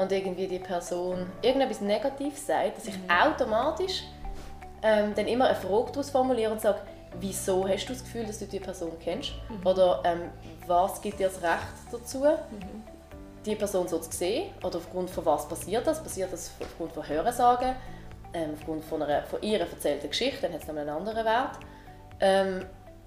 und 0.00 0.10
irgendwie 0.12 0.46
die 0.46 0.58
Person 0.58 1.26
irgendetwas 1.42 1.82
Negatives 1.82 2.46
sagt, 2.46 2.78
dass 2.78 2.86
ich 2.86 2.94
automatisch 3.06 4.04
ähm, 4.82 5.12
dann 5.14 5.26
immer 5.26 5.46
eine 5.46 5.54
Frage 5.54 5.92
daraus 5.92 6.08
formuliere 6.08 6.50
und 6.52 6.60
sage, 6.60 6.78
wieso 7.20 7.68
hast 7.68 7.84
du 7.84 7.92
das 7.92 8.02
Gefühl, 8.02 8.24
dass 8.24 8.38
du 8.38 8.46
die 8.46 8.60
Person 8.60 8.92
kennst? 8.98 9.32
Oder 9.62 10.00
ähm, 10.04 10.30
was 10.66 11.02
gibt 11.02 11.18
dir 11.18 11.28
das 11.28 11.42
Recht 11.42 11.66
dazu, 11.92 12.24
die 13.44 13.54
Person 13.54 13.88
so 13.88 13.98
zu 13.98 14.10
sehen? 14.10 14.54
Oder 14.64 14.78
aufgrund 14.78 15.10
von 15.10 15.26
was 15.26 15.46
passiert 15.46 15.86
das? 15.86 16.02
Passiert 16.02 16.32
das 16.32 16.50
aufgrund 16.58 16.92
von 16.92 17.06
Hörensagen? 17.06 17.74
Ähm, 18.32 18.50
aufgrund 18.54 18.82
von, 18.86 19.02
einer, 19.02 19.24
von 19.24 19.42
ihrer 19.42 19.68
erzählten 19.68 20.08
Geschichte? 20.08 20.40
Dann 20.40 20.54
hat 20.54 20.62
es 20.62 20.66
nochmal 20.66 20.88
einen 20.88 20.96
anderen 20.96 21.24
Wert. 21.26 21.58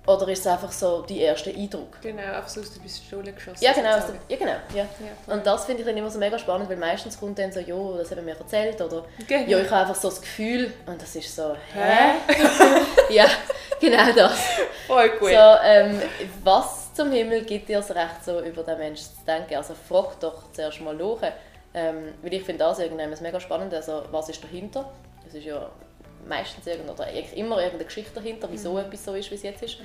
Oder 0.05 0.27
ist 0.27 0.39
es 0.39 0.47
einfach 0.47 0.71
so 0.71 1.01
die 1.03 1.21
erste 1.21 1.49
Eindruck? 1.49 2.01
Genau, 2.01 2.21
einfach 2.23 2.49
so 2.49 2.59
aus 2.59 2.73
der 2.73 2.81
Pistole 2.81 3.31
geschossen. 3.31 3.63
Ja, 3.63 3.71
genau. 3.71 3.91
der- 3.95 4.15
Ja, 4.27 4.35
genau 4.37 4.51
ja. 4.75 4.83
Ja. 5.27 5.33
Und 5.33 5.45
das 5.45 5.63
finde 5.65 5.81
ich 5.81 5.87
dann 5.87 5.95
immer 5.95 6.09
so 6.09 6.19
mega 6.19 6.37
spannend, 6.37 6.69
weil 6.69 6.75
meistens 6.75 7.17
kommt 7.17 7.39
dann 7.39 7.51
so, 7.53 7.61
ja, 7.61 7.97
das 7.97 8.11
haben 8.11 8.25
wir 8.25 8.35
erzählt 8.37 8.81
oder 8.81 9.05
Genau. 9.27 9.49
ja, 9.49 9.59
ich 9.59 9.69
habe 9.71 9.81
einfach 9.81 9.95
so 9.95 10.09
das 10.09 10.19
Gefühl 10.19 10.73
und 10.85 11.01
das 11.01 11.15
ist 11.15 11.33
so, 11.33 11.55
hä? 11.73 12.15
ja, 13.13 13.25
genau 13.79 14.11
das. 14.13 14.37
Voll 14.87 15.09
gut. 15.19 15.29
So, 15.29 15.55
ähm, 15.63 16.01
was 16.43 16.93
zum 16.93 17.09
Himmel 17.11 17.43
gibt 17.45 17.69
dir 17.69 17.77
das 17.77 17.89
Recht, 17.91 18.25
so 18.25 18.41
über 18.41 18.63
den 18.63 18.77
Menschen 18.77 19.05
zu 19.05 19.25
denken? 19.25 19.55
Also 19.55 19.73
frag 19.73 20.19
doch 20.19 20.43
zuerst 20.51 20.81
mal 20.81 20.93
nach. 20.95 21.31
Ähm, 21.73 22.13
weil 22.21 22.33
ich 22.33 22.43
finde 22.43 22.65
das 22.65 22.77
irgendwann 22.79 23.09
mega 23.21 23.39
spannend. 23.39 23.73
Also, 23.73 24.03
was 24.11 24.29
ist 24.29 24.43
dahinter? 24.43 24.91
Es 25.27 25.33
ist 25.33 25.45
ja 25.45 25.69
meistens 26.27 26.65
irgend, 26.67 26.89
oder 26.89 27.07
immer 27.35 27.57
irgendeine 27.57 27.85
Geschichte 27.85 28.13
dahinter, 28.15 28.47
wieso 28.51 28.77
etwas 28.77 29.05
so 29.05 29.13
ist, 29.13 29.29
wie 29.31 29.35
es 29.35 29.43
jetzt 29.43 29.63
ist. 29.63 29.77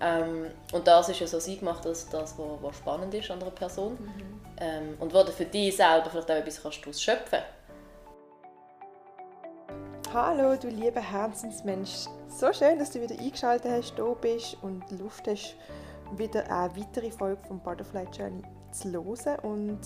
Ähm, 0.00 0.46
und 0.72 0.86
das 0.86 1.08
ist 1.08 1.20
ja 1.20 1.26
so 1.26 1.40
sie 1.40 1.58
gemacht, 1.58 1.84
dass 1.84 2.08
das, 2.08 2.38
was, 2.38 2.62
was 2.62 2.76
spannend 2.76 3.14
ist 3.14 3.30
an 3.30 3.40
einer 3.40 3.50
Person. 3.50 3.98
Ähm, 4.60 4.96
und 4.98 5.12
wo 5.14 5.22
du 5.22 5.32
für 5.32 5.44
dich 5.44 5.76
selber 5.76 6.10
vielleicht 6.10 6.30
auch 6.30 6.36
etwas 6.36 6.62
kannst 6.62 6.80
daraus 6.82 7.02
schöpfen 7.02 7.38
Hallo, 10.12 10.56
du 10.56 10.68
lieber 10.68 11.02
Herzensmensch. 11.02 12.06
So 12.28 12.50
schön, 12.52 12.78
dass 12.78 12.92
du 12.92 13.02
wieder 13.02 13.18
eingeschaltet 13.20 13.70
hast, 13.70 13.94
da 13.98 14.14
bist 14.14 14.56
und 14.62 14.82
Lust 14.98 15.26
hast, 15.26 15.54
wieder 16.16 16.50
eine 16.50 16.74
weitere 16.74 17.10
Folge 17.10 17.42
vom 17.46 17.60
Butterfly 17.60 18.06
Journey 18.16 18.42
zu 18.72 18.90
hören. 18.90 19.38
Und 19.40 19.80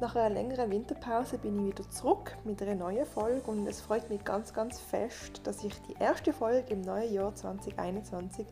nach 0.00 0.16
einer 0.16 0.30
längeren 0.30 0.70
Winterpause 0.70 1.38
bin 1.38 1.58
ich 1.58 1.76
wieder 1.76 1.88
zurück 1.90 2.36
mit 2.44 2.62
einer 2.62 2.74
neuen 2.74 3.04
Folge 3.04 3.50
und 3.50 3.66
es 3.66 3.80
freut 3.80 4.08
mich 4.08 4.24
ganz, 4.24 4.52
ganz 4.52 4.80
fest, 4.80 5.40
dass 5.44 5.62
ich 5.62 5.74
die 5.82 5.94
erste 5.98 6.32
Folge 6.32 6.72
im 6.72 6.80
neuen 6.80 7.12
Jahr 7.12 7.34
2021 7.34 8.46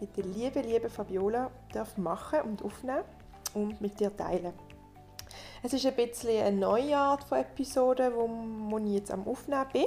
mit 0.00 0.16
der 0.16 0.24
lieben, 0.24 0.62
lieben 0.62 0.90
Fabiola 0.90 1.50
darf 1.72 1.96
machen 1.96 2.42
und 2.42 2.62
aufnehmen 2.62 3.04
und 3.54 3.80
mit 3.80 3.98
dir 3.98 4.14
teilen. 4.14 4.52
Es 5.62 5.72
ist 5.72 5.86
ein 5.86 5.94
bisschen 5.94 6.42
eine 6.42 6.56
neue 6.56 6.96
Art 6.96 7.24
von 7.24 7.38
Episode, 7.38 8.12
wo, 8.14 8.78
ich 8.78 8.94
jetzt 8.94 9.10
am 9.10 9.26
Aufnehmen 9.26 9.66
bin. 9.72 9.86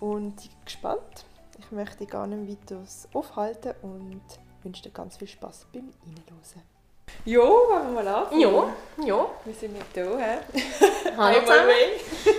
Und 0.00 0.44
ich 0.44 0.50
bin 0.50 0.64
gespannt. 0.64 1.24
Ich 1.58 1.70
möchte 1.70 2.06
gar 2.06 2.26
nicht 2.26 2.60
weiter 2.70 2.82
aufhalten 3.12 3.74
und 3.82 4.22
wünsche 4.62 4.82
dir 4.82 4.90
ganz 4.90 5.16
viel 5.16 5.28
Spaß 5.28 5.66
beim 5.72 5.90
Reinhören. 6.04 6.81
Ja, 7.24 7.40
wollen 7.40 7.94
wir 7.94 8.02
mal 8.02 8.08
anfangen? 8.08 8.40
Ja, 8.40 8.74
ja. 9.04 9.30
Wir 9.44 9.54
sind 9.54 9.74
nicht 9.74 9.86
da, 9.94 10.18
hä? 10.18 10.38
Hallo 11.16 11.40
zusammen. 11.40 11.70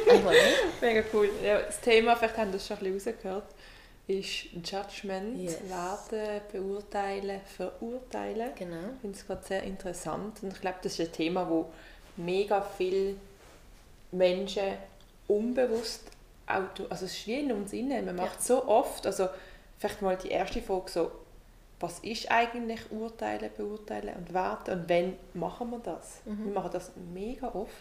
Einmal. 0.10 0.36
Mega 0.82 1.04
cool. 1.14 1.30
Ja, 1.44 1.62
das 1.62 1.80
Thema, 1.80 2.16
vielleicht 2.16 2.38
haben 2.38 2.52
das 2.52 2.68
schon 2.68 2.78
ein 2.78 2.94
bisschen 2.94 3.14
rausgehört, 3.14 3.46
ist 4.08 4.46
Judgment, 4.64 5.38
Yes. 5.40 5.60
Werten, 5.70 6.42
Beurteilen, 6.52 7.42
Verurteilen. 7.56 8.52
Genau. 8.58 8.76
Ich 8.96 9.02
finde 9.02 9.18
es 9.18 9.26
gerade 9.26 9.44
sehr 9.46 9.64
interessant 9.64 10.44
und 10.44 10.54
ich 10.54 10.62
glaube, 10.62 10.78
das 10.82 11.00
ist 11.00 11.08
ein 11.08 11.12
Thema, 11.14 11.50
wo 11.50 11.72
mega 12.18 12.62
viele 12.78 13.16
Menschen 14.12 14.74
unbewusst 15.28 16.12
also 16.46 16.86
es 16.90 17.02
ist 17.02 17.28
wie 17.28 17.40
in 17.40 17.52
uns 17.52 17.74
innen, 17.74 18.06
man 18.06 18.16
macht 18.16 18.44
so 18.44 18.68
oft, 18.68 19.06
also 19.06 19.30
vielleicht 19.78 20.02
mal 20.02 20.18
die 20.18 20.30
erste 20.30 20.62
Frage 20.62 20.90
so, 20.90 21.12
was 21.84 22.00
ist 22.00 22.32
eigentlich 22.32 22.80
Urteilen, 22.92 23.52
Beurteilen 23.58 24.16
und 24.16 24.34
Werten 24.34 24.72
und 24.72 24.90
wenn 24.90 25.18
machen 25.34 25.70
wir 25.70 25.80
das? 25.80 26.22
Mhm. 26.24 26.46
Wir 26.46 26.54
machen 26.54 26.70
das 26.72 26.92
mega 27.14 27.48
oft. 27.54 27.74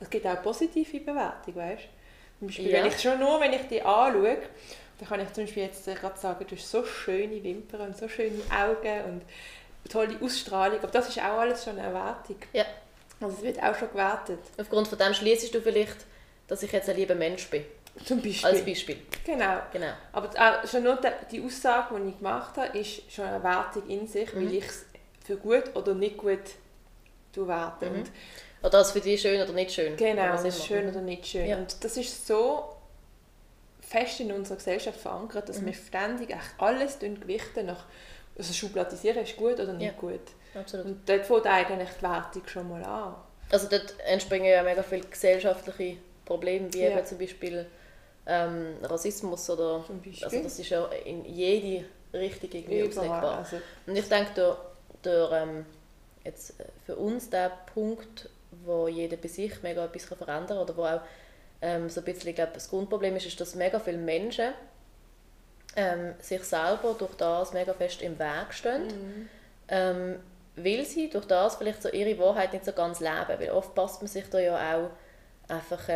Es 0.00 0.10
gibt 0.10 0.26
auch 0.26 0.42
positive 0.42 1.00
Bewertung, 1.00 1.56
weißt 1.56 1.82
du? 1.82 1.88
Zum 2.40 2.46
Beispiel, 2.48 2.66
Ja. 2.70 2.78
wenn 2.78 2.86
ich 2.86 3.00
schon 3.00 3.18
nur, 3.18 3.40
wenn 3.40 3.52
ich 3.54 3.62
die 3.68 3.80
anschaue, 3.80 4.36
dann 4.98 5.08
kann 5.08 5.20
ich 5.20 5.32
zum 5.32 5.44
Beispiel 5.44 5.62
jetzt 5.62 5.88
äh, 5.88 5.94
gerade 5.94 6.18
sagen, 6.18 6.44
du 6.46 6.54
hast 6.56 6.70
so 6.70 6.84
schöne 6.84 7.42
Wimpern 7.42 7.80
und 7.88 7.96
so 7.96 8.06
schöne 8.06 8.38
Augen 8.54 9.04
und 9.10 9.22
tolle 9.90 10.16
Ausstrahlung, 10.20 10.78
aber 10.78 10.92
das 10.92 11.08
ist 11.08 11.18
auch 11.18 11.38
alles 11.38 11.64
schon 11.64 11.78
eine 11.78 11.86
Erwartung. 11.88 12.36
Ja. 12.52 12.64
Also 13.20 13.36
es 13.36 13.42
wird 13.42 13.62
auch 13.62 13.74
schon 13.76 13.88
gewertet. 13.90 14.40
Aufgrund 14.60 14.88
von 14.88 14.98
dem 14.98 15.14
schließt 15.14 15.54
du 15.54 15.60
vielleicht, 15.62 15.96
dass 16.48 16.62
ich 16.62 16.72
jetzt 16.72 16.88
ein 16.90 16.96
lieber 16.96 17.14
Mensch 17.14 17.48
bin. 17.48 17.64
Zum 18.04 18.22
Beispiel. 18.22 18.48
Als 18.50 18.64
Beispiel. 18.64 18.96
Genau. 19.24 19.58
Genau. 19.72 19.92
Aber 20.12 20.28
auch 20.30 20.66
schon 20.66 20.82
nur 20.82 20.98
die- 21.30 21.42
Aussage, 21.44 21.94
die 22.00 22.08
ich 22.10 22.18
gemacht 22.18 22.56
habe, 22.56 22.78
ist 22.78 23.10
schon 23.12 23.24
eine 23.26 23.42
Wertung 23.42 23.86
in 23.88 24.06
sich, 24.08 24.32
Mhm. 24.32 24.36
weil 24.46 24.54
ich 24.54 24.64
es 24.66 24.86
für 25.24 25.36
gut 25.36 25.64
oder 25.76 25.94
nicht 25.94 26.16
gut 26.16 26.40
werte. 27.34 27.90
Mhm. 27.90 28.04
Oder 28.60 28.70
das 28.70 28.92
für 28.92 29.00
dich 29.00 29.20
schön 29.20 29.40
oder 29.42 29.52
nicht 29.52 29.72
schön. 29.72 29.96
Genau, 29.96 30.26
das 30.28 30.44
ist 30.44 30.64
schön 30.64 30.88
oder 30.88 31.00
nicht 31.00 31.26
schön. 31.26 31.46
Ja. 31.46 31.56
Und 31.58 31.82
das 31.84 31.96
ist 31.96 32.26
so 32.26 32.76
fest 33.80 34.20
in 34.20 34.32
unserer 34.32 34.56
Gesellschaft 34.56 35.00
verankert, 35.00 35.44
Mhm. 35.48 35.52
dass 35.52 35.64
wir 35.64 35.74
ständig 35.74 36.34
alles 36.58 36.98
gewichten 36.98 37.66
nach 37.66 37.84
also 38.38 38.54
schubladisieren 38.54 39.22
ist 39.24 39.36
gut 39.36 39.60
oder 39.60 39.74
nicht 39.74 39.92
Ja. 39.92 40.00
gut. 40.00 40.20
Absolut. 40.54 40.86
Und 40.86 41.08
dort 41.08 41.26
fängt 41.26 41.46
eigentlich 41.46 41.90
die 41.98 42.02
Wertung 42.02 42.42
schon 42.46 42.68
mal 42.68 42.82
an. 42.84 43.14
Also 43.50 43.68
dort 43.68 43.94
entspringen 44.06 44.46
ja 44.50 44.62
mega 44.62 44.82
viele 44.82 45.02
gesellschaftliche 45.06 45.98
Probleme, 46.24 46.72
wie 46.72 46.80
Ja. 46.82 46.90
eben 46.96 47.04
zum 47.04 47.18
Beispiel 47.18 47.66
ähm, 48.26 48.76
Rassismus 48.82 49.48
oder 49.50 49.84
also 50.22 50.42
das 50.42 50.58
ist 50.58 50.68
ja 50.70 50.84
in 51.04 51.24
jede 51.24 51.84
Richtung 52.12 52.50
irgendwie 52.52 52.82
auslegbar. 52.88 53.38
Also, 53.38 53.56
Und 53.86 53.96
ich 53.96 54.08
denke, 54.08 54.30
der, 54.36 54.56
der, 55.04 55.32
ähm, 55.32 55.66
jetzt 56.24 56.60
äh, 56.60 56.64
für 56.86 56.96
uns 56.96 57.30
der 57.30 57.50
Punkt, 57.74 58.28
wo 58.64 58.86
jeder 58.86 59.16
bei 59.16 59.28
sich 59.28 59.62
mega 59.62 59.84
etwas 59.84 60.04
verändern 60.04 60.46
kann 60.46 60.58
oder 60.58 60.76
wo 60.76 60.84
auch 60.84 61.00
ähm, 61.62 61.88
so 61.88 62.00
ein 62.00 62.04
bisschen, 62.04 62.28
ich 62.30 62.34
glaube, 62.36 62.52
das 62.54 62.68
Grundproblem 62.68 63.16
ist, 63.16 63.26
ist, 63.26 63.40
dass 63.40 63.54
mega 63.54 63.80
viele 63.80 63.98
Menschen 63.98 64.52
ähm, 65.74 66.14
sich 66.20 66.42
selber 66.44 66.94
durch 66.98 67.14
das 67.14 67.52
mega 67.52 67.72
fest 67.72 68.02
im 68.02 68.18
Weg 68.18 68.52
stehen, 68.52 68.86
Mhm. 68.86 69.28
ähm, 69.68 70.16
weil 70.56 70.84
sie 70.84 71.08
durch 71.08 71.24
das 71.24 71.56
vielleicht 71.56 71.82
so 71.82 71.88
ihre 71.88 72.18
Wahrheit 72.18 72.52
nicht 72.52 72.64
so 72.66 72.72
ganz 72.72 73.00
leben, 73.00 73.38
weil 73.38 73.50
oft 73.50 73.74
passt 73.74 74.02
man 74.02 74.08
sich 74.08 74.28
da 74.28 74.38
ja 74.38 74.76
auch 74.76 74.90
einfach 75.48 75.88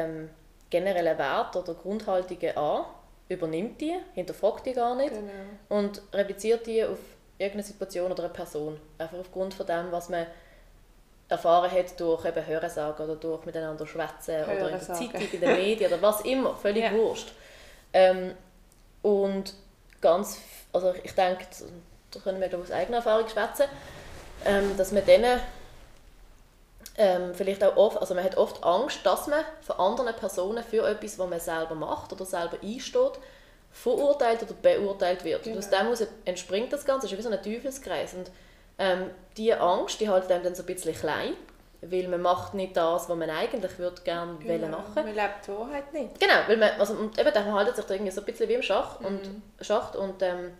ähm, 0.66 0.70
generelle 0.70 1.18
Werte 1.18 1.60
oder 1.60 1.74
Grundhaltungen 1.74 2.56
an, 2.56 2.84
übernimmt 3.28 3.80
die, 3.80 3.96
hinterfragt 4.14 4.66
die 4.66 4.72
gar 4.72 4.94
nicht 4.94 5.10
genau. 5.10 5.32
und 5.68 6.02
repliziert 6.12 6.66
die 6.66 6.84
auf 6.84 6.98
irgendeine 7.38 7.64
Situation 7.64 8.12
oder 8.12 8.24
eine 8.24 8.32
Person. 8.32 8.80
Einfach 8.98 9.18
aufgrund 9.18 9.54
von 9.54 9.66
dem, 9.66 9.90
was 9.90 10.08
man 10.08 10.26
erfahren 11.28 11.70
hat 11.70 11.98
durch 11.98 12.24
eben 12.24 12.46
Hörensagen 12.46 13.04
oder 13.04 13.16
durch 13.16 13.44
miteinander 13.44 13.86
schwätzen 13.86 14.44
oder 14.44 14.70
in 14.70 14.78
der. 14.78 14.80
Zeitung, 14.80 15.20
in 15.32 15.40
den 15.40 15.56
Medien 15.56 15.92
oder 15.92 16.00
was 16.00 16.20
immer, 16.20 16.54
völlig 16.54 16.84
Ja. 16.84 16.92
wurscht. 16.92 17.32
Ähm, 17.92 18.34
und 19.02 19.54
ganz, 20.00 20.40
also 20.72 20.94
ich 21.02 21.12
denke, 21.12 21.46
da 22.12 22.20
können 22.20 22.40
wir 22.40 22.58
aus 22.58 22.70
eigener 22.70 22.98
Erfahrung 22.98 23.28
schwätzen, 23.28 23.66
ähm, 24.44 24.76
dass 24.76 24.92
man 24.92 25.04
denen 25.04 25.40
ähm, 26.98 27.34
vielleicht 27.34 27.62
auch 27.62 27.76
oft, 27.76 27.98
also 27.98 28.14
man 28.14 28.24
hat 28.24 28.36
oft 28.36 28.62
Angst, 28.64 29.00
dass 29.04 29.26
man 29.26 29.44
von 29.60 29.76
anderen 29.78 30.14
Personen 30.14 30.62
für 30.64 30.86
etwas, 30.88 31.18
was 31.18 31.28
man 31.28 31.40
selber 31.40 31.74
macht 31.74 32.12
oder 32.12 32.24
selber 32.24 32.56
einsteht, 32.62 33.12
verurteilt 33.70 34.42
oder 34.42 34.54
beurteilt 34.54 35.22
wird. 35.24 35.46
Und 35.46 35.58
aus 35.58 35.66
Genau. 35.68 35.82
dem 35.82 35.86
heraus 35.92 36.06
entspringt 36.24 36.72
das 36.72 36.84
Ganze, 36.84 37.06
das 37.06 37.12
ist 37.12 37.18
wie 37.18 37.22
so 37.22 37.30
ein 37.30 37.42
Teufelskreis. 37.42 38.14
Und 38.14 38.30
ähm, 38.78 39.10
diese 39.36 39.60
Angst, 39.60 40.00
die 40.00 40.10
hält 40.10 40.30
einem 40.30 40.44
dann 40.44 40.54
so 40.54 40.62
ein 40.62 40.66
bisschen 40.66 40.94
klein, 40.94 41.34
weil 41.82 42.08
man 42.08 42.22
macht 42.22 42.54
nicht 42.54 42.74
das, 42.76 43.08
was 43.08 43.16
man 43.16 43.28
eigentlich 43.28 43.78
würde 43.78 44.00
gerne 44.02 44.32
wollen 44.42 44.60
genau. 44.62 44.78
machen 44.78 44.92
Man 44.94 45.14
lebt 45.14 45.46
die 45.46 45.52
Wahrheit 45.52 45.92
nicht. 45.92 46.18
Genau, 46.18 46.34
weil 46.46 46.56
man, 46.56 46.70
also, 46.78 46.94
und 46.94 47.18
eben, 47.18 47.32
dann 47.34 47.52
haltet 47.52 47.76
sich 47.76 47.84
da 47.84 47.94
irgendwie 47.94 48.10
so 48.12 48.22
ein 48.22 48.24
bisschen 48.24 48.48
wie 48.48 48.54
im 48.54 48.62
Schach 48.62 49.00
und, 49.00 49.22
Mhm. 49.26 49.42
Schacht 49.60 49.94
und 49.96 50.22
ähm, 50.22 50.56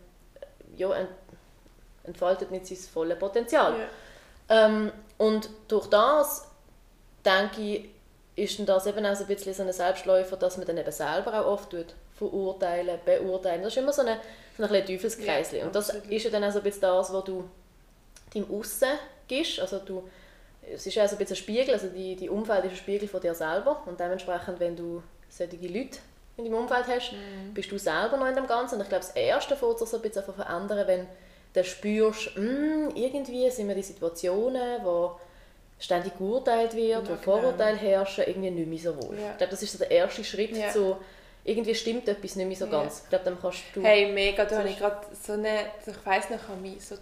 ja, 0.77 0.93
ent, 0.93 1.09
entfaltet 2.05 2.51
nicht 2.51 2.67
sein 2.67 2.77
volles 2.93 3.19
Potenzial. 3.19 3.73
Ja. 3.73 3.87
Ähm, 4.49 4.93
und 5.19 5.49
durch 5.69 5.87
das, 5.89 6.47
denke 7.25 7.61
ich, 7.61 7.89
ist 8.37 8.69
das 8.69 8.87
eben 8.87 9.05
auch 9.07 9.15
so 9.17 9.25
ein 9.25 9.29
bisschen 9.29 9.55
so 9.55 9.63
ein 9.63 9.73
Selbstläufer, 9.73 10.37
dass 10.37 10.57
man 10.59 10.67
dann 10.67 10.77
eben 10.77 10.93
selber 10.93 11.41
auch 11.41 11.47
oft 11.53 11.71
tut, 11.71 11.95
verurteilen, 12.17 12.99
beurteilen. 13.05 13.63
Das 13.63 13.73
ist 13.73 13.79
immer 13.79 13.93
so 13.93 14.03
ein 14.03 14.17
so 14.57 14.63
ein 14.63 14.69
bisschen 14.71 14.87
Teufelskreisli. 14.87 15.59
Ja, 15.59 15.67
und 15.67 15.75
das 15.75 15.91
absolut. 15.91 16.11
ist 16.13 16.23
ja 16.25 16.31
dann 16.31 16.45
auch 16.45 16.51
so 16.53 16.59
ein 16.59 16.65
bisschen 16.65 16.81
das, 16.83 17.13
was 17.13 17.25
du 17.25 17.45
deinem 18.33 18.51
Aussen 18.51 18.89
gibst. 19.29 19.61
Also 19.61 19.79
du, 19.79 20.09
es 20.73 20.87
ist 20.87 20.95
ja 20.95 21.05
auch 21.05 21.09
so 21.09 21.15
ein 21.17 21.19
bisschen 21.19 21.35
ein 21.35 21.39
Spiegel, 21.39 21.75
also 21.75 21.89
die, 21.89 22.17
die 22.17 22.29
Umfeld 22.31 22.65
ist 22.65 22.71
ein 22.73 22.77
Spiegel 22.77 23.09
von 23.09 23.21
dir 23.21 23.35
selber. 23.35 23.83
Und 23.87 23.99
dementsprechend, 24.01 24.61
wenn 24.61 24.77
du 24.77 25.03
solche 25.29 25.57
Leute 25.57 25.99
in 26.39 26.45
deinem 26.45 26.55
Umfeld 26.55 26.87
hast, 26.89 27.13
Mhm. 27.13 27.53
bist 27.55 27.71
du 27.71 27.79
selber 27.79 28.17
noch 28.17 28.27
in 28.29 28.35
dem 28.35 28.47
Ganzen. 28.47 28.77
Und 28.77 28.83
ich 28.83 28.89
glaube, 28.89 29.05
das 29.05 29.15
Erste 29.15 29.57
fängt 29.57 29.79
sich 29.79 29.89
so 29.89 29.97
ein 29.97 30.03
bisschen 30.03 30.23
verändern, 30.25 30.87
wenn 30.87 31.07
du 31.63 31.69
spürst, 31.69 32.37
«Mm, 32.37 32.91
irgendwie 32.95 33.51
sind 33.51 33.67
mir 33.67 33.75
die 33.75 33.83
Situationen, 33.83 34.85
wo 34.85 35.13
ständig 35.79 36.17
geurteilt 36.17 36.75
wird, 36.75 36.89
Ja, 36.91 37.01
wo 37.03 37.05
genau. 37.15 37.21
Vorurteile 37.23 37.77
herrschen, 37.77 38.25
irgendwie 38.27 38.51
nicht 38.51 38.69
mehr 38.69 38.93
so 38.93 39.03
wohl. 39.03 39.19
Ja. 39.19 39.33
Ich 39.33 39.37
glaube, 39.39 39.51
das 39.51 39.63
ist 39.63 39.73
so 39.73 39.79
der 39.79 39.91
erste 39.91 40.25
Schritt 40.25 40.57
Ja. 40.57 40.71
zu, 40.71 40.97
irgendwie 41.45 41.75
stimmt 41.75 42.09
etwas 42.09 42.35
nicht 42.37 42.47
mehr 42.47 42.57
so 42.57 42.65
Ja. 42.67 42.71
ganz. 42.83 43.03
Ich 43.05 43.09
glaube, 43.11 43.25
dann 43.27 43.39
kannst 43.41 43.63
du... 43.75 43.83
Hey, 43.83 44.11
mega, 44.13 44.45
da 44.45 44.59
habe 44.59 44.69
ich 44.69 44.79
gerade 44.79 45.07
so 45.23 45.33
eine, 45.35 45.67
ich 45.87 46.07
weiss 46.07 46.31
noch, 46.31 46.37
ich 46.41 46.47
kann 46.47 46.63
mich 46.63 46.85
so 46.85 46.97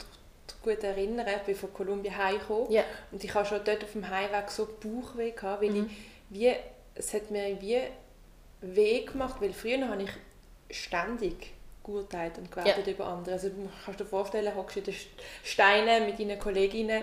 gut 0.62 0.82
erinnern, 0.82 1.26
ich 1.36 1.42
bin 1.42 1.54
von 1.54 1.72
Kolumbien 1.72 2.16
heimgekommen 2.16 2.70
Ja. 2.70 2.82
und 3.12 3.22
ich 3.22 3.32
habe 3.34 3.46
schon 3.46 3.60
dort 3.64 3.82
auf 3.84 3.92
dem 3.92 4.08
Heimweg 4.08 4.50
so 4.50 4.66
Bauchweh 4.66 5.30
gehabt, 5.30 5.62
weil 5.62 5.70
Mhm. 5.70 5.90
ich 6.30 6.40
wie, 6.40 6.52
es 6.96 7.12
hat 7.14 7.30
mir 7.30 7.60
wie 7.60 7.80
weh 8.60 9.00
gemacht, 9.04 9.36
weil 9.40 9.52
früher 9.52 9.86
habe 9.88 10.02
ich 10.02 10.10
ständig 10.76 11.52
geurteilt 11.84 12.38
und 12.38 12.50
gewertet 12.50 12.86
über 12.86 13.06
andere. 13.06 13.34
Also 13.34 13.48
du 13.50 13.68
kannst 13.84 14.00
dir 14.00 14.06
vorstellen, 14.06 14.54
hockst 14.56 14.78
in 14.78 14.84
den 14.84 14.94
St- 14.94 15.06
Steinen 15.44 16.06
mit 16.06 16.18
deinen 16.18 16.38
Kolleginnen 16.38 17.02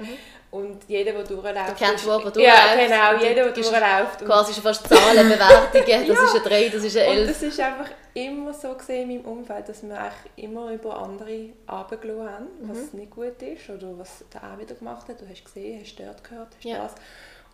und 0.49 0.81
jeder, 0.87 1.11
der 1.13 1.23
durchläuft... 1.23 1.69
Du 1.69 1.85
kennst 1.85 2.05
wo, 2.05 2.11
Ja, 2.11 2.17
durchläuft 2.19 2.77
genau, 2.89 3.13
und 3.13 3.21
jeder, 3.21 3.35
der 3.35 3.51
du 3.51 3.61
durchläuft. 3.61 4.21
Und- 4.21 4.27
Quasi 4.27 4.53
schon 4.53 4.63
fast 4.63 4.87
Zahlen, 4.87 5.29
Bewertungen, 5.29 5.71
das 6.07 6.17
Ja. 6.17 6.23
ist 6.25 6.35
ein 6.35 6.43
3, 6.43 6.69
das 6.69 6.83
ist 6.83 6.97
ein 6.97 7.07
Und 7.09 7.15
11. 7.17 7.27
das 7.29 7.41
ist 7.43 7.59
einfach 7.59 7.89
immer 8.13 8.53
so 8.53 8.73
gesehen 8.73 9.09
in 9.11 9.17
meinem 9.23 9.37
Umfeld, 9.37 9.69
dass 9.69 9.83
wir 9.83 9.97
eigentlich 9.97 10.45
immer 10.45 10.71
über 10.71 10.97
andere 10.97 11.49
runtergelassen 11.71 12.29
haben, 12.29 12.47
was 12.63 12.91
Mhm. 12.93 12.99
nicht 12.99 13.11
gut 13.11 13.41
ist 13.41 13.69
oder 13.69 13.97
was 13.97 14.25
der 14.33 14.43
auch 14.43 14.57
wieder 14.59 14.75
gemacht 14.75 15.07
hat. 15.07 15.21
Du 15.21 15.29
hast 15.29 15.45
gesehen, 15.45 15.79
hast 15.81 15.95
dort 15.99 16.23
gehört, 16.23 16.49
hast 16.57 16.63
Ja. 16.65 16.79
das. 16.83 16.95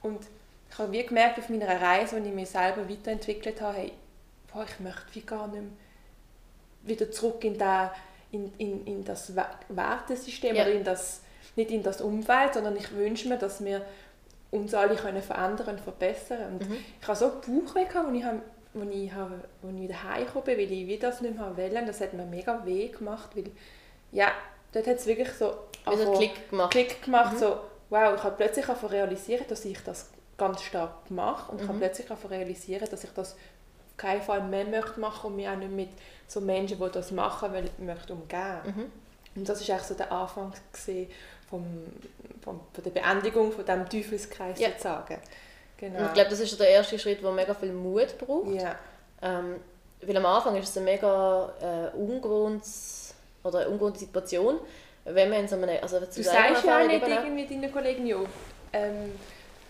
Und 0.02 0.22
ich 0.72 0.78
habe 0.80 0.92
wie 0.92 1.06
gemerkt 1.06 1.40
auf 1.40 1.50
meiner 1.50 1.68
Reise, 1.82 2.16
als 2.16 2.26
ich 2.26 2.34
mich 2.34 2.50
selber 2.50 2.90
weiterentwickelt 2.90 3.62
habe, 3.62 3.78
hey, 3.78 3.92
boah, 4.52 4.64
ich 4.68 4.80
möchte 4.80 5.04
wie 5.14 5.22
gar 5.22 5.48
nicht 5.48 5.62
mehr 5.62 5.72
wieder 6.88 7.12
zurück 7.12 7.44
in, 7.44 7.58
den, 7.58 7.90
in, 8.32 8.52
in, 8.58 8.86
in 8.88 9.04
das 9.06 9.36
We- 9.36 9.46
Wertesystem 9.70 10.56
Ja. 10.56 10.64
oder 10.64 10.72
in 10.72 10.84
das, 10.84 11.22
nicht 11.56 11.72
in 11.72 11.84
das 11.84 12.02
Umfeld, 12.02 12.54
sondern 12.54 12.76
ich 12.78 12.92
wünsche 12.96 13.28
mir, 13.30 13.38
dass 13.38 13.64
wir 13.64 13.82
uns 14.52 14.74
alle 14.74 14.96
können 14.96 15.22
verändern 15.22 15.70
und 15.76 15.82
verbessern. 15.82 16.54
Und 16.54 16.70
Mhm. 16.70 16.78
ich 17.02 17.08
hatte 17.08 17.20
so 17.20 17.30
Bauchweh, 17.30 17.82
als 17.82 18.14
ich, 18.14 18.26
als 18.26 18.92
ich, 18.92 19.14
habe- 19.14 19.34
als 19.64 19.74
ich 19.76 19.82
wieder 19.82 20.04
heimgekommen 20.04 20.46
bin, 20.46 20.58
weil 20.60 20.72
ich 20.72 21.00
das 21.00 21.22
nicht 21.22 21.36
mehr 21.36 21.58
wollte. 21.58 21.86
Das 21.86 22.02
hat 22.02 22.14
mir 22.14 22.26
mega 22.26 22.66
weh 22.66 22.88
gemacht, 22.90 23.30
weil 23.36 23.52
ja, 24.12 24.32
dort 24.72 24.88
hat 24.88 24.96
es 24.98 25.06
wirklich 25.06 25.30
so 25.32 25.54
einen 25.86 26.14
Klick 26.14 26.50
gemacht. 26.50 26.72
Klick 26.72 27.02
gemacht, 27.04 27.34
Mhm. 27.34 27.40
so 27.40 27.58
wow, 27.90 28.14
ich 28.16 28.24
habe 28.24 28.36
plötzlich 28.36 28.66
realisieren, 28.90 29.46
dass 29.50 29.64
ich 29.66 29.82
das 29.84 30.10
ganz 30.38 30.62
stark 30.62 31.10
mache 31.10 31.52
und 31.52 31.58
ich 31.62 31.68
habe 31.68 31.76
Mhm. 31.78 31.82
plötzlich 31.82 32.08
realisieren, 32.30 32.88
dass 32.90 33.04
ich 33.04 33.10
das 33.12 33.36
auf 33.98 34.04
keinen 34.04 34.22
Fall 34.22 34.42
mehr 34.42 34.66
möchte 34.66 35.00
machen 35.00 35.28
und 35.28 35.36
mich 35.36 35.48
auch 35.48 35.56
nicht 35.56 35.72
mit 35.72 35.90
so 36.28 36.40
Menschen, 36.42 36.80
die 36.80 36.92
das 36.92 37.12
machen, 37.12 37.52
will, 37.54 37.70
möchte 37.80 38.14
umgehen. 38.14 38.60
Mhm. 38.66 38.92
Und 39.36 39.50
das 39.50 39.68
war 39.68 39.76
eigentlich 39.76 39.88
so 39.88 39.94
der 39.96 40.12
Anfang 40.12 40.54
gewesen 40.72 41.10
vom, 41.50 41.64
vom, 42.44 42.60
von 42.74 42.84
der 42.84 42.92
Beendigung 42.92 43.52
von 43.52 43.66
diesem 43.66 43.90
Teufelskreis 43.90 44.60
Ja. 44.60 44.70
sozusagen. 44.70 45.18
Genau. 45.78 46.00
Und 46.00 46.06
ich 46.08 46.14
glaube, 46.14 46.30
das 46.30 46.40
ist 46.40 46.60
der 46.60 46.70
erste 46.70 46.98
Schritt, 46.98 47.24
der 47.24 47.32
mega 47.32 47.54
viel 47.54 47.72
Mut 47.72 48.18
braucht. 48.18 48.52
ja. 48.54 48.76
Ähm, 49.22 49.56
weil 50.02 50.16
am 50.18 50.26
Anfang 50.28 50.56
ist 50.58 50.70
es 50.70 50.78
eine 50.78 50.86
mega 50.86 51.52
äh, 51.60 51.98
ungewohntes, 51.98 53.16
oder 53.44 53.60
eine 53.60 53.70
ungewohnte 53.70 54.00
Situation, 54.00 54.60
wenn 55.06 55.30
man 55.30 55.40
in 55.40 55.48
so 55.48 55.56
einem, 55.56 55.70
also 55.82 56.00
zu 56.02 56.22
Du 56.22 56.24
sagst 56.24 56.64
ja 56.64 56.82
auch 56.82 56.88
nicht 56.88 57.08
irgendwie 57.08 57.48
deinen 57.48 57.72
Kollegen, 57.72 58.06
ja, 58.06 58.18
ähm, 58.74 59.14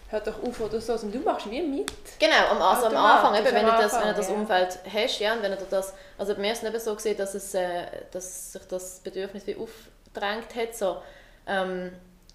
hör 0.10 0.20
doch 0.22 0.42
auf 0.42 0.60
oder 0.62 0.80
so, 0.80 0.96
sondern 0.98 1.22
du 1.22 1.30
machst 1.30 1.50
wie 1.52 1.62
mit. 1.62 1.92
Genau, 2.20 2.48
am, 2.52 2.62
also 2.62 2.86
am 2.88 2.96
Anfang, 2.96 3.36
eben, 3.36 3.46
wenn, 3.54 3.66
du 3.66 3.72
das, 3.72 3.94
wenn 4.00 4.08
du 4.08 4.14
das 4.14 4.30
ja. 4.30 4.36
Umfeld 4.36 4.80
hast, 4.94 5.20
ja, 5.20 5.34
und 5.34 5.42
wenn 5.44 5.52
du 5.52 5.58
das, 5.70 5.94
also 6.18 6.34
bei 6.36 6.42
mir 6.42 6.52
ist 6.54 6.64
es 6.64 6.70
eben 6.70 6.80
so 6.80 6.96
gesehen, 6.96 7.18
dass, 7.18 7.34
es, 7.36 7.54
äh, 7.54 7.86
dass 8.12 8.54
sich 8.54 8.62
das 8.70 9.00
Bedürfnis 9.02 9.46
wie 9.48 9.56
aufgedrängt 9.58 10.56
hat, 10.56 10.76
so, 10.76 10.98
ähm, 11.46 11.92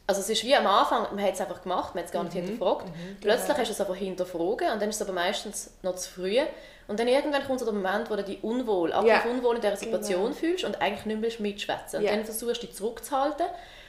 also 0.06 0.20
es 0.20 0.28
ist 0.28 0.44
wie 0.44 0.54
am 0.54 0.66
Anfang, 0.66 1.06
man 1.14 1.24
hat 1.24 1.34
es 1.34 1.40
einfach 1.40 1.62
gemacht, 1.62 1.94
man 1.94 2.02
hat 2.02 2.06
es 2.08 2.12
gar 2.12 2.24
nicht 2.24 2.34
Mhm. 2.34 2.40
hinterfragt, 2.46 2.90
plötzlich 3.20 3.56
hast 3.56 3.68
du 3.68 3.72
es 3.72 3.80
aber 3.80 3.94
hinterfragen 3.94 4.72
und 4.72 4.82
dann 4.82 4.88
ist 4.90 4.96
es 4.96 5.02
aber 5.02 5.12
meistens 5.12 5.70
noch 5.82 5.94
zu 5.96 6.10
früh 6.10 6.40
und 6.88 6.98
dann 7.00 7.08
irgendwann 7.08 7.46
kommt 7.46 7.60
so 7.60 7.64
der 7.64 7.72
Moment, 7.72 8.10
wo 8.10 8.16
du 8.16 8.24
dich 8.24 8.42
unwohl, 8.44 8.92
aktiv 8.92 9.08
Ja. 9.08 9.22
unwohl 9.30 9.54
in 9.56 9.62
dieser 9.62 9.76
Situation 9.76 10.24
Genau. 10.24 10.34
fühlst 10.34 10.64
und 10.64 10.82
eigentlich 10.82 11.06
nicht 11.06 11.20
mehr 11.20 11.30
mitschwätzen 11.50 12.00
und 12.00 12.04
Ja. 12.04 12.10
dann 12.12 12.24
versuchst 12.24 12.62
du 12.62 12.66
dich 12.66 12.74
zurückzuhalten 12.76 13.46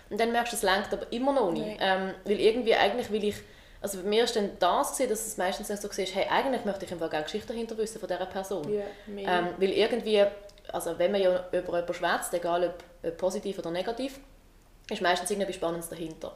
und 0.09 0.19
dann 0.21 0.31
merkst 0.31 0.53
du, 0.53 0.57
es 0.57 0.63
lenkt 0.63 0.93
aber 0.93 1.11
immer 1.11 1.33
noch 1.33 1.51
nicht, 1.51 1.79
Nein. 1.79 2.09
ähm, 2.09 2.13
weil 2.25 2.39
irgendwie 2.39 2.75
eigentlich 2.75 3.11
will 3.11 3.23
ich 3.25 3.35
also 3.83 4.01
bei 4.01 4.07
mir 4.07 4.23
ist 4.23 4.35
dann 4.35 4.51
das, 4.59 4.93
gewesen, 4.93 5.09
dass 5.09 5.27
es 5.27 5.35
meistens 5.35 5.67
so 5.67 5.89
war, 5.89 6.05
hey, 6.05 6.27
eigentlich 6.29 6.63
möchte 6.63 6.85
ich 6.85 6.91
einfach 6.93 7.09
gerne 7.09 7.25
Geschichte 7.25 7.49
dahinter 7.49 7.77
wissen 7.77 7.99
von 7.99 8.07
dieser 8.07 8.25
Person. 8.25 8.65
Mega. 9.05 9.39
Ähm, 9.39 9.49
weil 9.57 9.71
irgendwie, 9.71 10.25
also 10.71 10.97
wenn 10.97 11.11
man 11.11 11.21
ja 11.21 11.45
über 11.51 11.57
jemanden 11.57 11.93
schwätzt, 11.93 12.33
egal 12.33 12.63
ob, 12.63 12.83
ob 13.05 13.17
positiv 13.17 13.59
oder 13.59 13.71
negativ, 13.71 14.19
ist 14.89 15.01
meistens 15.01 15.29
irgendetwas 15.29 15.57
Spannendes 15.57 15.89
dahinter. 15.89 16.33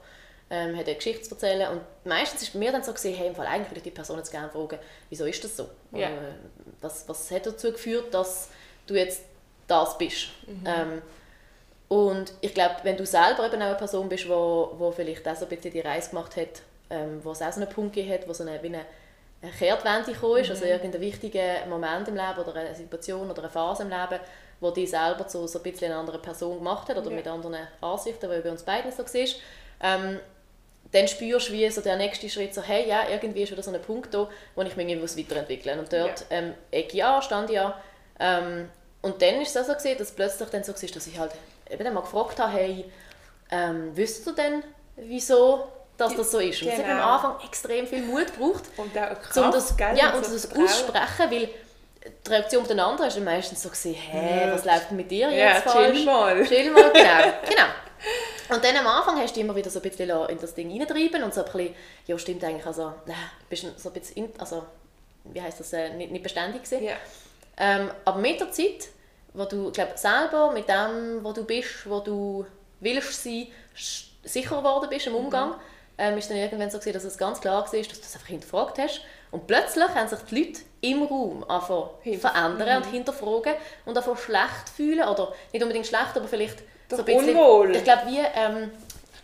Ähm, 0.50 0.76
hat 0.76 0.88
eine 0.88 0.96
Geschichte 0.96 1.24
zu 1.24 1.36
erzählen 1.36 1.72
und 1.72 1.82
meistens 2.04 2.42
ist 2.42 2.52
bei 2.52 2.60
mir 2.60 2.74
dann 2.74 2.84
so 2.84 2.92
gesehen, 2.92 3.16
hey, 3.16 3.28
im 3.28 3.36
Fall 3.36 3.48
eigentlich 3.48 3.70
würde 3.70 3.78
ich 3.78 3.84
die 3.84 3.92
Person 3.92 4.18
jetzt 4.18 4.32
gerne 4.32 4.50
fragen, 4.50 4.80
wieso 5.10 5.24
ist 5.24 5.42
das 5.42 5.56
so? 5.56 5.70
Ja. 5.94 6.08
Oder, 6.08 6.28
äh, 6.28 6.34
was, 6.82 7.08
was 7.08 7.32
hat 7.32 7.46
dazu 7.46 7.72
geführt, 7.72 8.14
dass 8.14 8.50
du 8.88 8.96
jetzt 8.96 9.24
das 9.68 9.98
bist? 9.98 10.28
Mhm. 10.48 10.64
Ähm, 10.66 11.02
und 11.88 12.34
ich 12.42 12.54
glaube, 12.54 12.76
wenn 12.84 12.98
du 12.98 13.06
selber 13.06 13.46
eben 13.46 13.62
auch 13.62 13.68
eine 13.68 13.76
Person 13.76 14.10
bist, 14.10 14.28
wo, 14.28 14.74
wo 14.78 14.92
vielleicht 14.92 15.26
auch 15.26 15.36
so 15.38 15.46
ein 15.46 15.50
bisschen 15.50 15.72
die 15.72 15.80
Reise 15.80 16.10
gemacht 16.10 16.36
hat, 16.36 16.62
ähm, 16.90 17.20
wo 17.24 17.32
es 17.32 17.42
auch 17.42 17.52
so 17.52 17.62
einen 17.62 17.70
Punkt 17.70 17.94
gegeben 17.96 18.14
hat, 18.14 18.28
wo 18.28 18.34
so 18.34 18.44
eine, 18.44 18.62
wie 18.62 18.68
eine 18.68 18.86
eine 19.40 19.52
Kehrtwende 19.52 20.12
gekommen 20.14 20.38
ist, 20.38 20.50
also 20.50 20.66
Mhm. 20.66 20.72
irgendein 20.72 21.02
wichtiger 21.02 21.66
Moment 21.70 22.08
im 22.08 22.16
Leben 22.16 22.40
oder 22.40 22.56
eine 22.56 22.74
Situation 22.74 23.30
oder 23.30 23.44
eine 23.44 23.52
Phase 23.52 23.84
im 23.84 23.90
Leben, 23.90 24.20
wo 24.60 24.72
die 24.72 24.88
selber 24.88 25.28
zu 25.28 25.46
so 25.48 25.60
ein 25.60 25.64
bisschen 25.64 25.92
eine 25.92 26.00
andere 26.00 26.18
Person 26.18 26.58
gemacht 26.58 26.90
hat 26.90 26.98
oder 26.98 27.12
Ja. 27.12 27.16
mit 27.18 27.28
anderen 27.28 27.56
Ansichten, 27.80 28.28
weil 28.30 28.42
bei 28.42 28.50
uns 28.50 28.64
beiden 28.64 28.92
so 28.92 29.04
war. 29.04 29.28
Ähm, 29.84 30.20
dann 30.92 31.08
spürst 31.08 31.50
du, 31.50 31.54
wie 31.54 31.70
so 31.70 31.82
der 31.82 31.98
nächste 31.98 32.28
Schritt 32.30 32.56
so, 32.56 32.64
hey, 32.64 32.88
ja, 32.90 33.08
irgendwie 33.12 33.44
ist 33.44 33.52
wieder 33.52 33.62
so 33.62 33.72
ein 33.72 33.80
Punkt 33.82 34.12
da, 34.12 34.28
wo 34.56 34.62
ich 34.64 34.76
mich 34.76 34.88
irgendwie 34.88 35.20
weiterentwickeln 35.24 35.78
muss. 35.78 35.84
Und 35.84 35.94
dort 36.02 36.22
Ja. 36.22 36.26
ähm, 36.32 36.54
ecke 36.72 36.98
ich 36.98 37.04
an, 37.04 37.22
stand 37.22 37.50
ich 37.52 37.60
an. 37.60 37.74
Ähm, 38.20 38.70
und 39.04 39.22
dann 39.22 39.42
ist 39.42 39.56
es 39.56 39.62
auch 39.62 39.68
so, 39.68 39.74
gewesen, 39.78 40.00
dass 40.00 40.12
plötzlich 40.14 40.50
dann 40.50 40.64
so 40.64 40.74
war, 40.74 40.90
dass 40.90 41.06
ich 41.08 41.20
halt 41.20 41.32
eben 41.70 41.84
dann 41.84 41.94
mal 41.94 42.02
gefragt 42.02 42.40
habe, 42.40 42.54
hey, 42.54 42.86
ähm, 43.52 43.92
wisst 43.96 44.26
ihr 44.26 44.34
denn, 44.34 44.64
wieso 44.96 45.68
dass 45.98 46.16
das 46.16 46.32
so 46.32 46.40
ist? 46.40 46.62
Und 46.62 46.68
es 46.70 46.78
hat 46.78 46.86
Genau. 46.86 47.02
am 47.04 47.10
Anfang 47.10 47.36
extrem 47.48 47.88
viel 47.88 48.04
Mut 48.04 48.28
gebraucht, 48.34 48.64
und 48.78 48.98
auch 48.98 49.22
Kraft, 49.22 49.38
um 49.38 49.52
das, 49.52 49.76
gell, 49.76 49.98
ja, 49.98 50.14
und 50.14 50.24
das 50.26 50.46
Vertrauen. 50.46 50.66
aussprechen, 50.66 51.32
weil 51.32 51.50
die 52.26 52.30
Reaktion 52.30 52.62
von 52.66 52.70
den 52.70 52.80
anderen 52.80 53.08
ist 53.08 53.18
dann 53.18 53.24
meistens 53.26 53.62
so 53.62 53.70
gewesen, 53.70 53.94
hä, 53.94 54.48
Ja. 54.48 54.54
was 54.54 54.64
läuft 54.66 54.92
mit 54.92 55.10
dir 55.12 55.30
Ja, 55.30 55.56
jetzt 55.56 55.64
chill 55.64 55.72
falsch? 55.72 56.06
mal. 56.06 56.46
Chill 56.46 56.72
mal, 56.72 56.92
genau. 56.92 57.34
genau. 57.50 58.56
Und 58.56 58.64
dann 58.64 58.78
am 58.78 58.88
Anfang 58.88 59.20
hast 59.20 59.36
du 59.36 59.42
immer 59.42 59.56
wieder 59.56 59.70
so 59.70 59.80
ein 59.80 59.90
bisschen 59.90 60.10
in 60.30 60.40
das 60.40 60.54
Ding 60.54 60.72
reintreiben 60.72 61.22
und 61.24 61.34
so 61.34 61.44
ein 61.44 61.52
bisschen, 61.52 61.76
ja 62.06 62.18
stimmt 62.18 62.44
eigentlich, 62.46 62.66
also, 62.66 62.94
äh, 63.08 63.12
bist 63.50 63.66
so 63.78 63.90
ein 63.90 63.94
bisschen, 63.94 64.30
also, 64.38 64.64
wie 65.26 65.42
heisst 65.42 65.60
das, 65.60 65.74
äh, 65.74 65.90
nicht, 65.96 66.12
nicht 66.12 66.24
beständig 66.24 66.64
gewesen. 66.64 66.84
Ja. 66.86 66.94
Ähm, 67.58 67.92
aber 68.06 68.20
mit 68.20 68.40
der 68.40 68.52
Zeit, 68.52 68.88
wo 69.34 69.44
du 69.46 69.72
glaub, 69.72 69.98
selber 69.98 70.52
mit 70.52 70.70
dem, 70.70 71.24
wo 71.24 71.34
du 71.34 71.44
bist, 71.44 71.90
wo 71.90 72.00
du 72.00 72.46
willst 72.80 73.24
sein, 73.24 73.48
sch- 73.76 74.06
sicher 74.24 74.56
geworden 74.58 74.88
bist 74.90 75.08
im 75.08 75.16
Umgang, 75.16 75.56
ähm, 75.98 76.18
ist 76.18 76.30
dann 76.30 76.38
irgendwann 76.38 76.70
so 76.70 76.78
gewesen, 76.80 76.94
dass 76.94 77.04
es 77.04 77.18
ganz 77.18 77.42
klar 77.42 77.56
war, 77.56 77.64
dass 77.64 77.72
du 77.72 77.96
das 78.00 78.16
einfach 78.16 78.28
hinterfragt 78.28 78.78
hast. 78.80 79.02
Und 79.32 79.46
plötzlich 79.48 79.88
haben 79.90 80.08
sich 80.08 80.20
die 80.30 80.40
Leute 80.44 80.62
im 80.82 81.04
Raum 81.04 81.46
Hinter- 82.02 82.30
verändern 82.30 82.78
und 82.84 82.90
hinterfragen 82.92 83.54
und 83.86 83.98
anfangen 83.98 84.18
schlecht 84.18 84.70
fühlen, 84.76 85.08
oder 85.08 85.34
nicht 85.52 85.62
unbedingt 85.62 85.88
schlecht, 85.88 86.16
aber 86.16 86.28
vielleicht 86.28 86.60
Doch 86.90 86.98
so 86.98 87.04
ein 87.04 87.06
bisschen... 87.06 87.30
unwohl. 87.36 87.76
Ich 87.76 87.84
glaube, 87.84 88.04
wie 88.08 88.20
ähm, 88.20 88.72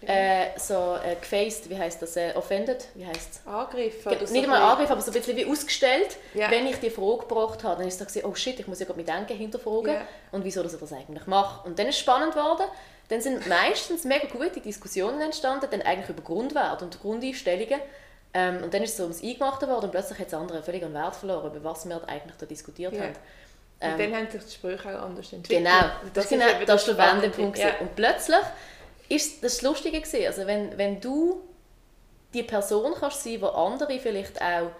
äh, 0.05 0.47
so 0.59 0.97
äh, 1.01 1.15
gefaced, 1.15 1.69
wie 1.69 1.77
heißt 1.77 2.01
das, 2.01 2.17
äh, 2.17 2.33
offended, 2.35 2.87
wie 2.95 3.05
heißt 3.05 3.29
es? 3.45 4.27
So 4.27 4.33
nicht 4.33 4.43
einmal 4.43 4.61
ein 4.61 4.69
Angriff, 4.71 4.91
aber 4.91 4.99
so 5.01 5.11
ein 5.11 5.13
bisschen 5.13 5.37
wie 5.37 5.45
ausgestellt, 5.45 6.17
Ja. 6.33 6.51
wenn 6.51 6.67
ich 6.67 6.77
die 6.81 6.89
Frage 6.89 7.19
gebracht 7.19 7.63
habe. 7.63 7.77
Dann 7.79 7.87
ist 7.87 8.01
es 8.01 8.13
so, 8.13 8.19
oh 8.25 8.35
shit, 8.35 8.59
ich 8.59 8.67
muss 8.67 8.79
ja 8.79 8.85
gerade 8.85 8.97
mit 8.97 9.07
Denken 9.07 9.37
hinterfragen 9.37 9.93
Ja. 9.93 10.01
und 10.33 10.43
wieso 10.43 10.61
dass 10.61 10.73
ich 10.73 10.79
das 10.81 10.91
eigentlich 10.91 11.25
mache. 11.27 11.65
Und 11.65 11.79
dann 11.79 11.87
ist 11.87 11.95
es 11.95 12.01
spannend 12.01 12.33
geworden. 12.33 12.65
Dann 13.09 13.21
sind 13.21 13.47
meistens 13.47 14.05
mega 14.05 14.27
gute 14.27 14.59
Diskussionen 14.61 15.21
entstanden, 15.21 15.67
dann 15.69 15.81
eigentlich 15.81 16.09
über 16.09 16.21
Grundwert 16.21 16.81
und 16.81 16.99
Grundeinstellungen. 17.01 17.79
Ähm, 18.33 18.63
und 18.63 18.73
dann 18.73 18.81
ist 18.81 18.91
es 18.91 18.97
so 18.97 19.03
ums 19.03 19.21
Eingemachte 19.21 19.67
worden 19.67 19.85
und 19.85 19.91
plötzlich 19.91 20.17
hat 20.19 20.27
das 20.27 20.39
andere 20.39 20.63
völlig 20.63 20.83
an 20.83 20.93
Wert 20.93 21.15
verloren, 21.15 21.51
über 21.55 21.63
was 21.63 21.87
wir 21.87 22.01
eigentlich 22.07 22.35
da 22.37 22.45
diskutiert 22.45 22.93
Ja. 22.93 23.01
haben. 23.01 23.09
Und 23.09 23.19
Ähm, 23.81 23.97
dann 24.11 24.15
haben 24.15 24.31
sich 24.31 24.43
die 24.45 24.51
Sprüche 24.51 24.97
auch 24.97 25.03
anders 25.03 25.31
entwickelt. 25.33 25.65
Genau, 25.65 25.85
das, 26.13 26.29
genau, 26.29 26.47
eben 26.47 26.65
das 26.65 26.87
ist 26.87 26.97
der. 26.97 27.13
Wendepunkt. 27.13 27.59
Ja. 27.59 27.77
Und 27.79 27.95
plötzlich 27.95 28.39
ist 29.09 29.43
das 29.43 29.61
Lustige 29.61 29.99
gewesen. 29.99 30.25
Also 30.25 30.47
wenn, 30.47 30.77
wenn 30.77 31.01
du 31.01 31.41
die 32.33 32.43
Person 32.43 32.93
kannst 32.97 33.23
sein, 33.23 33.39
die 33.39 33.43
andere 33.43 33.99
vielleicht 33.99 34.41
auch 34.41 34.71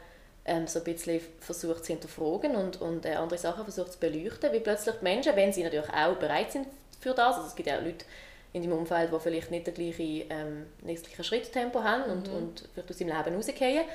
ähm, 0.46 0.68
so 0.68 0.80
ein 0.80 0.86
bisschen 0.86 1.22
versucht 1.40 1.86
zu 1.86 1.92
hinterfragen 1.94 2.56
und, 2.56 2.82
und 2.82 3.06
äh, 3.06 3.16
andere 3.16 3.38
Sachen 3.38 3.64
versucht 3.64 3.94
zu 3.94 4.00
beleuchten, 4.00 4.52
wie 4.52 4.60
plötzlich 4.60 4.96
die 4.96 5.04
Menschen, 5.04 5.36
wenn 5.36 5.54
sie 5.54 5.64
natürlich 5.64 5.90
auch 5.90 6.16
bereit 6.16 6.52
sind 6.52 6.68
für 7.04 7.14
das, 7.14 7.36
also 7.36 7.48
es 7.48 7.56
gibt 7.56 7.68
ja 7.68 7.78
auch 7.78 7.84
Leute 7.84 8.06
in 8.54 8.62
deinem 8.62 8.78
Umfeld, 8.78 9.12
die 9.12 9.20
vielleicht 9.20 9.52
nicht 9.52 9.68
das 9.68 9.74
gleiche, 9.74 10.04
ähm, 10.04 10.68
nicht 10.82 11.02
das 11.02 11.08
gleiche 11.08 11.24
Schritttempo 11.24 11.84
haben 11.84 12.04
und, 12.04 12.28
Mhm. 12.28 12.38
und 12.38 12.64
vielleicht 12.74 12.90
aus 12.90 13.02
ihrem 13.02 13.16
Leben 13.16 13.36
rausgehen. 13.36 13.86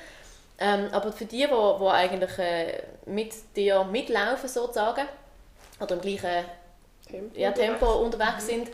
Ähm, 0.61 0.89
aber 0.91 1.11
für 1.13 1.25
die, 1.25 1.37
die, 1.37 1.47
die 1.47 1.85
eigentlich 1.87 2.37
äh, 2.37 2.83
mit 3.05 3.33
dir 3.55 3.83
mitlaufen 3.85 4.49
sozusagen, 4.49 5.07
oder 5.79 5.95
im 5.95 6.01
gleichen 6.01 6.43
Tempo 7.09 7.39
ja, 7.39 7.49
unterwegs. 7.49 7.79
Tempo 7.79 7.93
unterwegs 8.03 8.47
sind, 8.47 8.67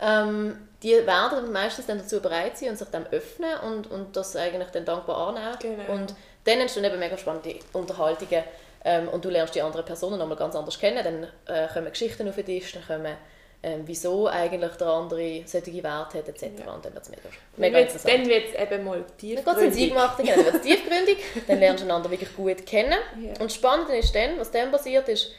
ähm, 0.00 0.68
die 0.82 1.06
werden 1.06 1.52
meistens 1.52 1.86
dann 1.86 1.98
dazu 1.98 2.20
bereit 2.20 2.56
sein 2.56 2.70
und 2.70 2.78
sich 2.78 2.88
dem 2.88 3.06
öffnen 3.10 3.58
und, 3.60 3.90
und 3.90 4.14
das 4.16 4.36
eigentlich 4.36 4.70
dann 4.70 4.84
dankbar 4.84 5.28
annehmen. 5.28 5.56
Genau. 5.58 5.92
Und 5.92 6.14
dann 6.44 6.60
entstehen 6.60 6.84
eben 6.84 6.98
mega 6.98 7.16
spannende 7.18 7.56
Unterhaltungen 7.72 8.44
ähm, 8.84 9.08
und 9.08 9.24
du 9.24 9.30
lernst 9.30 9.54
die 9.54 9.62
anderen 9.62 9.84
Personen 9.84 10.18
nochmal 10.18 10.36
ganz 10.36 10.54
anders 10.54 10.78
kennen. 10.78 11.02
Dann 11.02 11.56
äh, 11.56 11.66
kommen 11.72 11.90
Geschichten 11.90 12.28
auf 12.28 12.36
den 12.36 12.46
Tisch, 12.46 12.72
dann 12.72 12.86
kommen 12.86 13.16
ähm, 13.64 13.82
wieso 13.86 14.28
eigentlich 14.28 14.72
der 14.72 14.86
andere 14.88 15.42
solche 15.46 15.82
Werte 15.82 16.18
hat 16.18 16.28
etc. 16.28 16.42
Ja. 16.64 16.72
Und 16.74 16.84
dann 16.84 16.92
wird 16.92 17.02
es 17.04 17.08
mega, 17.08 17.22
Dann 17.22 17.40
mega 17.56 17.78
wird 17.78 17.94
dann 18.04 18.26
wird's 18.26 18.54
eben 18.54 18.84
mal 18.84 18.98
dann 18.98 19.16
geht 19.16 19.46
es 19.46 19.62
ins 19.62 19.76
tiefgründig. 19.76 19.82
Eingemachte, 19.82 20.22
genau, 20.22 20.36
dann 20.36 20.44
wird 20.44 20.54
es 20.54 20.62
tiefgründig, 20.62 21.18
dann 21.46 21.58
lernst 21.60 21.82
du 21.82 21.86
einander 21.86 22.10
wirklich 22.10 22.36
gut 22.36 22.66
kennen. 22.66 22.98
Ja. 23.22 23.30
Und 23.30 23.44
das 23.44 23.54
Spannende 23.54 23.96
ist 23.96 24.14
dann, 24.14 24.38
was 24.38 24.50
dann 24.50 24.70
passiert, 24.70 25.08
ist 25.08 25.32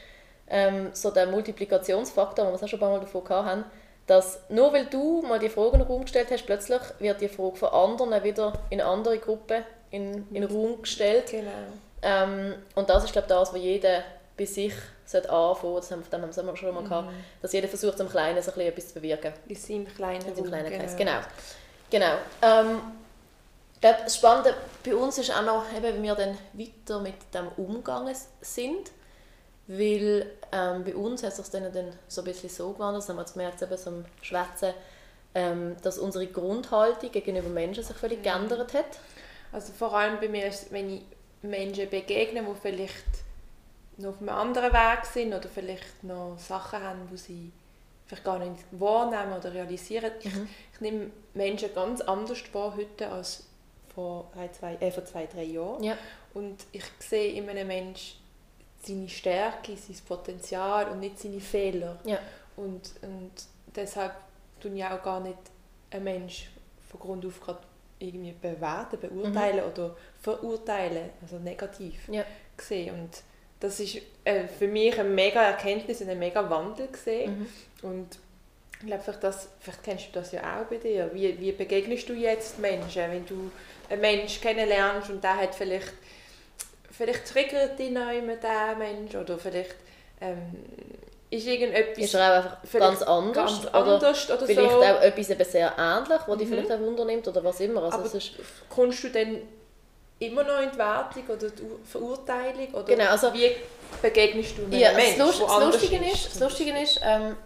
ähm, 0.48 0.90
so 0.92 1.12
der 1.12 1.26
Multiplikationsfaktor, 1.26 2.46
wo 2.46 2.50
wir 2.50 2.54
es 2.56 2.62
auch 2.64 2.68
schon 2.68 2.78
ein 2.78 2.80
paar 2.80 2.90
Mal 2.90 3.00
davon 3.00 3.28
haben, 3.28 3.64
dass 4.08 4.40
nur 4.48 4.72
weil 4.72 4.86
du 4.86 5.22
mal 5.22 5.38
die 5.38 5.48
Frage 5.48 5.74
in 5.74 5.78
den 5.78 5.88
Raum 5.88 6.02
gestellt 6.02 6.28
hast, 6.32 6.46
plötzlich 6.46 6.80
wird 6.98 7.20
die 7.20 7.28
Frage 7.28 7.56
von 7.56 7.68
anderen 7.68 8.24
wieder 8.24 8.54
in 8.70 8.80
andere 8.80 9.18
Gruppen 9.18 9.64
in, 9.90 10.26
in 10.32 10.42
den 10.42 10.44
Raum 10.44 10.82
gestellt. 10.82 11.30
Genau. 11.30 11.50
Ähm, 12.02 12.54
und 12.74 12.90
das 12.90 13.04
ist 13.04 13.12
glaube 13.12 13.26
ich 13.28 13.34
das, 13.34 13.52
was 13.52 13.60
jeder 13.60 14.02
bei 14.36 14.44
sich 14.46 14.74
sollte 15.06 15.30
anfangen, 15.30 15.76
das 15.76 15.90
haben, 15.90 16.02
von 16.02 16.10
dem 16.10 16.22
haben 16.22 16.46
wir 16.46 16.56
schon 16.56 16.74
mal 16.74 16.82
gehabt, 16.82 17.08
dass 17.40 17.52
jeder 17.52 17.68
versucht, 17.68 17.98
im 18.00 18.08
Kleinen 18.08 18.42
so 18.42 18.50
ein 18.50 18.54
bisschen 18.54 18.72
etwas 18.72 18.88
zu 18.88 18.94
bewirken. 18.94 19.32
In 19.46 19.56
seinem 19.56 19.86
kleinen 19.86 20.26
In 20.26 20.34
seinem 20.34 20.46
kleinen 20.46 20.72
Kreis, 20.72 20.96
genau. 20.96 21.20
genau. 21.90 22.14
Ähm, 22.42 22.80
ich 23.74 23.80
glaube, 23.80 23.98
das 24.04 24.16
Spannende 24.16 24.54
bei 24.84 24.94
uns 24.94 25.18
ist 25.18 25.30
auch 25.30 25.42
noch, 25.42 25.64
eben, 25.76 25.98
wie 25.98 26.02
wir 26.02 26.14
dann 26.14 26.36
weiter 26.54 27.00
mit 27.00 27.14
dem 27.34 27.48
umgegangen 27.56 28.16
sind, 28.40 28.90
weil 29.68 30.30
ähm, 30.52 30.84
bei 30.84 30.94
uns 30.94 31.22
hat 31.22 31.30
es 31.30 31.36
sich 31.36 31.48
dann, 31.50 31.72
dann 31.72 31.92
so 32.08 32.22
ein 32.22 32.24
bisschen 32.24 32.48
so 32.48 32.72
gewandelt, 32.72 33.02
das 33.02 33.08
haben 33.08 33.16
wir 33.16 33.22
jetzt 33.22 33.34
gemerkt, 33.34 33.62
eben 33.62 33.76
so 33.76 33.90
im 33.90 34.04
Schwätzen, 34.22 34.72
ähm, 35.34 35.76
dass 35.82 35.98
unsere 35.98 36.26
Grundhaltung 36.26 37.12
gegenüber 37.12 37.48
Menschen 37.48 37.84
sich 37.84 37.96
völlig 37.96 38.22
geändert 38.22 38.72
hat. 38.72 38.98
Also 39.52 39.72
vor 39.72 39.92
allem 39.94 40.18
bei 40.20 40.28
mir 40.28 40.46
ist 40.46 40.72
wenn 40.72 40.90
ich 40.90 41.02
Menschen 41.42 41.90
begegne, 41.90 42.42
die 42.42 42.60
vielleicht 42.60 43.25
noch 43.98 44.10
auf 44.10 44.18
einem 44.20 44.28
anderen 44.30 44.72
Weg 44.72 45.04
sind 45.06 45.32
oder 45.34 45.48
vielleicht 45.48 46.02
noch 46.04 46.36
Sachen 46.38 46.82
haben, 46.82 47.08
die 47.10 47.16
sie 47.16 47.52
vielleicht 48.06 48.24
gar 48.24 48.38
nicht 48.38 48.64
wahrnehmen 48.72 49.32
oder 49.38 49.52
realisieren. 49.52 50.12
Ich, 50.22 50.34
Mhm. 50.34 50.48
ich 50.74 50.80
nehme 50.80 51.10
Menschen 51.34 51.74
ganz 51.74 52.00
anders 52.02 52.38
wahr 52.52 52.74
heute 52.76 53.10
als 53.10 53.44
vor, 53.94 54.30
zwei, 54.52 54.74
äh, 54.76 54.90
vor 54.92 55.04
zwei, 55.04 55.26
drei 55.26 55.44
Jahren. 55.44 55.82
Ja. 55.82 55.96
Und 56.34 56.56
ich 56.72 56.84
sehe 56.98 57.32
in 57.32 57.48
einem 57.48 57.66
Menschen 57.66 58.18
seine 58.82 59.08
Stärke, 59.08 59.76
sein 59.76 59.96
Potenzial 60.06 60.88
und 60.90 61.00
nicht 61.00 61.18
seine 61.18 61.40
Fehler. 61.40 61.98
Ja. 62.04 62.18
Und, 62.56 62.92
und 63.02 63.32
deshalb 63.74 64.12
tun 64.60 64.76
ja 64.76 64.96
auch 64.96 65.02
gar 65.02 65.20
nicht 65.20 65.38
einen 65.90 66.04
Mensch 66.04 66.50
von 66.90 67.00
Grund 67.00 67.24
auf 67.26 67.40
gerade 67.40 67.58
irgendwie 67.98 68.32
bewerten, 68.32 69.00
beurteilen 69.00 69.64
oder 69.64 69.96
verurteilen, 70.20 71.10
also 71.22 71.38
negativ 71.38 72.06
Mhm. 72.08 72.14
Ja. 72.14 72.24
gesehen. 72.56 72.94
Und 73.00 73.22
das 73.60 73.80
ist 73.80 73.98
äh, 74.24 74.46
für 74.46 74.68
mich 74.68 74.98
eine 74.98 75.08
mega 75.08 75.42
Erkenntnis 75.42 76.00
und 76.00 76.08
ein 76.10 76.18
mega 76.18 76.48
Wandel 76.50 76.88
gesehen. 76.88 77.48
Mhm. 77.82 77.88
Und 77.88 78.08
ich 78.80 78.86
glaube, 78.86 79.02
vielleicht, 79.02 79.24
das, 79.24 79.48
vielleicht 79.60 79.82
kennst 79.82 80.06
du 80.08 80.12
das 80.20 80.32
ja 80.32 80.40
auch 80.60 80.66
bei 80.66 80.76
dir. 80.76 81.10
Wie, 81.14 81.40
wie 81.40 81.52
begegnest 81.52 82.08
du 82.08 82.12
jetzt 82.12 82.58
Menschen, 82.58 83.02
wenn 83.10 83.24
du 83.26 83.50
einen 83.88 84.00
Menschen 84.00 84.42
kennenlernst 84.42 85.08
und 85.10 85.24
der 85.24 85.36
hat 85.36 85.54
vielleicht, 85.54 85.92
vielleicht 86.90 87.26
triggert 87.26 87.78
dich 87.78 87.90
noch 87.90 88.10
immer 88.10 88.36
der 88.36 88.76
Mensch 88.76 89.14
oder 89.14 89.38
vielleicht 89.38 89.76
ähm, 90.20 90.56
ist 91.30 91.46
irgendetwas 91.46 92.04
Ist 92.04 92.14
er 92.14 92.40
auch 92.40 92.62
einfach 92.62 92.78
ganz 92.78 93.02
anders? 93.02 93.34
ganz 93.62 93.66
oder 93.66 93.74
anders 93.74 94.30
oder 94.30 94.46
vielleicht 94.46 94.70
so. 94.70 94.82
auch 94.82 95.00
etwas 95.02 95.30
eben 95.30 95.44
sehr 95.44 95.72
ähnlich, 95.78 96.20
was 96.26 96.38
dich 96.38 96.48
Mhm. 96.48 96.52
vielleicht 96.52 96.72
auch 96.72 96.80
Wunder 96.80 97.04
nimmt 97.04 97.28
oder 97.28 97.44
was 97.44 97.60
immer. 97.60 97.82
Also 97.82 97.98
Aber 97.98 98.14
ist, 98.14 98.32
kommst 98.68 99.04
du 99.04 99.08
dann 99.10 99.38
immer 100.18 100.42
noch 100.44 100.60
in 100.60 100.70
die 100.70 100.78
Wertung 100.78 101.22
oder 101.28 101.50
die 101.50 101.62
Ur- 101.62 101.80
Verurteilung? 101.84 102.72
Oder 102.74 102.84
Genau, 102.84 103.10
also- 103.10 103.32
wie 103.34 103.50
begegnest 104.02 104.56
du 104.58 104.62
einem 104.64 104.72
Ja, 104.72 104.92
Menschen, 104.92 105.18
das, 105.18 105.38
Lust, 105.38 105.60
Lustige 105.60 106.04
ist, 106.10 106.26
das 106.26 106.40
Lustige 106.40 106.78
ist 106.80 107.00
ähm, 107.02 107.36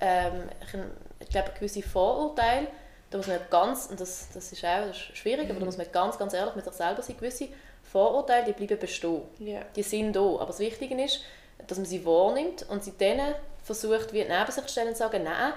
ähm, 0.00 0.48
ich, 0.62 0.78
ich 1.20 1.28
glaube, 1.28 1.50
gewisse 1.58 1.82
Vorurteile, 1.82 2.66
da 3.10 3.18
muss 3.18 3.26
man 3.28 3.38
ganz, 3.50 3.86
und 3.86 4.00
das, 4.00 4.28
das 4.34 4.50
ist 4.52 4.64
auch 4.64 4.86
das 4.88 4.96
ist 4.96 5.16
schwierig, 5.16 5.48
aber 5.50 5.60
da 5.60 5.66
muss 5.66 5.76
man 5.78 5.86
ganz, 5.92 6.18
ganz 6.18 6.32
ehrlich 6.34 6.54
mit 6.56 6.64
sich 6.64 6.74
selber 6.74 7.00
sein, 7.02 7.16
gewisse 7.16 7.48
Vorurteile, 7.84 8.44
die 8.46 8.52
bleiben 8.52 8.78
bestehen. 8.80 9.22
Ja. 9.38 9.60
Die 9.76 9.82
sind 9.84 10.14
da, 10.16 10.20
aber 10.20 10.46
das 10.46 10.58
Wichtige 10.58 11.00
ist, 11.02 11.20
dass 11.66 11.78
man 11.78 11.86
sie 11.86 12.04
wahrnimmt 12.04 12.66
und 12.68 12.82
sie 12.82 12.92
dann 12.98 13.34
versucht, 13.62 14.12
wie 14.12 14.22
neben 14.24 14.50
sich 14.50 14.64
zu 14.64 14.68
stellen 14.72 14.88
und 14.88 14.94
zu 14.94 14.98
sagen, 15.04 15.22
nein, 15.22 15.52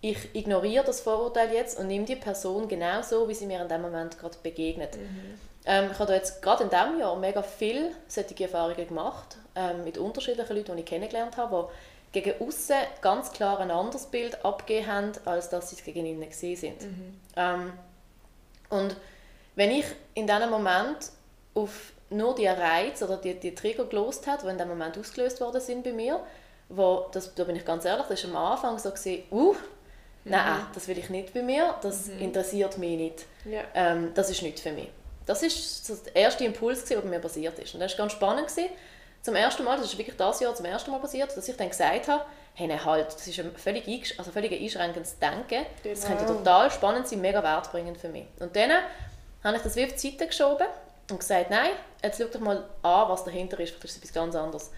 ich 0.00 0.34
ignoriere 0.34 0.84
das 0.84 1.00
Vorurteil 1.00 1.52
jetzt 1.52 1.78
und 1.78 1.86
nehme 1.88 2.04
die 2.06 2.16
Person 2.16 2.66
genau 2.68 3.02
so, 3.02 3.28
wie 3.28 3.34
sie 3.34 3.46
mir 3.46 3.60
in 3.60 3.68
dem 3.68 3.82
Moment 3.82 4.18
gerade 4.18 4.36
begegnet. 4.42 4.96
Ähm, 5.66 5.90
ich 5.92 5.98
habe 5.98 6.14
jetzt 6.14 6.40
gerade 6.42 6.64
in 6.64 6.70
diesem 6.70 6.98
Jahr 7.00 7.16
mega 7.16 7.42
viele 7.42 7.90
solche 8.08 8.44
Erfahrungen 8.44 8.86
gemacht, 8.86 9.36
ähm, 9.54 9.84
mit 9.84 9.98
unterschiedlichen 9.98 10.56
Leuten, 10.56 10.76
die 10.76 10.80
ich 10.82 10.86
kennengelernt 10.86 11.36
habe, 11.36 11.68
die 12.14 12.22
gegen 12.22 12.40
außen 12.40 12.76
ganz 13.00 13.32
klar 13.32 13.58
ein 13.60 13.70
anderes 13.70 14.06
Bild 14.06 14.44
abgegeben 14.44 14.86
haben, 14.86 15.12
als 15.24 15.48
dass 15.48 15.70
sie 15.70 15.76
es 15.76 15.84
gegen 15.84 16.06
innen 16.06 16.28
gesehen 16.28 16.56
sind. 16.56 16.86
Ähm, 17.36 17.72
und 18.70 18.96
wenn 19.56 19.70
ich 19.70 19.84
in 20.14 20.26
diesem 20.26 20.50
Moment 20.50 21.10
auf 21.54 21.92
nur 22.10 22.34
die 22.36 22.46
Reize 22.46 23.04
oder 23.04 23.16
die, 23.16 23.34
die 23.34 23.54
Trigger 23.54 23.84
gelost 23.86 24.26
hat, 24.26 24.44
die 24.44 24.48
in 24.48 24.58
dem 24.58 24.68
Moment 24.68 24.96
ausgelöst 24.96 25.40
worden 25.40 25.60
sind 25.60 25.82
bei 25.82 25.92
mir, 25.92 26.20
wo, 26.68 27.06
das, 27.12 27.34
da 27.34 27.44
bin 27.44 27.56
ich 27.56 27.64
ganz 27.64 27.84
ehrlich, 27.84 28.06
das 28.08 28.22
war 28.24 28.30
am 28.40 28.52
Anfang 28.52 28.78
so, 28.78 28.90
gewesen, 28.90 29.24
uh, 29.32 29.54
nein, 30.24 30.60
das 30.74 30.86
will 30.88 30.98
ich 30.98 31.10
nicht 31.10 31.34
bei 31.34 31.42
mir, 31.42 31.74
das 31.82 32.08
interessiert 32.08 32.78
mich 32.78 32.96
nicht, 32.96 33.26
Ja. 33.44 33.62
ähm, 33.74 34.12
das 34.14 34.30
ist 34.30 34.42
nicht 34.42 34.60
für 34.60 34.72
mich. 34.72 34.88
Das 35.26 35.42
ist 35.42 35.86
so 35.86 35.94
der 35.96 36.16
erste 36.16 36.44
Impuls, 36.44 36.80
gewesen, 36.84 36.94
der 36.94 37.00
bei 37.02 37.08
mir 37.16 37.18
passiert 37.20 37.58
ist. 37.58 37.74
Und 37.74 37.80
das 37.80 37.92
war 37.92 37.98
ganz 37.98 38.12
spannend. 38.12 38.46
Gewesen. 38.48 38.70
Zum 39.22 39.34
ersten 39.34 39.64
Mal, 39.64 39.76
das 39.76 39.86
ist 39.86 39.98
wirklich 39.98 40.16
das 40.16 40.38
Jahr 40.40 40.54
zum 40.54 40.66
ersten 40.66 40.90
Mal 40.92 41.00
passiert, 41.00 41.36
dass 41.36 41.48
ich 41.48 41.56
dann 41.56 41.68
gesagt 41.68 42.06
habe, 42.06 42.24
hey, 42.54 42.68
nein, 42.68 42.84
halt, 42.84 43.06
das 43.12 43.26
ist 43.26 43.38
ein 43.40 43.54
völlig, 43.56 44.14
also 44.18 44.30
völlig 44.30 44.52
einschränkendes 44.52 45.18
Denken. 45.18 45.66
Das 45.82 46.02
Genau. 46.04 46.16
könnte 46.16 46.32
total 46.32 46.70
spannend 46.70 47.08
sein, 47.08 47.20
mega 47.20 47.42
wertbringend 47.42 47.98
für 47.98 48.08
mich. 48.08 48.26
Und 48.38 48.54
dann 48.54 48.70
habe 49.42 49.56
ich 49.56 49.62
das 49.62 49.74
wie 49.74 49.84
auf 49.84 49.92
die 49.94 50.10
Seite 50.10 50.26
geschoben 50.28 50.66
und 51.10 51.18
gesagt, 51.18 51.50
nein, 51.50 51.70
jetzt 52.04 52.20
schau 52.20 52.28
doch 52.28 52.40
mal 52.40 52.58
an, 52.82 53.08
was 53.08 53.24
dahinter 53.24 53.58
ist, 53.58 53.70
vielleicht 53.70 53.84
ist 53.84 53.90
es 53.92 53.96
etwas 53.98 54.12
ganz 54.12 54.34
anderes. 54.36 54.70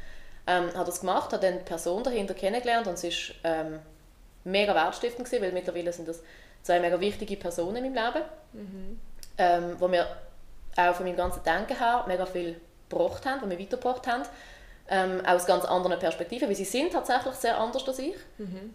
Ähm, 0.47 0.73
habe 0.75 0.87
das 0.87 1.00
gemacht, 1.00 1.31
habe 1.33 1.45
dann 1.45 1.59
die 1.59 1.64
Person 1.64 2.02
dahinter 2.02 2.33
kennengelernt 2.33 2.87
und 2.87 2.95
es 2.95 3.05
ist 3.05 3.35
ähm, 3.45 3.81
mega 4.45 4.75
wertstiftend 4.75 5.26
gewesen, 5.28 5.43
weil 5.43 5.52
mittlerweile 5.52 5.93
sind 5.93 6.09
das 6.09 6.23
zwei 6.62 6.81
mega 6.81 6.99
wichtige 6.99 7.37
Personen 7.37 7.85
in 7.85 7.93
meinem 7.93 8.07
Leben, 8.14 8.25
ähm, 9.37 9.76
wo 9.78 9.88
mir 9.88 10.07
auch 10.78 10.94
von 10.94 11.04
meinem 11.04 11.16
ganzen 11.16 11.42
Denken 11.42 11.76
her 11.78 12.04
mega 12.06 12.25
viel 12.26 12.61
gebracht 12.88 13.26
haben, 13.26 13.40
die 13.40 13.47
mir 13.47 13.58
weitergebracht 13.58 14.06
haben. 14.06 14.23
Ähm, 14.90 15.23
aus 15.26 15.44
ganz 15.44 15.66
anderen 15.66 15.99
Perspektiven, 15.99 16.49
weil 16.49 16.56
sie 16.56 16.64
sind 16.64 16.94
tatsächlich 16.94 17.35
sehr 17.35 17.61
anders 17.61 17.87
als 17.87 17.99
ich, 17.99 18.14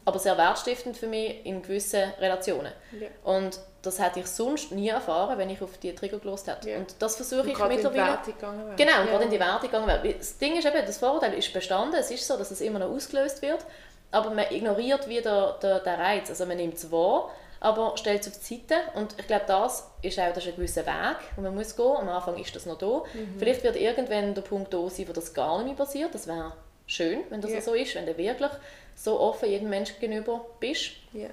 aber 0.05 0.19
sehr 0.19 0.37
wertstiftend 0.37 0.95
für 0.95 1.07
mich 1.07 1.43
in 1.43 1.63
gewissen 1.63 2.03
Relationen. 2.19 2.71
Ja. 2.91 3.07
Und 3.23 3.59
das 3.81 3.99
hätte 3.99 4.19
ich 4.19 4.27
sonst 4.27 4.71
nie 4.71 4.89
erfahren, 4.89 5.39
wenn 5.39 5.49
ich 5.49 5.59
auf 5.63 5.75
die 5.79 5.95
Trigger 5.95 6.19
gelost 6.19 6.45
hätte. 6.45 6.69
Ja. 6.69 6.77
Und 6.77 6.93
das 6.99 7.15
versuche 7.15 7.49
ich 7.49 7.55
gerade 7.55 7.73
in 7.73 7.79
die 7.79 7.87
mittlerweile... 7.87 8.19
Gegangen 8.23 8.63
wäre. 8.63 8.75
Genau, 8.75 8.99
und 8.99 9.05
ja. 9.05 9.11
gerade 9.11 9.23
in 9.23 9.31
die 9.31 9.39
Wertung 9.39 9.61
gegangen 9.61 9.87
wäre. 9.87 10.03
Weil 10.03 10.13
Das 10.13 10.37
Ding 10.37 10.55
ist 10.55 10.67
eben, 10.67 10.85
das 10.85 10.99
Vorurteil 10.99 11.33
ist 11.33 11.51
bestanden, 11.51 11.95
es 11.99 12.11
ist 12.11 12.27
so, 12.27 12.37
dass 12.37 12.51
es 12.51 12.61
immer 12.61 12.77
noch 12.77 12.91
ausgelöst 12.91 13.41
wird, 13.41 13.65
aber 14.11 14.29
man 14.29 14.45
ignoriert 14.51 15.09
wieder 15.09 15.57
den, 15.63 15.83
den 15.83 15.95
Reiz. 15.95 16.29
Also 16.29 16.45
man 16.45 16.57
nimmt 16.57 16.75
es 16.75 16.91
wahr, 16.91 17.31
aber 17.63 17.97
stellt 17.97 18.21
es 18.21 18.27
auf 18.27 18.39
die 18.39 18.55
Seite 18.67 18.75
und 18.95 19.15
ich 19.17 19.25
glaube, 19.25 19.45
das 19.47 19.87
ist 20.01 20.19
auch 20.19 20.33
das 20.33 20.43
ist 20.43 20.49
ein 20.49 20.55
gewisser 20.55 20.85
Weg, 20.85 21.17
den 21.35 21.43
man 21.43 21.55
muss 21.55 21.75
gehen. 21.75 21.85
Am 21.97 22.09
Anfang 22.09 22.37
ist 22.37 22.55
das 22.55 22.65
noch 22.65 22.77
da. 22.77 23.03
Vielleicht 23.39 23.63
wird 23.63 23.75
irgendwann 23.77 24.35
der 24.35 24.41
Punkt 24.41 24.73
da 24.73 24.89
sein, 24.89 25.07
wo 25.07 25.13
das 25.13 25.33
gar 25.33 25.57
nicht 25.59 25.67
mehr 25.67 25.75
passiert. 25.85 26.13
Das 26.13 26.27
wäre 26.27 26.53
schön, 26.87 27.21
wenn 27.29 27.41
das 27.41 27.51
Ja. 27.51 27.61
so 27.61 27.73
ist, 27.73 27.95
wenn 27.95 28.05
du 28.05 28.17
wirklich 28.17 28.51
so 28.95 29.19
offen 29.19 29.49
jedem 29.49 29.69
Menschen 29.69 29.95
gegenüber 29.99 30.45
bist 30.59 30.91
Ja. 31.13 31.29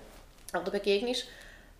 oder 0.59 0.71
begegnest. 0.71 1.27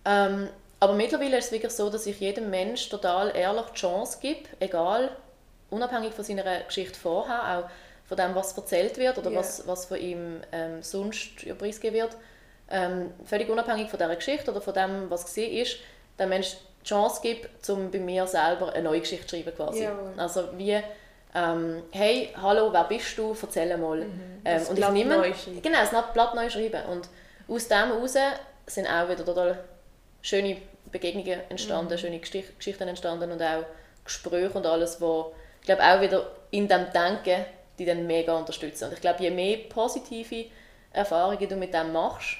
Ähm, 0.05 0.49
aber 0.79 0.93
mittlerweile 0.93 1.37
ist 1.37 1.45
es 1.45 1.51
wirklich 1.51 1.71
so, 1.71 1.89
dass 1.89 2.05
ich 2.05 2.19
jedem 2.19 2.49
Mensch 2.49 2.89
total 2.89 3.35
ehrlich 3.35 3.65
die 3.73 3.79
Chance 3.79 4.17
gebe, 4.21 4.41
egal, 4.59 5.11
unabhängig 5.69 6.13
von 6.13 6.23
seiner 6.25 6.59
Geschichte 6.61 6.99
vorher, 6.99 7.57
auch 7.65 7.69
von 8.07 8.17
dem, 8.17 8.35
was 8.35 8.57
erzählt 8.57 8.97
wird 8.97 9.17
oder 9.17 9.31
Ja. 9.31 9.39
was, 9.39 9.65
was 9.67 9.85
von 9.85 9.97
ihm 9.99 10.41
ähm, 10.51 10.83
sonst 10.83 11.43
ja, 11.43 11.53
preisgegeben 11.55 12.01
wird, 12.01 12.17
ähm, 12.71 13.11
völlig 13.25 13.49
unabhängig 13.49 13.89
von 13.89 13.99
dieser 13.99 14.15
Geschichte 14.15 14.51
oder 14.51 14.61
von 14.61 14.73
dem, 14.73 15.09
was 15.09 15.25
gesehen 15.25 15.51
ist, 15.61 15.77
der 16.17 16.27
Mensch 16.27 16.55
die 16.81 16.87
Chance 16.87 17.19
gibt, 17.21 17.69
um 17.69 17.91
bei 17.91 17.99
mir 17.99 18.25
selber 18.27 18.73
eine 18.73 18.83
neue 18.83 19.01
Geschichte 19.01 19.27
zu 19.27 19.35
schreiben 19.35 19.55
quasi. 19.55 19.87
Also 20.17 20.49
wie, 20.57 20.81
ähm, 21.35 21.83
hey, 21.91 22.29
hallo, 22.41 22.71
wer 22.73 22.83
bist 22.85 23.17
du, 23.17 23.35
erzähl 23.39 23.77
mal. 23.77 24.01
Ähm, 24.01 24.09
Das 24.43 24.69
und 24.69 24.75
ich 24.75 24.79
Blatt 24.81 24.93
nehme, 24.93 25.17
neu 25.17 25.33
schreiben. 25.33 25.61
Genau, 25.61 25.77
das 25.79 26.13
Blatt 26.13 26.35
neu 26.35 26.49
schreiben. 26.49 26.81
Und 26.89 27.09
aus 27.47 27.67
dem 27.67 27.77
heraus 27.77 28.15
sind 28.65 28.87
auch 28.87 29.09
wieder 29.09 29.25
total 29.25 29.59
schöne 30.21 30.57
Begegnungen 30.91 31.39
entstanden, 31.49 31.97
schöne 31.97 32.17
Gestich- 32.17 32.57
Geschichten 32.57 32.87
entstanden 32.87 33.31
und 33.31 33.41
auch 33.41 33.63
Gespräche 34.03 34.49
und 34.57 34.65
alles, 34.65 34.99
wo 34.99 35.33
ich 35.59 35.65
glaube 35.67 35.83
auch 35.83 36.01
wieder 36.01 36.31
in 36.49 36.67
dem 36.67 36.91
Denken 36.91 37.45
die 37.79 37.85
dann 37.85 38.05
mega 38.05 38.37
unterstützen. 38.37 38.85
Und 38.85 38.93
ich 38.93 39.01
glaube, 39.01 39.23
je 39.23 39.31
mehr 39.31 39.57
positive 39.69 40.45
Erfahrungen 40.91 41.47
du 41.49 41.55
mit 41.55 41.73
dem 41.73 41.91
machst, 41.91 42.37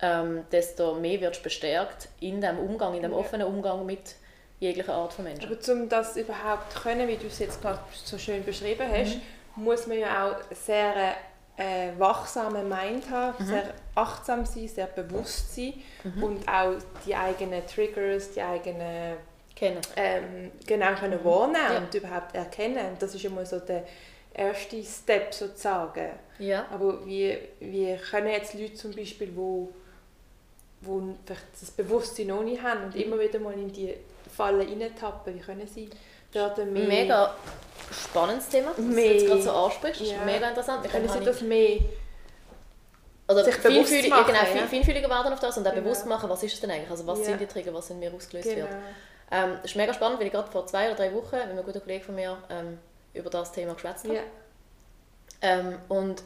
ähm, 0.00 0.44
desto 0.52 0.94
mehr 0.94 1.20
wirst 1.20 1.40
du 1.40 1.44
bestärkt 1.44 2.08
in 2.20 2.40
dem 2.40 2.58
Umgang, 2.58 2.94
in 2.94 3.02
dem 3.02 3.12
Ja. 3.12 3.18
offenen 3.18 3.46
Umgang 3.46 3.84
mit 3.86 4.16
jeglicher 4.60 4.94
Art 4.94 5.12
von 5.12 5.24
Menschen. 5.24 5.50
Aber 5.50 5.72
um 5.72 5.88
das 5.88 6.16
überhaupt 6.16 6.72
zu 6.72 6.80
können, 6.80 7.08
wie 7.08 7.16
du 7.16 7.26
es 7.26 7.38
jetzt 7.38 7.60
gerade 7.62 7.78
so 8.04 8.18
schön 8.18 8.44
beschrieben 8.44 8.86
hast, 8.90 9.16
muss 9.54 9.86
man 9.86 9.98
ja 9.98 10.26
auch 10.28 10.36
sehr 10.54 11.14
äh, 11.58 11.90
wachsamen 11.98 12.68
Mind 12.68 13.08
haben, 13.10 13.44
sehr 13.46 13.72
achtsam 13.94 14.44
sein, 14.44 14.68
sehr 14.68 14.86
bewusst 14.86 15.54
sein 15.54 15.74
und 16.20 16.46
auch 16.46 16.74
die 17.06 17.14
eigenen 17.14 17.66
Triggers, 17.66 18.32
die 18.32 18.42
eigenen 18.42 19.16
Kennen. 19.54 19.80
ähm, 19.96 20.52
genau 20.66 20.94
können 20.94 21.24
wahrnehmen 21.24 21.72
Ja. 21.72 21.78
und 21.78 21.94
überhaupt 21.94 22.34
erkennen. 22.34 22.96
Das 22.98 23.14
ist 23.14 23.24
immer 23.24 23.46
so 23.46 23.58
der 23.60 23.84
erste 24.34 24.82
Step 24.84 25.32
sozusagen. 25.32 26.10
Ja. 26.38 26.66
Aber 26.70 27.06
wie, 27.06 27.38
wie 27.60 27.96
können 28.10 28.28
jetzt 28.28 28.52
Leute 28.52 28.74
zum 28.74 28.94
Beispiel, 28.94 29.34
wo, 29.34 29.70
wo 30.82 31.02
vielleicht 31.24 31.42
das 31.60 31.70
Bewusstsein 31.70 32.28
noch 32.28 32.42
nicht 32.42 32.62
haben 32.62 32.84
und 32.84 32.94
Mhm. 32.94 33.00
immer 33.02 33.18
wieder 33.18 33.38
mal 33.38 33.54
in 33.54 33.72
die 33.72 33.94
Falle 34.34 34.66
reintappen, 34.66 35.34
wie 35.34 35.40
können 35.40 35.66
sie 35.66 35.88
dort 36.32 36.58
mehr... 36.58 36.86
Mega 36.86 37.34
spannendes 37.92 38.48
Thema, 38.48 38.68
das 38.68 38.76
du 38.76 38.82
Mehr- 38.82 39.12
jetzt 39.14 39.26
gerade 39.26 39.42
so 39.42 39.50
ansprichst. 39.52 40.00
Das 40.00 40.08
ist 40.08 40.14
Ja. 40.14 40.24
mega 40.24 40.48
interessant. 40.48 40.84
Wie 40.84 40.88
können 40.88 41.08
sie 41.08 41.20
das 41.20 41.40
mehr... 41.40 41.80
Oder 43.28 43.44
sich 43.44 43.56
bewusst 43.56 43.88
feinfühlig, 43.90 44.10
machen, 44.10 44.26
genau, 44.26 44.38
ja. 44.60 44.66
feinfühliger 44.68 45.08
werden 45.10 45.32
auf 45.32 45.40
das 45.40 45.56
und 45.58 45.66
auch 45.66 45.72
Genau. 45.72 45.82
bewusst 45.84 46.06
machen, 46.06 46.28
was 46.30 46.42
ist 46.44 46.54
es 46.54 46.60
denn 46.60 46.70
eigentlich? 46.70 46.90
Also 46.90 47.06
was 47.06 47.18
Ja. 47.20 47.24
sind 47.24 47.40
die 47.40 47.46
Trigger, 47.46 47.74
was 47.74 47.90
in 47.90 47.98
mir 47.98 48.12
ausgelöst 48.14 48.48
Genau. 48.48 48.58
wird. 48.68 48.76
Ähm, 49.32 49.52
das 49.62 49.64
ist 49.72 49.76
mega 49.76 49.92
spannend, 49.92 50.20
weil 50.20 50.26
ich 50.28 50.32
gerade 50.32 50.48
vor 50.50 50.64
zwei 50.66 50.86
oder 50.86 50.94
drei 50.96 51.12
Wochen 51.12 51.34
mit 51.34 51.42
einem 51.42 51.64
guten 51.64 51.80
Kollegen 51.80 52.04
von 52.04 52.14
mir 52.14 52.38
ähm, 52.50 52.78
über 53.14 53.28
das 53.30 53.50
Thema 53.50 53.74
geschwätzt 53.74 54.04
habe. 54.04 54.14
Ja. 54.16 54.22
Ähm, 55.42 55.78
und 55.88 56.22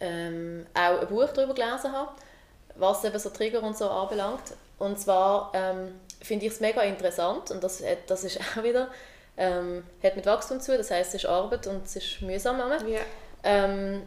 ähm, 0.00 0.66
auch 0.72 1.00
ein 1.00 1.08
Buch 1.08 1.28
darüber 1.34 1.52
gelesen 1.54 1.92
habe, 1.92 2.12
was 2.80 3.04
eben 3.04 3.18
so 3.18 3.30
Trigger 3.30 3.62
und 3.62 3.76
so 3.76 3.88
anbelangt. 3.88 4.54
Und 4.78 4.98
zwar 4.98 5.50
ähm, 5.54 5.94
finde 6.22 6.46
ich 6.46 6.52
es 6.52 6.60
mega 6.60 6.82
interessant 6.82 7.50
und 7.50 7.62
das, 7.62 7.82
hat- 7.84 8.08
das 8.08 8.24
ist 8.24 8.38
auch 8.58 8.62
wieder, 8.62 8.88
ähm, 9.36 9.84
hat 10.02 10.16
mit 10.16 10.26
Wachstum 10.26 10.60
zu, 10.60 10.76
das 10.76 10.90
heißt 10.90 11.10
es 11.14 11.22
ist 11.24 11.26
Arbeit 11.30 11.66
und 11.66 11.84
es 11.84 11.96
ist 11.96 12.22
mühsam. 12.22 12.58
Ja. 12.58 13.00
Ähm, 13.44 14.02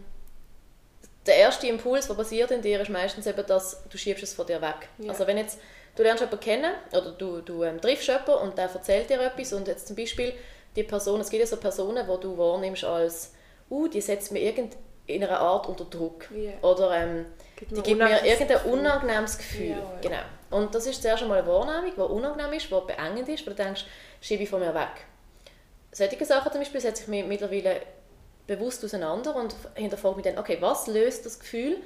der 1.26 1.36
erste 1.38 1.68
Impuls, 1.68 2.08
der 2.08 2.16
passiert 2.16 2.52
in 2.52 2.62
dir, 2.62 2.82
ist 2.82 2.90
meistens 2.90 3.26
eben, 3.28 3.46
dass 3.46 3.82
du 3.90 3.98
schiebst 3.98 4.24
es 4.24 4.34
von 4.34 4.46
dir 4.46 4.62
weg. 4.62 4.90
Ja. 4.98 5.12
Also 5.12 5.26
wenn 5.26 5.38
jetzt, 5.38 5.58
du 5.96 6.04
lernst 6.04 6.22
jemanden 6.22 6.40
kennen 6.42 6.74
oder 6.92 7.12
du, 7.12 7.42
du 7.42 7.64
ähm, 7.64 7.80
triffst 7.80 8.08
jemanden 8.08 8.34
und 8.34 8.58
der 8.58 8.70
erzählt 8.70 9.10
dir 9.10 9.22
etwas 9.22 9.54
und 9.54 9.68
jetzt 9.68 9.88
zum 9.88 9.96
Beispiel 9.96 10.34
die 10.76 10.84
Person, 10.84 11.22
es 11.22 11.30
gibt 11.30 11.40
ja 11.40 11.48
so 11.48 11.58
Personen, 11.58 12.06
die 12.06 12.20
du 12.22 12.38
wahrnimmst 12.38 12.84
als, 12.84 13.34
uh, 13.70 13.88
die 13.88 14.02
setzt 14.02 14.32
mir 14.32 14.40
irgend 14.40 14.76
in 15.06 15.24
einer 15.24 15.40
Art 15.40 15.68
unter 15.68 15.86
Druck. 15.86 16.30
Ja. 16.32 16.52
Oder 16.62 16.92
ähm, 16.98 17.26
Gibt 17.66 17.78
die 17.78 17.82
gibt 17.82 17.98
mir 18.00 18.24
irgendein 18.26 18.58
Gefühl. 18.58 18.72
unangenehmes 18.72 19.38
Gefühl. 19.38 19.70
Jawohl. 19.70 20.00
Genau. 20.02 20.22
Und 20.52 20.76
das 20.76 20.86
ist 20.86 21.02
zuerst 21.02 21.24
einmal 21.24 21.40
eine 21.40 21.48
Wahrnehmung, 21.48 21.94
die 21.96 22.02
unangenehm 22.02 22.54
ist, 22.54 22.70
die 22.70 22.76
beengend 22.88 23.30
ist, 23.30 23.46
wo 23.46 23.50
du 23.50 23.56
denkst, 23.56 23.86
schiebe 24.22 24.44
ich 24.44 24.50
von 24.50 24.60
mir 24.60 24.74
weg. 24.74 25.06
Solche 25.92 26.26
Sachen 26.26 26.52
zum 26.52 26.62
Beispiel 26.62 26.82
setze 26.82 27.04
ich 27.04 27.08
mir 27.08 27.24
mittlerweile 27.24 27.82
bewusst 28.48 28.84
auseinander 28.84 29.36
und 29.36 29.56
hinterfrage 29.76 30.16
mich 30.16 30.26
dann, 30.26 30.38
okay, 30.38 30.58
was 30.60 30.88
löst 30.88 31.26
das 31.26 31.40
Gefühl 31.40 31.78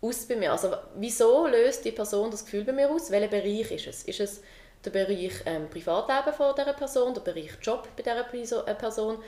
aus 0.00 0.26
bei 0.26 0.36
mir? 0.36 0.52
Also 0.52 0.74
wieso 0.96 1.46
löst 1.46 1.84
die 1.84 1.92
Person 1.92 2.30
das 2.30 2.44
Gefühl 2.44 2.64
bei 2.64 2.72
mir 2.72 2.90
aus? 2.90 3.10
Welcher 3.10 3.28
Bereich 3.28 3.70
ist 3.70 3.86
es? 3.86 4.02
Ist 4.04 4.20
es 4.20 4.42
der 4.84 4.90
Bereich 4.90 5.32
ähm, 5.46 5.68
Privatleben 5.68 6.32
von 6.32 6.54
dieser 6.54 6.72
Person, 6.72 7.12
der 7.12 7.20
Bereich 7.20 7.52
Job 7.62 7.88
bei 7.96 8.02
dieser 8.02 8.66
äh, 8.66 8.74
Person, 8.74 9.18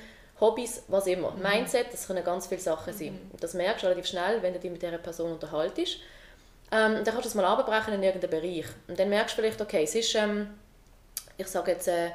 Hobbys, 0.43 0.83
was 0.89 1.07
immer. 1.07 1.31
Mindset, 1.33 1.93
das 1.93 2.07
können 2.07 2.25
ganz 2.25 2.49
viele 2.49 2.61
Sachen 2.61 2.93
sein. 2.93 3.19
Und 3.33 3.43
das 3.43 3.55
merkst 3.55 3.83
du 3.83 3.87
relativ 3.87 4.07
schnell, 4.07 4.43
wenn 4.43 4.53
du 4.53 4.59
dich 4.59 4.71
mit 4.71 4.83
dieser 4.83 4.99
Person 4.99 5.33
unterhaltest. 5.33 5.99
Ähm, 6.73 6.97
dann 6.97 7.05
kannst 7.05 7.25
du 7.25 7.29
es 7.29 7.35
mal 7.35 7.45
abbrechen 7.45 7.95
in 7.95 8.03
irgendeinen 8.03 8.43
Bereich. 8.43 8.67
Und 8.89 8.99
dann 8.99 9.09
merkst 9.09 9.39
du 9.39 9.41
vielleicht, 9.41 9.61
okay, 9.61 9.85
es 9.85 9.95
ist, 9.95 10.15
ähm, 10.17 10.49
ich 11.39 11.47
sage 11.47 11.71
jetzt, 11.71 11.87
äh, 11.87 12.11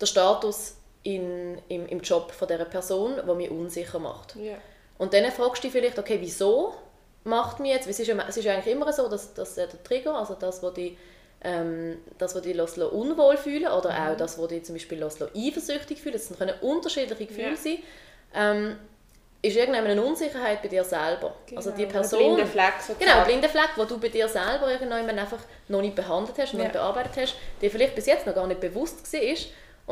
der 0.00 0.06
Status 0.06 0.76
in, 1.02 1.58
im, 1.68 1.86
im 1.86 2.00
Job 2.00 2.32
von 2.32 2.48
dieser 2.48 2.64
Person, 2.64 3.16
der 3.16 3.34
mich 3.34 3.50
unsicher 3.50 3.98
macht. 3.98 4.36
Ja. 4.36 4.56
Und 4.96 5.12
dann 5.12 5.30
fragst 5.30 5.62
du 5.62 5.68
dich 5.68 5.72
vielleicht, 5.72 5.98
okay, 5.98 6.18
wieso 6.20 6.74
macht 7.24 7.60
mich 7.60 7.72
jetzt, 7.72 7.86
es 7.86 8.00
ist 8.00 8.06
ja, 8.06 8.16
es 8.26 8.36
ist 8.36 8.46
eigentlich 8.46 8.74
immer 8.74 8.90
so, 8.92 9.08
dass, 9.08 9.34
dass 9.34 9.58
äh, 9.58 9.68
der 9.68 9.82
Trigger, 9.82 10.14
also 10.14 10.34
das, 10.34 10.62
was 10.62 10.72
die 10.74 10.96
ähm, 11.42 11.98
das, 12.18 12.34
was 12.34 12.44
lässt 12.44 12.78
unwohl 12.78 13.36
fühlen 13.36 13.66
oder 13.68 13.90
auch 14.10 14.16
das, 14.16 14.38
was 14.38 14.48
die 14.48 14.62
zum 14.62 14.74
Beispiel 14.74 14.98
lässt 14.98 15.22
eifersüchtig 15.22 16.00
fühlen, 16.00 16.14
das 16.14 16.36
können 16.36 16.54
unterschiedliche 16.60 17.26
Gefühle 17.26 17.50
Ja. 17.50 17.56
sein, 17.56 17.78
ähm, 18.34 18.76
ist 19.42 19.56
irgendeine 19.56 20.02
Unsicherheit 20.02 20.60
bei 20.60 20.68
dir 20.68 20.84
selber. 20.84 21.34
Also 21.56 21.70
die 21.70 21.82
Genau, 21.86 21.92
Person... 21.92 22.20
Ein 22.20 22.26
blinder 22.34 22.46
Fleck 22.46 22.74
sozusagen. 22.78 22.98
Genau, 23.00 23.18
ein 23.20 23.24
blinder 23.24 23.48
Fleck, 23.48 23.70
den 23.74 23.88
du 23.88 23.98
bei 23.98 24.08
dir 24.08 24.28
selber 24.28 24.70
irgendwann 24.70 25.18
einfach 25.18 25.38
noch 25.68 25.80
nicht 25.80 25.94
behandelt 25.96 26.36
hast, 26.38 26.52
noch 26.52 26.58
Ja. 26.60 26.64
nicht 26.66 26.74
bearbeitet 26.74 27.12
hast, 27.16 27.36
der 27.62 27.70
vielleicht 27.70 27.94
bis 27.94 28.04
jetzt 28.04 28.26
noch 28.26 28.34
gar 28.34 28.46
nicht 28.46 28.60
bewusst 28.60 29.10
war. 29.10 29.36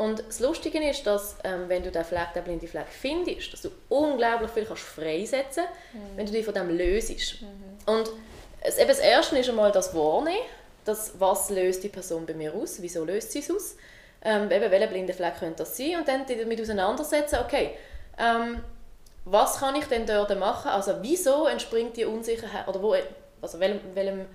Und 0.05 0.23
das 0.27 0.39
Lustige 0.39 0.87
ist, 0.87 1.05
dass 1.07 1.35
ähm, 1.43 1.63
wenn 1.67 1.81
du 1.83 1.89
den 1.91 2.05
Fleck, 2.05 2.31
den 2.35 2.43
blinden 2.43 2.67
Fleck 2.67 2.85
findest, 2.89 3.51
dass 3.51 3.63
du 3.63 3.69
unglaublich 3.89 4.51
viel 4.51 4.65
kannst 4.65 4.83
freisetzen 4.83 5.63
kannst, 5.65 6.15
wenn 6.15 6.25
du 6.27 6.31
dich 6.31 6.45
von 6.45 6.53
dem 6.53 6.69
löst. 6.77 7.09
Und 7.87 8.11
es, 8.61 8.77
eben 8.77 8.87
das 8.87 8.99
Erste 8.99 9.37
ist 9.39 9.49
einmal 9.49 9.71
das 9.71 9.95
Wahrnehmen, 9.95 10.37
das, 10.85 11.13
was 11.19 11.49
löst 11.49 11.83
die 11.83 11.89
Person 11.89 12.25
bei 12.25 12.33
mir 12.33 12.53
aus, 12.53 12.81
wieso 12.81 13.03
löst 13.03 13.31
sie 13.31 13.39
es 13.39 13.51
aus, 13.51 13.75
ähm, 14.21 14.51
eben, 14.51 14.71
welcher 14.71 14.87
blinde 14.87 15.13
Fleck 15.13 15.39
könnte 15.39 15.57
das 15.63 15.77
sein 15.77 15.95
und 15.97 16.07
dann 16.07 16.25
damit 16.27 16.61
auseinandersetzen, 16.61 17.39
okay, 17.45 17.71
ähm, 18.17 18.61
was 19.25 19.59
kann 19.59 19.75
ich 19.75 19.85
denn 19.85 20.05
dort 20.05 20.37
machen? 20.37 20.69
Also 20.69 20.95
wieso 21.01 21.45
entspringt 21.47 21.97
die 21.97 22.05
Unsicherheit, 22.05 22.67
oder 22.67 22.81
wo, 22.81 22.95
also 23.41 23.59
welchem, 23.59 23.79
welchem 23.93 24.25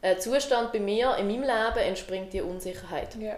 äh, 0.00 0.16
Zustand 0.16 0.72
bei 0.72 0.80
mir 0.80 1.16
in 1.16 1.26
meinem 1.26 1.42
Leben 1.42 1.88
entspringt 1.88 2.32
die 2.32 2.40
Unsicherheit? 2.40 3.14
Ja. 3.16 3.36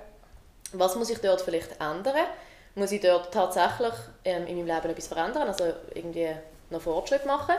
Was 0.73 0.97
muss 0.97 1.11
ich 1.11 1.19
dort 1.19 1.41
vielleicht 1.41 1.81
ändern? 1.81 2.27
Muss 2.75 2.93
ich 2.93 3.01
dort 3.01 3.33
tatsächlich 3.33 3.95
ähm, 4.25 4.47
in 4.47 4.57
meinem 4.57 4.67
Leben 4.67 4.91
etwas 4.91 5.07
verändern, 5.07 5.49
also 5.49 5.65
irgendwie 5.95 6.29
noch 6.71 6.83
Fortschritt 6.83 7.25
machen? 7.25 7.55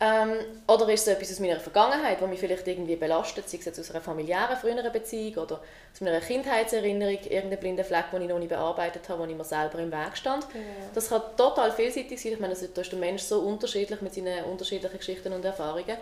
Ähm, 0.00 0.34
oder 0.66 0.88
ist 0.92 1.02
es 1.02 1.14
etwas 1.14 1.30
aus 1.30 1.38
meiner 1.38 1.60
Vergangenheit, 1.60 2.20
das 2.20 2.28
mich 2.28 2.40
vielleicht 2.40 2.66
irgendwie 2.66 2.96
belastet, 2.96 3.48
sei 3.48 3.58
es 3.58 3.64
jetzt 3.64 3.78
aus 3.78 3.90
einer 3.92 4.00
familiären, 4.00 4.56
früheren 4.56 4.90
Beziehung 4.92 5.44
oder 5.44 5.60
aus 5.92 6.00
meiner 6.00 6.20
Kindheitserinnerung, 6.20 7.18
irgendein 7.30 7.60
blinder 7.60 7.84
Fleck, 7.84 8.10
den 8.12 8.22
ich 8.22 8.28
noch 8.28 8.40
nicht 8.40 8.48
bearbeitet 8.48 9.08
habe, 9.08 9.22
wo 9.22 9.26
ich 9.26 9.36
mir 9.36 9.44
selber 9.44 9.78
im 9.78 9.92
Weg 9.92 10.16
stand. 10.16 10.50
Genau. 10.52 10.64
Das 10.94 11.08
kann 11.10 11.22
total 11.36 11.70
vielseitig 11.70 12.20
sein. 12.20 12.32
Ich 12.32 12.40
meine, 12.40 12.54
also, 12.54 12.66
da 12.74 12.80
ist 12.80 12.90
der 12.90 12.98
Mensch 12.98 13.22
so 13.22 13.38
unterschiedlich 13.40 14.00
mit 14.00 14.12
seinen 14.12 14.44
unterschiedlichen 14.44 14.98
Geschichten 14.98 15.32
und 15.32 15.44
Erfahrungen. 15.44 15.96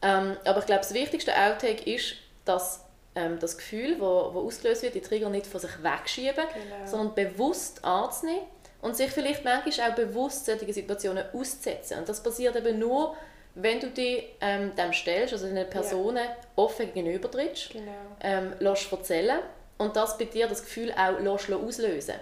Ähm, 0.00 0.36
aber 0.44 0.60
ich 0.60 0.66
glaube, 0.66 0.80
das 0.80 0.94
wichtigste 0.94 1.32
Outtake 1.36 1.90
ist, 1.94 2.14
dass 2.46 2.80
ähm, 3.14 3.38
das 3.38 3.56
Gefühl, 3.58 3.92
das 3.92 4.00
wo, 4.00 4.30
wo 4.32 4.46
ausgelöst 4.46 4.82
wird, 4.82 4.94
die 4.94 5.00
Trigger 5.00 5.28
nicht 5.28 5.46
von 5.46 5.60
sich 5.60 5.82
wegschieben, 5.82 6.34
Genau. 6.36 6.86
sondern 6.86 7.14
bewusst 7.14 7.84
anzunehmen 7.84 8.42
und 8.82 8.96
sich 8.96 9.10
vielleicht 9.10 9.44
manchmal 9.44 9.90
auch 9.90 9.94
bewusst 9.94 10.46
solche 10.46 10.72
Situationen 10.72 11.24
auszusetzen. 11.32 11.98
Und 11.98 12.08
das 12.08 12.22
passiert 12.22 12.56
eben 12.56 12.78
nur, 12.78 13.16
wenn 13.54 13.80
du 13.80 13.88
dich 13.90 14.24
ähm, 14.40 14.74
dem 14.76 14.92
stellst, 14.92 15.32
also 15.32 15.46
den 15.46 15.68
Personen 15.70 16.26
offen 16.56 16.92
gegenüber 16.92 17.30
trittst, 17.30 17.70
Genau. 17.70 17.90
ähm, 18.20 18.52
lässt 18.58 18.92
erzählen 18.92 19.40
und 19.78 19.96
das 19.96 20.18
bei 20.18 20.24
dir 20.26 20.46
das 20.46 20.62
Gefühl 20.62 20.92
auch 20.92 21.18
lässt 21.18 21.50
auslösen. 21.52 22.16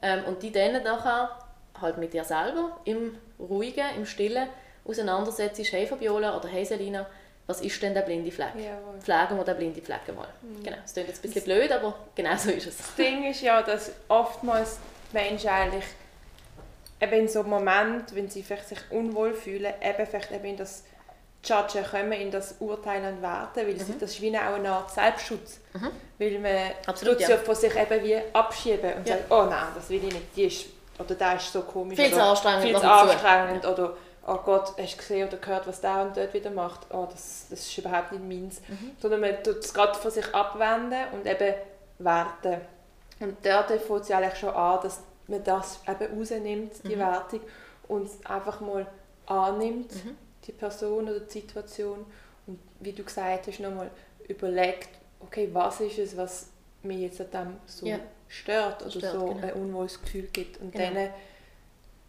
Ähm, 0.00 0.24
und 0.24 0.42
die 0.42 0.50
dann 0.50 0.82
nachher 0.82 1.30
halt 1.80 1.98
mit 1.98 2.12
dir 2.14 2.24
selber 2.24 2.80
im 2.84 3.18
Ruhigen, 3.38 3.84
im 3.96 4.06
Stillen 4.06 4.48
auseinandersetzt, 4.84 5.60
hey 5.72 5.86
Fabiola 5.86 6.36
oder 6.36 6.48
hey 6.48 6.64
Selina, 6.64 7.06
was 7.46 7.60
ist 7.60 7.82
denn 7.82 7.92
der 7.92 8.02
blinde 8.02 8.30
Fleck? 8.30 8.52
Jawohl. 8.56 8.98
Pflegen 9.00 9.36
wir 9.36 9.44
den 9.44 9.56
blinden 9.56 9.82
Fleck 9.82 10.00
einmal. 10.08 10.28
Genau, 10.62 10.76
das 10.82 10.92
klingt 10.92 11.08
jetzt 11.08 11.18
ein 11.24 11.30
bisschen 11.30 11.44
blöd, 11.44 11.70
aber 11.72 11.94
genau 12.14 12.36
so 12.36 12.50
ist 12.50 12.66
es. 12.66 12.76
Das 12.78 12.94
Ding 12.94 13.24
ist 13.28 13.42
ja, 13.42 13.62
dass 13.62 13.92
oftmals 14.08 14.78
Menschen 15.12 15.48
eigentlich 15.50 15.84
eben 17.00 17.12
in 17.12 17.28
so 17.28 17.40
einem 17.40 17.50
Moment, 17.50 18.14
wenn 18.14 18.28
sie 18.28 18.42
vielleicht 18.42 18.68
sich 18.68 18.78
unwohl 18.90 19.34
fühlen, 19.34 19.72
eben 19.82 20.06
vielleicht 20.06 20.30
eben 20.30 20.44
in 20.44 20.56
das 20.56 20.84
Judgen 21.44 21.84
kommen, 21.84 22.12
in 22.12 22.30
das 22.30 22.54
Urteilen 22.60 23.16
und 23.16 23.22
Werten, 23.22 23.66
weil 23.66 23.78
sie, 23.78 23.98
das 23.98 24.12
ist 24.12 24.20
wie 24.20 24.36
auch 24.36 24.54
eine 24.54 24.70
Art 24.70 24.90
Selbstschutz. 24.92 25.58
Weil 26.18 26.38
man 26.38 26.52
Mhm. 26.52 26.70
Absolut, 26.86 27.18
tut 27.18 27.28
ja. 27.28 27.36
von 27.38 27.54
sich 27.56 27.74
eben 27.74 28.04
wie 28.04 28.16
abschieben 28.32 28.92
und 28.94 29.08
Ja. 29.08 29.16
sagt, 29.16 29.30
oh 29.32 29.42
nein, 29.50 29.66
das 29.74 29.88
will 29.90 30.04
ich 30.04 30.12
nicht, 30.12 30.36
die 30.36 30.44
ist, 30.44 30.66
oder 30.98 31.14
der 31.16 31.36
ist 31.36 31.52
so 31.52 31.62
komisch. 31.62 31.98
Viel 31.98 32.12
zu 32.12 32.22
anstrengend 32.22 32.62
Viel 32.62 32.76
zu 32.76 32.88
anstrengend. 32.88 33.66
Oder, 33.66 33.96
oh 34.28 34.36
Gott, 34.44 34.72
hast 34.78 34.92
du 34.94 34.96
gesehen 34.98 35.26
oder 35.26 35.36
gehört, 35.38 35.66
was 35.66 35.80
der 35.80 36.02
und 36.02 36.16
dort 36.16 36.32
wieder 36.32 36.50
macht? 36.50 36.80
Oh, 36.90 37.08
das, 37.10 37.46
das 37.50 37.58
ist 37.60 37.76
überhaupt 37.76 38.12
nicht 38.12 38.22
meins. 38.22 38.60
Mhm. 38.68 38.92
Sondern 39.00 39.20
man 39.20 39.42
tut 39.42 39.58
es 39.58 39.74
gerade 39.74 39.98
von 39.98 40.10
sich 40.12 40.32
abwenden 40.32 41.00
und 41.12 41.26
eben 41.26 41.54
werten. 41.98 42.60
Und 43.22 43.36
dort 43.44 43.68
fängt 43.70 44.00
es 44.02 44.08
ja 44.08 44.18
eigentlich 44.18 44.38
schon 44.38 44.50
an, 44.50 44.80
dass 44.82 45.00
man 45.28 45.42
das 45.44 45.80
eben 45.88 46.18
rausnimmt, 46.18 46.72
die 46.84 46.96
Mhm. 46.96 47.00
Wertung, 47.00 47.40
und 47.88 48.10
einfach 48.28 48.60
mal 48.60 48.86
annimmt, 49.26 49.92
Mhm. 50.04 50.16
die 50.46 50.52
Person 50.52 51.08
oder 51.08 51.20
die 51.20 51.30
Situation. 51.40 52.04
Und 52.46 52.58
wie 52.80 52.92
du 52.92 53.02
gesagt 53.04 53.46
hast, 53.46 53.60
nochmal 53.60 53.90
überlegt, 54.28 54.88
okay, 55.20 55.48
was 55.52 55.80
ist 55.80 55.98
es, 55.98 56.16
was 56.16 56.48
mich 56.82 56.98
jetzt 56.98 57.20
an 57.20 57.30
dem 57.30 57.56
so 57.66 57.86
Ja. 57.86 57.98
stört 58.28 58.82
oder 58.82 58.90
Stört, 58.90 59.12
so 59.12 59.26
genau. 59.26 59.46
ein 59.46 59.52
unwohles 59.54 60.00
Gefühl 60.00 60.28
gibt. 60.32 60.60
Und 60.60 60.72
Genau. 60.72 60.92
dann 60.94 61.10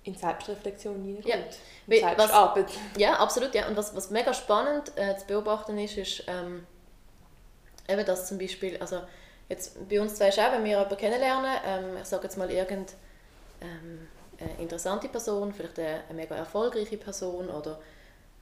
in 0.05 0.15
Selbstreflexion 0.15 0.95
hineinkommt. 0.95 1.27
Ja. 1.27 1.35
In 1.95 2.01
Selbstarbeit. 2.17 2.65
Ja, 2.97 3.13
absolut. 3.19 3.53
Ja. 3.53 3.67
Und 3.67 3.77
was, 3.77 3.95
was 3.95 4.09
mega 4.09 4.33
spannend 4.33 4.91
äh, 4.95 5.15
zu 5.17 5.25
beobachten 5.27 5.77
ist, 5.77 5.97
ist 5.97 6.23
ähm, 6.27 6.65
eben 7.87 8.05
das 8.05 8.27
zum 8.27 8.37
Beispiel, 8.37 8.77
also 8.77 9.01
jetzt 9.53 9.89
bei 9.89 9.99
uns 10.01 10.15
zwei 10.15 10.29
auch, 10.29 10.51
wenn 10.51 10.63
wir 10.63 10.71
jemanden 10.71 10.97
kennenlernen, 10.97 11.51
ähm, 11.65 11.97
ich 12.01 12.07
sage 12.07 12.23
jetzt 12.23 12.37
mal 12.37 12.49
irgendeine 12.49 12.87
ähm, 13.61 14.07
interessante 14.59 15.07
Person, 15.07 15.53
vielleicht 15.53 15.79
eine, 15.79 16.01
eine 16.09 16.13
mega 16.15 16.35
erfolgreiche 16.35 16.97
Person 16.97 17.49
oder 17.49 17.79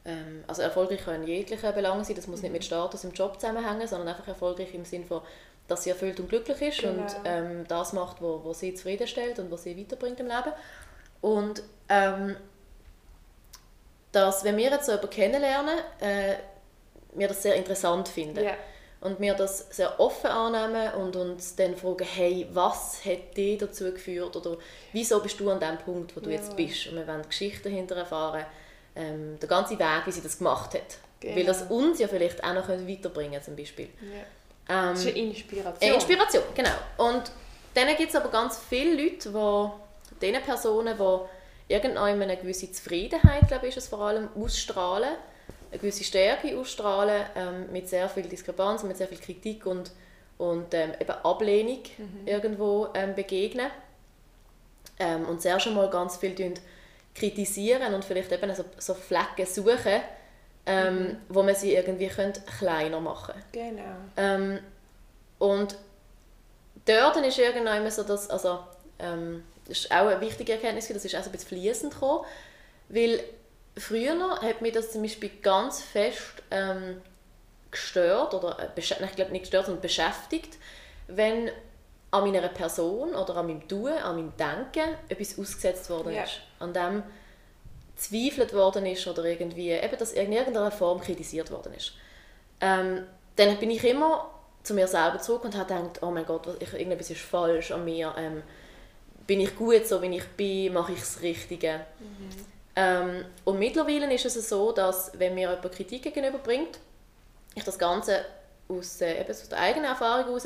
ähm, 0.05 0.43
also 0.47 0.61
erfolgreich 0.61 1.03
kann 1.05 1.21
in 1.21 1.27
jeglichen 1.27 1.73
Belangen 1.73 2.03
sein, 2.03 2.15
das 2.15 2.27
muss 2.27 2.41
nicht 2.41 2.51
mit 2.51 2.63
Status 2.65 3.03
im 3.03 3.11
Job 3.11 3.39
zusammenhängen, 3.39 3.87
sondern 3.87 4.07
einfach 4.09 4.27
erfolgreich 4.27 4.73
im 4.73 4.85
Sinne 4.85 5.05
von, 5.05 5.21
dass 5.67 5.83
sie 5.83 5.91
erfüllt 5.91 6.19
und 6.19 6.29
glücklich 6.29 6.61
ist 6.61 6.79
Genau. 6.79 7.01
und 7.03 7.15
ähm, 7.25 7.65
das 7.67 7.93
macht, 7.93 8.21
wo, 8.21 8.43
wo 8.43 8.53
sie 8.53 8.73
zufriedenstellt 8.73 9.37
und 9.39 9.51
was 9.51 9.63
sie 9.63 9.77
weiterbringt 9.77 10.19
im 10.19 10.27
Leben. 10.27 10.53
Und 11.21 11.61
ähm, 11.87 12.35
dass, 14.11 14.43
wenn 14.43 14.57
wir 14.57 14.71
jetzt 14.71 14.85
so 14.85 14.91
jemanden 14.91 15.11
kennenlernen, 15.11 15.77
äh, 15.99 16.35
wir 17.13 17.27
das 17.27 17.43
sehr 17.43 17.55
interessant 17.55 18.07
finden. 18.07 18.43
Ja. 18.43 18.55
Und 19.01 19.19
wir 19.19 19.33
das 19.33 19.65
sehr 19.71 19.99
offen 19.99 20.27
annehmen 20.29 20.93
und 20.93 21.15
uns 21.15 21.55
dann 21.55 21.75
fragen, 21.75 22.05
hey, 22.05 22.47
was 22.53 23.03
hat 23.03 23.35
dich 23.35 23.57
dazu 23.57 23.85
geführt 23.91 24.35
oder 24.35 24.57
wieso 24.93 25.19
bist 25.21 25.39
du 25.39 25.49
an 25.49 25.59
dem 25.59 25.77
Punkt, 25.79 26.15
wo 26.15 26.19
du 26.19 26.29
jetzt 26.29 26.49
Ja. 26.49 26.55
bist? 26.55 26.87
Und 26.87 26.95
wir 26.97 27.07
wollen 27.07 27.23
die 27.23 27.29
Geschichte 27.29 27.63
dahinter 27.69 27.95
erfahren, 27.95 28.45
ähm, 28.95 29.39
den 29.39 29.49
ganzen 29.49 29.79
Weg, 29.79 30.01
wie 30.05 30.11
sie 30.11 30.21
das 30.21 30.37
gemacht 30.37 30.75
hat. 30.75 30.97
Genau. 31.19 31.35
Weil 31.35 31.45
das 31.45 31.63
uns 31.63 31.99
ja 31.99 32.07
vielleicht 32.07 32.43
auch 32.43 32.53
noch 32.53 32.69
weiterbringen 32.69 33.31
könnte, 33.33 33.45
zum 33.45 33.55
Beispiel. 33.55 33.89
Ja. 34.01 34.83
Ähm, 34.89 34.89
Das 34.93 34.99
ist 35.05 35.07
eine 35.07 35.17
Inspiration. 35.17 35.77
eine 35.81 35.93
Inspiration, 35.95 36.43
genau. 36.53 36.69
Und 36.97 37.23
dann 37.73 37.87
gibt 37.95 38.09
es 38.09 38.15
aber 38.15 38.29
ganz 38.29 38.59
viele 38.69 39.01
Leute, 39.01 39.31
die, 39.31 40.27
diese 40.31 40.39
Personen, 40.41 40.95
die 40.97 41.73
irgendwann 41.73 42.21
eine 42.21 42.37
gewisse 42.37 42.71
Zufriedenheit, 42.71 43.47
glaube 43.47 43.67
ich, 43.67 43.75
ist 43.75 43.83
es 43.85 43.89
vor 43.89 44.01
allem, 44.01 44.29
ausstrahlen, 44.35 45.15
eine 45.71 45.79
gewisse 45.79 46.03
Stärke 46.03 46.57
ausstrahlen, 46.57 47.25
ähm, 47.35 47.71
mit 47.71 47.87
sehr 47.87 48.09
viel 48.09 48.23
Diskrepanz, 48.23 48.83
mit 48.83 48.97
sehr 48.97 49.07
viel 49.07 49.19
Kritik 49.19 49.65
und, 49.65 49.91
und 50.37 50.73
ähm, 50.73 50.91
eben 50.99 51.11
Ablehnung 51.11 51.79
irgendwo 52.25 52.89
ähm, 52.93 53.15
begegnen. 53.15 53.71
Ähm, 54.99 55.25
und 55.25 55.41
sehr 55.41 55.59
schon 55.59 55.73
mal 55.73 55.89
ganz 55.89 56.17
viel 56.17 56.35
kritisieren 57.15 57.93
und 57.93 58.05
vielleicht 58.05 58.31
eben 58.31 58.53
so, 58.53 58.65
so 58.77 58.93
Flecken 58.93 59.45
suchen, 59.45 60.01
ähm, 60.65 61.17
wo 61.29 61.41
man 61.41 61.55
sie 61.55 61.73
irgendwie 61.73 62.07
könnte 62.07 62.41
kleiner 62.59 62.99
machen 62.99 63.33
könnte. 63.51 63.75
Genau. 63.75 63.95
ähm, 64.17 64.59
und 65.39 65.75
dort 66.85 67.17
ist 67.17 67.39
irgendwann 67.39 67.77
immer 67.77 67.91
so, 67.91 68.03
dass, 68.03 68.29
also, 68.29 68.59
das 68.97 69.79
ist 69.79 69.91
auch 69.91 70.07
eine 70.07 70.21
wichtige 70.21 70.53
Erkenntnis, 70.53 70.87
das 70.87 71.03
ist 71.03 71.15
auch 71.15 71.23
so 71.23 71.29
ein 71.29 71.31
bisschen 71.31 71.47
fließend 71.47 71.93
gekommen, 71.93 72.25
weil 72.89 73.23
früher 73.77 74.39
hat 74.41 74.61
mich 74.61 74.73
das 74.73 74.91
zum 74.91 75.01
Beispiel 75.01 75.31
ganz 75.41 75.81
fest 75.81 76.33
ähm, 76.51 77.01
gestört, 77.71 78.33
oder 78.33 78.57
äh, 78.59 78.79
ich 78.79 78.89
glaube 79.15 79.31
nicht 79.31 79.41
gestört, 79.41 79.65
sondern 79.65 79.81
beschäftigt, 79.81 80.57
wenn 81.07 81.49
an 82.11 82.29
meiner 82.29 82.47
Person 82.49 83.15
oder 83.15 83.37
an 83.37 83.47
meinem 83.47 83.67
Tun, 83.67 83.91
an 83.93 84.15
meinem 84.17 84.33
Denken 84.37 84.95
etwas 85.07 85.39
ausgesetzt 85.39 85.89
worden 85.89 86.13
Ja. 86.13 86.23
ist. 86.23 86.41
An 86.59 86.73
dem 86.73 87.03
zweifelt 87.95 88.53
worden 88.53 88.85
ist 88.85 89.07
oder 89.07 89.23
irgendwie, 89.25 89.71
eben, 89.71 89.97
dass 89.97 90.11
in 90.11 90.31
irgendeiner 90.31 90.71
Form 90.71 90.99
kritisiert 90.99 91.51
worden 91.51 91.73
ist. 91.73 91.93
Ähm, 92.59 93.05
dann 93.35 93.57
bin 93.57 93.71
ich 93.71 93.83
immer 93.83 94.29
zu 94.63 94.73
mir 94.73 94.87
selber 94.87 95.19
zurück 95.19 95.45
und 95.45 95.55
habe 95.55 95.73
gedacht, 95.73 96.03
oh 96.03 96.11
mein 96.11 96.25
Gott, 96.25 96.47
was, 96.47 96.55
ich, 96.59 96.73
irgendetwas 96.73 97.09
ist 97.11 97.21
falsch 97.21 97.71
an 97.71 97.85
mir. 97.85 98.13
Ähm, 98.17 98.43
bin 99.25 99.39
ich 99.39 99.55
gut 99.55 99.87
so, 99.87 100.01
wie 100.01 100.17
ich 100.17 100.27
bin? 100.29 100.73
Mache 100.73 100.91
ich 100.91 100.99
das 100.99 101.21
Richtige? 101.21 101.85
Ähm, 102.75 103.25
und 103.43 103.59
mittlerweile 103.59 104.11
ist 104.13 104.25
es 104.25 104.47
so, 104.47 104.71
dass 104.71 105.11
wenn 105.17 105.35
mir 105.35 105.49
jemand 105.49 105.71
Kritik 105.71 106.03
gegenüberbringt, 106.03 106.79
ich 107.55 107.63
das 107.63 107.77
Ganze 107.77 108.25
aus, 108.69 109.01
äh, 109.01 109.19
eben 109.19 109.29
aus 109.29 109.49
der 109.49 109.59
eigenen 109.59 109.85
Erfahrung 109.85 110.25
heraus 110.25 110.45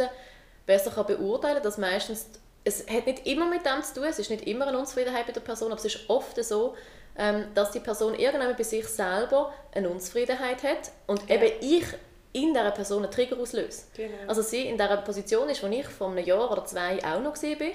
besser 0.65 0.89
kann 0.91 1.05
beurteilen 1.05 1.61
dass 1.61 1.77
meistens, 1.77 2.27
es 2.63 2.87
hat 2.89 3.05
nicht 3.05 3.27
immer 3.27 3.45
mit 3.45 3.63
dem 3.65 3.83
zu 3.83 3.93
tun, 3.93 4.05
es 4.05 4.17
ist 4.17 4.31
nicht 4.31 4.47
immer 4.47 4.67
eine 4.67 4.79
Unzufriedenheit 4.79 5.27
bei 5.27 5.31
der 5.31 5.41
Person, 5.41 5.71
aber 5.71 5.79
es 5.79 5.85
ist 5.85 6.09
oft 6.09 6.43
so, 6.43 6.75
ähm, 7.17 7.45
dass 7.53 7.71
die 7.71 7.79
Person 7.79 8.15
irgendwann 8.15 8.55
bei 8.55 8.63
sich 8.63 8.87
selber 8.87 9.53
eine 9.71 9.89
Unzufriedenheit 9.89 10.63
hat 10.63 10.91
und 11.05 11.29
eben 11.29 11.51
ich 11.61 11.85
in 12.33 12.53
dieser 12.53 12.71
Person 12.71 13.03
einen 13.03 13.11
Trigger 13.11 13.39
auslöse. 13.39 13.83
Genau. 13.95 14.11
Also 14.27 14.41
sie 14.41 14.63
in 14.63 14.77
dieser 14.77 14.97
Position 14.97 15.47
ist, 15.47 15.63
wo 15.63 15.67
ich 15.67 15.87
vor 15.87 16.09
einem 16.09 16.25
Jahr 16.25 16.51
oder 16.51 16.65
zwei 16.65 16.97
auch 17.05 17.21
noch 17.21 17.41
war, 17.41 17.67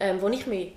ähm, 0.00 0.20
wo 0.20 0.28
ich 0.28 0.46
mich 0.46 0.72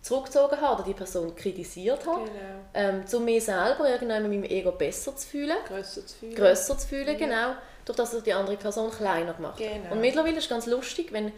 zurückgezogen 0.00 0.60
habe 0.60 0.74
oder 0.76 0.84
die 0.84 0.94
Person 0.94 1.34
kritisiert 1.34 2.06
habe, 2.06 2.24
Genau. 2.24 2.34
ähm, 2.74 3.04
um 3.12 3.24
mich 3.24 3.44
selber 3.44 3.88
irgendwann 3.90 4.22
mit 4.28 4.40
meinem 4.40 4.44
Ego 4.50 4.72
besser 4.72 5.14
zu 5.16 5.26
fühlen, 5.26 5.56
Grösser 5.66 6.06
zu 6.06 6.16
fühlen. 6.16 6.34
grösser 6.34 6.78
zu 6.78 6.86
fühlen, 6.88 7.16
genau, 7.18 7.54
durch 7.84 7.96
das 7.96 8.12
sich 8.12 8.22
die 8.22 8.32
andere 8.32 8.56
Person 8.56 8.90
kleiner 8.90 9.34
gemacht 9.34 9.58
hat. 9.60 9.66
Genau. 9.66 9.92
Und 9.92 10.00
mittlerweile 10.00 10.36
ist 10.36 10.44
es 10.44 10.48
ganz 10.50 10.66
lustig, 10.66 11.12
wenn 11.12 11.32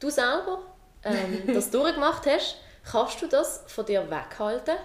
du 0.00 0.10
selber 0.10 0.60
ähm, 1.04 1.42
das 1.54 1.70
durchgemacht 1.70 2.24
hast, 2.26 2.56
kannst 2.90 3.20
du 3.20 3.26
das 3.26 3.64
von 3.66 3.84
dir 3.84 4.08
weghalten 4.10 4.76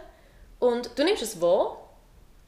und 0.60 0.89
du 0.98 1.04
nimmst 1.04 1.22
es 1.24 1.39
wahr, 1.39 1.78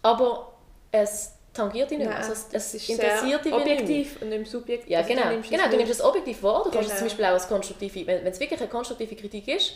aber 0.02 0.54
es 0.91 1.34
tangiert 1.54 1.91
dich 1.91 1.98
nicht 2.00 2.08
mehr. 2.08 2.17
Nein, 2.20 2.30
Also 2.30 2.34
es, 2.34 2.48
es 2.52 2.74
ist 2.76 2.89
interessiert 2.89 3.44
dich 3.46 3.52
wie 3.54 3.58
nicht 3.58 3.65
mehr. 3.65 3.74
objektiv 3.76 4.22
und 4.22 4.30
nicht 4.30 4.50
subjektiv. 4.52 4.89
Ja, 4.89 5.00
Also 5.00 5.10
genau. 5.10 5.24
du 5.26 5.30
nimmst 5.32 5.50
genau. 5.50 5.63
es 5.65 5.70
Du 5.70 5.78
nimmst 5.78 5.91
es 5.94 6.02
objektiv 6.02 6.44
wahr. 6.44 6.63
Du 6.63 6.72
kannst 6.72 6.78
es 6.80 6.88
Genau. 6.88 6.98
zum 7.00 7.08
Beispiel 7.08 7.26
auch 7.26 7.30
als 7.32 7.48
konstruktive, 7.48 8.08
wenn, 8.08 8.24
wenn 8.24 8.32
es 8.32 8.39
wirklich 8.39 8.60
eine 8.60 8.70
konstruktive 8.70 9.15
Kritik 9.15 9.48
ist, 9.50 9.74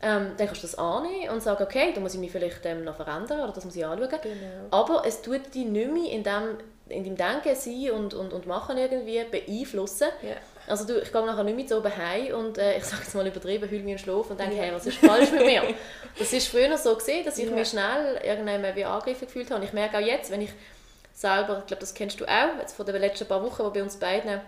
ähm, 0.00 0.32
dann 0.36 0.46
kannst 0.46 0.62
du 0.62 0.66
das 0.66 0.76
annehmen 0.76 1.30
und 1.30 1.42
sagen, 1.42 1.62
okay, 1.62 1.92
da 1.94 2.00
muss 2.00 2.14
ich 2.14 2.20
mich 2.20 2.30
vielleicht 2.30 2.64
ähm, 2.66 2.84
noch 2.84 2.96
verändern 2.96 3.40
oder 3.40 3.52
das 3.52 3.64
muss 3.64 3.74
ich 3.74 3.84
anschauen. 3.84 4.08
Genau. 4.22 4.36
Aber 4.70 5.02
es 5.04 5.22
tut 5.22 5.54
dich 5.54 5.64
nicht 5.66 5.90
mehr 5.92 6.12
in, 6.12 6.22
dem, 6.22 6.58
in 6.88 7.16
deinem 7.16 7.42
Denken 7.42 7.54
sein 7.56 7.90
und, 7.90 8.14
und, 8.14 8.32
und 8.32 8.46
Machen 8.46 8.78
irgendwie 8.78 9.24
beeinflussen. 9.24 10.08
Ja. 10.22 10.36
Also 10.68 10.86
du, 10.86 11.00
ich 11.00 11.10
gehe 11.10 11.24
nachher 11.26 11.42
nicht 11.44 11.56
mehr 11.56 11.66
so 11.66 11.78
oben 11.78 11.96
heim 11.96 12.34
und 12.34 12.58
äh, 12.58 12.76
ich 12.76 12.84
sage 12.84 13.02
jetzt 13.02 13.14
mal 13.14 13.26
übertrieben, 13.26 13.68
heul 13.70 13.80
mich 13.80 13.92
in 13.92 13.98
Schlaf 13.98 14.30
und 14.30 14.38
denke, 14.38 14.56
hey, 14.56 14.72
was 14.72 14.86
ist 14.86 14.98
falsch 14.98 15.32
mit 15.32 15.44
mir? 15.44 15.62
Das 16.18 16.32
ist 16.32 16.48
früher 16.48 16.76
so 16.76 16.94
gesehen, 16.96 17.24
dass 17.24 17.38
ich 17.38 17.48
Ja. 17.48 17.52
mich 17.54 17.68
schnell 17.68 18.20
irgendwann 18.24 18.74
wie 18.74 18.84
angegriffen 18.84 19.26
gefühlt 19.26 19.50
habe. 19.50 19.60
Und 19.60 19.66
ich 19.66 19.72
merke 19.72 19.98
auch 19.98 20.02
jetzt, 20.02 20.30
wenn 20.32 20.40
ich 20.42 20.50
selber, 21.12 21.58
ich 21.60 21.66
glaube, 21.66 21.80
das 21.80 21.94
kennst 21.94 22.20
du 22.20 22.24
auch, 22.24 22.58
jetzt 22.60 22.76
von 22.76 22.84
den 22.86 22.96
letzten 22.96 23.26
paar 23.26 23.42
Wochen, 23.42 23.62
die 23.64 23.78
bei 23.78 23.82
uns 23.84 23.96
beiden 23.96 24.40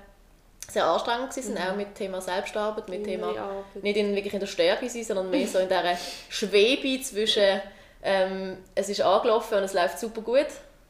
sehr 0.70 0.85
anstrengend 0.87 1.37
waren, 1.37 1.70
auch 1.70 1.76
mit 1.76 1.94
Thema 1.94 2.20
Selbstarbeit, 2.20 2.88
mit 2.88 3.06
Innere 3.06 3.33
Thema 3.33 3.42
Arbeit. 3.42 3.83
nicht 3.83 3.96
in, 3.96 4.14
wirklich 4.14 4.35
in 4.35 4.40
der 4.40 4.46
Stärke 4.46 4.88
sein, 4.88 5.04
sondern 5.04 5.30
mehr 5.30 5.46
so 5.46 5.59
in 5.59 5.68
dieser 5.68 5.96
Schwebe 6.28 7.02
zwischen 7.02 7.61
ähm, 8.02 8.59
es 8.74 8.88
ist 8.88 9.00
angelaufen 9.02 9.59
und 9.59 9.64
es 9.64 9.74
läuft 9.74 9.98
super 9.98 10.22
gut, 10.22 10.46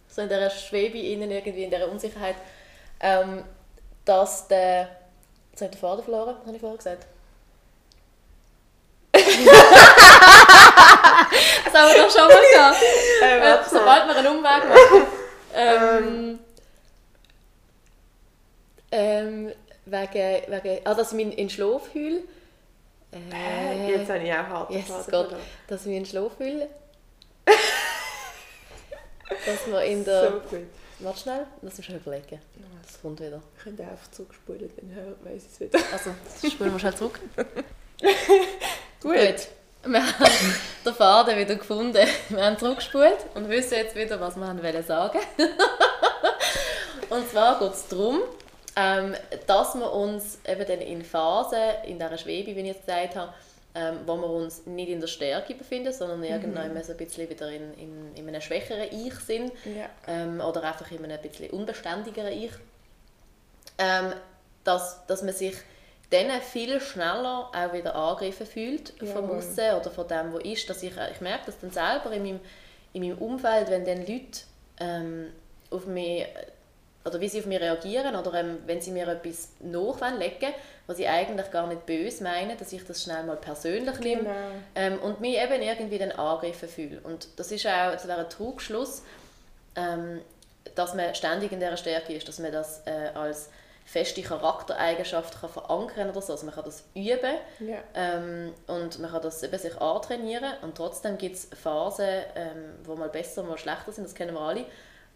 so 0.08 0.22
in 0.22 0.28
dieser 0.28 0.50
Schwebe 0.50 0.98
innen 0.98 1.30
irgendwie, 1.30 1.64
in 1.64 1.70
dieser 1.70 1.88
Unsicherheit, 1.90 2.36
ähm, 3.00 3.44
dass 4.04 4.46
der, 4.48 4.88
jetzt 5.50 5.62
habe 5.62 5.66
ich 5.66 5.70
den 5.72 5.80
Faden 5.80 6.04
verloren, 6.04 6.36
was 6.38 6.46
habe 6.46 6.56
ich 6.56 6.60
vorher 6.60 6.76
gesagt? 6.78 7.06
das 9.12 9.24
haben 11.74 11.94
wir 11.94 12.02
doch 12.02 12.10
schon 12.10 12.28
mal 12.28 12.42
gehabt. 12.54 12.82
Äh, 13.22 13.38
Äh, 13.38 13.40
warte. 13.42 13.70
sobald 13.70 14.06
wir 14.08 14.16
einen 14.16 14.26
Umweg 14.28 14.68
machen. 14.68 15.06
ähm, 15.54 16.38
ähm, 18.92 19.52
wegen, 19.90 20.52
wegen, 20.52 20.86
ah, 20.86 20.94
dass 20.94 21.12
ich 21.12 21.24
mich 21.24 21.38
in 21.38 21.50
Schlaf 21.50 21.94
heule. 21.94 22.22
Äh, 23.12 23.90
Jetzt 23.90 24.08
habe 24.08 24.20
ich 24.20 24.32
auch 24.32 24.36
hart 24.36 24.72
Faden 24.72 25.10
Gott, 25.10 25.36
dass 25.66 25.86
wir 25.86 25.96
in 25.96 26.06
Schlaf 26.06 26.38
hüllen. 26.38 26.68
dass 29.46 29.66
wir 29.66 29.82
in 29.82 30.04
der... 30.04 30.30
So 30.30 30.40
gut. 30.56 30.66
Warte 31.00 31.20
schnell, 31.20 31.46
lass 31.62 31.78
mich 31.78 31.86
schon 31.86 31.96
überlegen. 31.96 32.38
Das 32.82 33.00
kommt 33.00 33.20
wieder. 33.20 33.40
Ich 33.56 33.64
könnte 33.64 33.82
einfach 33.82 34.10
zurückspulen, 34.10 34.70
dann 34.76 35.16
weiss 35.24 35.44
ich 35.46 35.52
es 35.52 35.60
wieder. 35.60 35.78
Also, 35.92 36.10
das 36.24 36.52
spulen 36.52 36.72
wir 36.72 36.78
schnell 36.78 36.94
zurück. 36.94 37.18
Gut. 39.00 39.16
Gut. 39.16 39.48
Wir 39.82 40.18
haben 40.18 40.54
den 40.84 40.94
Faden 40.94 41.38
wieder 41.38 41.54
gefunden. 41.54 42.06
Wir 42.28 42.44
haben 42.44 42.58
zurückgespult 42.58 43.16
und 43.34 43.48
wissen 43.48 43.74
jetzt 43.74 43.96
wieder, 43.96 44.20
was 44.20 44.36
wir 44.36 44.46
haben 44.46 44.62
wollen 44.62 44.84
sagen 44.84 45.20
Und 47.08 47.30
zwar 47.30 47.58
geht 47.58 47.72
es 47.72 47.88
darum, 47.88 48.20
ähm, 48.76 49.14
dass 49.46 49.74
wir 49.74 49.92
uns 49.92 50.38
eben 50.46 50.66
dann 50.66 50.80
in 50.80 51.04
Phasen, 51.04 51.58
in 51.86 51.98
dieser 51.98 52.18
Schwebe, 52.18 52.54
wie 52.54 52.60
ich 52.60 52.66
jetzt 52.66 52.86
gesagt 52.86 53.16
habe, 53.16 53.32
ähm, 53.74 54.00
wo 54.06 54.16
wir 54.16 54.28
uns 54.28 54.66
nicht 54.66 54.88
in 54.88 55.00
der 55.00 55.06
Stärke 55.06 55.54
befinden, 55.54 55.92
sondern 55.92 56.22
irgendwann 56.24 56.82
so 56.82 56.92
ein 56.92 56.98
bisschen 56.98 57.30
wieder 57.30 57.48
in, 57.50 57.72
in, 57.74 58.14
in 58.16 58.28
einem 58.28 58.40
schwächeren 58.40 58.88
Ich 58.90 59.14
sind 59.14 59.52
Ja. 59.64 59.88
ähm, 60.08 60.40
oder 60.40 60.64
einfach 60.64 60.90
in 60.90 60.98
einem 61.04 61.12
ein 61.12 61.22
bisschen 61.22 61.50
unbeständigeren 61.50 62.32
Ich, 62.32 62.50
ähm, 63.78 64.12
dass, 64.64 65.06
dass 65.06 65.22
man 65.22 65.34
sich 65.34 65.54
dann 66.10 66.40
viel 66.40 66.80
schneller 66.80 67.50
auch 67.54 67.72
wieder 67.72 67.94
angegriffen 67.94 68.46
fühlt 68.46 68.92
vom 68.98 69.08
Jawohl. 69.08 69.36
Aussen 69.38 69.74
oder 69.80 69.90
von 69.90 70.08
dem, 70.08 70.32
was 70.32 70.42
ist. 70.42 70.68
Dass 70.68 70.82
ich, 70.82 70.92
ich 71.12 71.20
merke 71.20 71.46
das 71.46 71.60
dann 71.60 71.70
selber 71.70 72.10
in 72.12 72.24
meinem, 72.24 72.40
in 72.92 73.02
meinem 73.02 73.18
Umfeld, 73.18 73.70
wenn 73.70 73.84
dann 73.84 73.98
Leute 73.98 74.40
ähm, 74.80 75.28
auf 75.70 75.86
mich 75.86 76.26
oder 77.04 77.20
wie 77.20 77.28
sie 77.28 77.40
auf 77.40 77.46
mich 77.46 77.60
reagieren 77.60 78.14
oder 78.14 78.34
ähm, 78.34 78.58
wenn 78.66 78.80
sie 78.80 78.90
mir 78.90 79.08
etwas 79.08 79.48
nachlegen 79.60 80.52
was 80.86 80.98
ich 80.98 81.08
eigentlich 81.08 81.50
gar 81.52 81.66
nicht 81.68 81.86
böse 81.86 82.22
meine, 82.24 82.56
dass 82.56 82.72
ich 82.72 82.84
das 82.84 83.02
schnell 83.04 83.22
mal 83.22 83.36
persönlich 83.36 83.98
nehme 84.00 84.22
Genau. 84.24 84.34
ähm, 84.74 84.98
und 84.98 85.20
mich 85.20 85.38
eben 85.38 85.62
irgendwie 85.62 85.98
dann 85.98 86.10
angegriffen 86.10 86.68
fühle. 86.68 87.00
Und 87.04 87.28
das 87.36 87.52
ist 87.52 87.64
auch, 87.66 87.92
das 87.92 88.08
wäre 88.08 88.20
ein 88.20 88.28
Trugschluss, 88.28 89.02
ähm, 89.76 90.20
dass 90.74 90.94
man 90.94 91.14
ständig 91.14 91.52
in 91.52 91.60
dieser 91.60 91.76
Stärke 91.76 92.12
ist, 92.12 92.26
dass 92.26 92.40
man 92.40 92.50
das 92.50 92.82
äh, 92.86 93.10
als 93.14 93.50
feste 93.84 94.20
Charaktereigenschaft 94.22 95.40
kann 95.40 95.50
verankern 95.50 96.10
oder 96.10 96.20
so. 96.22 96.32
Also 96.32 96.44
man 96.46 96.54
kann 96.54 96.64
das 96.64 96.84
üben 96.94 97.36
Ja. 97.60 97.78
ähm, 97.94 98.52
und 98.66 98.98
man 98.98 99.10
kann 99.12 99.22
das 99.22 99.42
eben 99.42 99.58
sich 99.58 99.76
antrainieren 99.80 100.52
und 100.62 100.76
trotzdem 100.76 101.18
gibt 101.18 101.36
es 101.36 101.48
Phasen, 101.60 102.06
ähm, 102.34 102.74
wo 102.84 102.94
mal 102.96 103.08
besser, 103.08 103.42
mal 103.44 103.58
schlechter 103.58 103.92
sind, 103.92 104.04
das 104.04 104.14
kennen 104.14 104.34
wir 104.34 104.40
alle. 104.40 104.64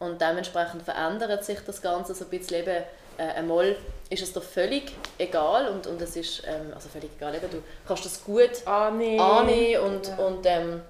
Und 0.04 0.20
dementsprechend 0.20 0.82
verändert 0.82 1.44
sich 1.44 1.58
das 1.66 1.80
Ganze 1.82 2.14
so 2.14 2.24
ein 2.24 2.30
bisschen 2.30 2.60
eben, 2.60 2.82
äh, 3.16 3.22
einmal 3.36 3.76
ist 4.10 4.22
es 4.22 4.32
dir 4.32 4.40
völlig 4.40 4.92
egal 5.18 5.68
und, 5.68 5.86
und 5.86 6.00
es 6.02 6.16
ist, 6.16 6.42
ähm, 6.46 6.72
also 6.74 6.88
völlig 6.88 7.10
egal, 7.16 7.34
eben, 7.34 7.48
du 7.50 7.62
kannst 7.86 8.04
das 8.04 8.22
gut 8.24 8.66
Annehmen. 8.66 9.20
annehmen 9.20 9.82
und, 9.84 10.08
Ja. 10.08 10.16
und 10.26 10.46
ähm, 10.46 10.82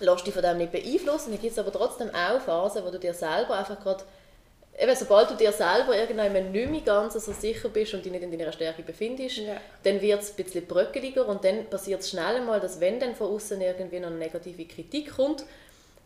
lässt 0.00 0.26
dich 0.26 0.32
von 0.34 0.42
dem 0.42 0.56
nicht 0.58 0.72
beeinflussen. 0.72 1.30
Dann 1.32 1.40
gibt 1.40 1.52
es 1.52 1.58
aber 1.58 1.70
trotzdem 1.72 2.10
auch 2.14 2.40
Phasen, 2.40 2.84
wo 2.84 2.90
du 2.90 2.98
dir 2.98 3.12
selber 3.14 3.58
einfach 3.58 3.78
gerade, 3.80 4.02
eben 4.78 4.96
sobald 4.96 5.30
du 5.30 5.34
dir 5.34 5.52
selber 5.52 5.94
irgendwann 5.96 6.50
nicht 6.50 6.70
mehr 6.70 6.80
ganz 6.80 7.12
so 7.14 7.32
sicher 7.32 7.68
bist 7.68 7.92
und 7.92 8.04
dich 8.04 8.10
nicht 8.12 8.22
in 8.22 8.36
deiner 8.38 8.52
Stärke 8.52 8.82
befindest, 8.82 9.36
Ja. 9.38 9.56
dann 9.84 10.00
wird 10.00 10.22
es 10.22 10.30
ein 10.30 10.42
bisschen 10.42 10.66
bröckeliger 10.66 11.26
und 11.28 11.44
dann 11.44 11.66
passiert 11.66 12.00
es 12.00 12.08
schnell 12.10 12.36
einmal, 12.36 12.60
dass 12.60 12.80
wenn 12.80 12.98
dann 12.98 13.14
von 13.14 13.28
außen 13.34 13.60
irgendwie 13.60 14.00
noch 14.00 14.08
eine 14.08 14.16
negative 14.16 14.64
Kritik 14.64 15.14
kommt, 15.14 15.44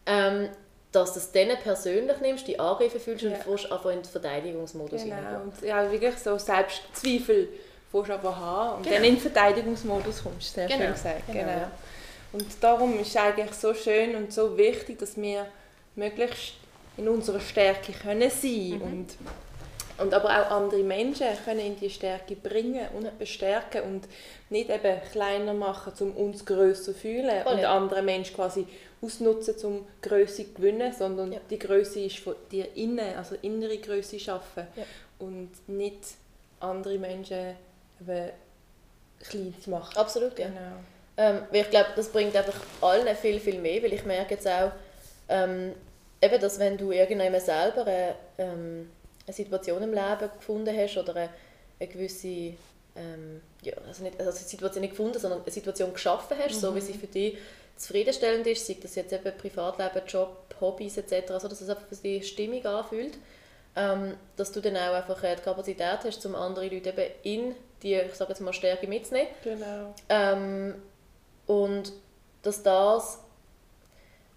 ähm, 0.06 0.48
dass 0.94 1.12
du 1.14 1.18
es 1.18 1.32
dann 1.32 1.48
persönlich 1.62 2.18
nimmst, 2.20 2.46
die 2.46 2.58
Angriffen 2.58 3.00
fühlst 3.00 3.24
Ja. 3.24 3.30
und 3.30 3.36
fährst 3.42 3.72
einfach 3.72 3.90
in 3.90 4.02
den 4.02 4.04
Verteidigungsmodus 4.04 5.02
Genau. 5.02 5.16
hineingehen. 5.16 5.42
Und 5.42 5.62
ja, 5.62 5.90
wirklich 5.90 6.16
so 6.18 6.38
Selbstzweifel 6.38 7.48
fährst 7.90 8.08
du 8.08 8.12
aber 8.14 8.36
haben 8.36 8.76
und 8.78 8.82
Genau. 8.84 8.96
dann 8.96 9.04
in 9.04 9.14
den 9.14 9.20
Verteidigungsmodus 9.20 10.22
kommst. 10.22 10.54
Sehr 10.54 10.66
Genau, 10.66 10.80
schön 10.84 10.92
gesagt. 10.92 11.26
genau, 11.26 11.38
Genau. 11.40 11.66
Und 12.32 12.46
darum 12.60 12.98
ist 13.00 13.08
es 13.08 13.16
eigentlich 13.16 13.52
so 13.54 13.72
schön 13.74 14.16
und 14.16 14.32
so 14.32 14.56
wichtig, 14.56 14.98
dass 14.98 15.16
wir 15.16 15.46
möglichst 15.94 16.54
in 16.96 17.08
unserer 17.08 17.40
Stärke 17.40 17.92
können 17.92 18.30
sein 18.30 18.70
Mhm. 18.78 18.82
und 18.82 19.06
und 19.98 20.12
aber 20.12 20.28
auch 20.30 20.50
andere 20.50 20.82
Menschen 20.82 21.26
können 21.44 21.60
in 21.60 21.78
die 21.78 21.90
Stärke 21.90 22.34
bringen 22.36 22.86
und 22.96 23.18
bestärken 23.18 23.82
und 23.82 24.08
nicht 24.50 24.70
eben 24.70 25.00
kleiner 25.12 25.54
machen, 25.54 25.92
um 26.00 26.16
uns 26.16 26.44
grösser 26.44 26.84
zu 26.84 26.94
fühlen 26.94 27.42
Voll, 27.42 27.54
und 27.54 27.60
ja. 27.60 27.76
andere 27.76 28.02
Menschen 28.02 28.34
quasi 28.34 28.66
ausnutzen, 29.00 29.54
um 29.64 29.86
Größe 30.02 30.44
zu 30.46 30.54
gewinnen, 30.54 30.92
sondern 30.92 31.32
Ja. 31.32 31.40
die 31.48 31.58
Größe 31.58 32.00
ist 32.00 32.18
von 32.18 32.34
dir 32.50 32.66
innen, 32.74 33.16
also 33.16 33.36
innere 33.42 33.78
Größe 33.78 34.18
schaffen 34.18 34.66
Ja. 34.76 34.84
und 35.18 35.50
nicht 35.68 35.98
andere 36.60 36.98
Menschen 36.98 37.54
eben 38.00 38.30
klein 39.20 39.54
zu 39.62 39.70
machen. 39.70 39.96
Absolut, 39.96 40.38
ja. 40.38 40.46
Genau. 40.46 40.60
Ähm, 41.16 41.42
weil 41.52 41.60
ich 41.60 41.70
glaube, 41.70 41.90
das 41.94 42.08
bringt 42.08 42.34
einfach 42.34 42.60
allen 42.80 43.14
viel, 43.16 43.38
viel 43.38 43.60
mehr, 43.60 43.82
weil 43.82 43.92
ich 43.92 44.04
merke 44.04 44.34
jetzt 44.34 44.48
auch, 44.48 44.72
ähm, 45.28 45.72
eben, 46.20 46.40
dass 46.40 46.58
wenn 46.58 46.76
du 46.76 46.90
irgendwann 46.90 47.40
selber 47.40 47.82
eine, 47.86 48.14
ähm, 48.38 48.90
eine 49.26 49.34
Situation 49.34 49.82
im 49.82 49.92
Leben 49.92 50.30
gefunden 50.36 50.76
hast 50.76 50.96
oder 50.96 51.16
eine, 51.16 51.30
eine 51.80 51.88
gewisse, 51.88 52.54
ähm, 52.96 53.40
ja, 53.62 53.74
also 53.86 54.02
nicht 54.02 54.18
also 54.18 54.30
eine 54.30 54.48
Situation 54.48 54.80
nicht 54.82 54.90
gefunden, 54.90 55.18
sondern 55.18 55.42
eine 55.42 55.50
Situation 55.50 55.92
geschaffen 55.92 56.36
hast, 56.38 56.60
so 56.60 56.74
wie 56.74 56.80
sie 56.80 56.94
für 56.94 57.06
dich 57.06 57.38
zufriedenstellend 57.76 58.46
ist, 58.46 58.66
sei 58.66 58.76
das 58.80 58.94
jetzt 58.94 59.12
eben 59.12 59.36
Privatleben, 59.36 60.06
Job, 60.06 60.54
Hobbys 60.60 60.96
etc., 60.98 61.32
so 61.40 61.48
dass 61.48 61.60
es 61.60 61.68
einfach 61.68 61.86
für 61.86 61.96
dich 61.96 62.28
stimmig 62.28 62.64
anfühlt, 62.66 63.18
ähm, 63.76 64.14
dass 64.36 64.52
du 64.52 64.60
dann 64.60 64.76
auch 64.76 64.94
einfach 64.94 65.22
äh, 65.24 65.34
die 65.36 65.42
Kapazität 65.42 65.98
hast, 66.04 66.24
um 66.26 66.34
andere 66.34 66.68
Leute 66.68 66.90
eben 66.90 67.10
in 67.22 67.54
die, 67.82 67.94
ich 67.94 68.14
sage 68.14 68.30
jetzt 68.30 68.40
mal, 68.40 68.52
Stärke 68.52 68.86
mitzunehmen. 68.86 69.28
Genau. 69.42 69.94
Ähm, 70.08 70.74
und 71.46 71.92
dass 72.42 72.62
das, 72.62 73.18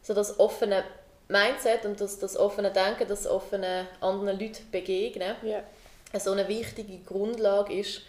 so 0.02 0.14
das 0.14 0.40
offene 0.40 0.84
Mindset 1.30 1.86
und 1.86 2.00
das, 2.00 2.20
das 2.20 2.38
offene 2.38 2.72
Denken, 2.72 3.08
das 3.08 3.28
offene 3.28 3.88
anderen 4.02 4.40
Leuten 4.40 4.70
begegnen, 4.72 5.36
Ja. 5.44 5.62
so 6.20 6.32
eine 6.32 6.48
wichtige 6.48 7.00
Grundlage 7.00 7.74
ist 7.74 8.02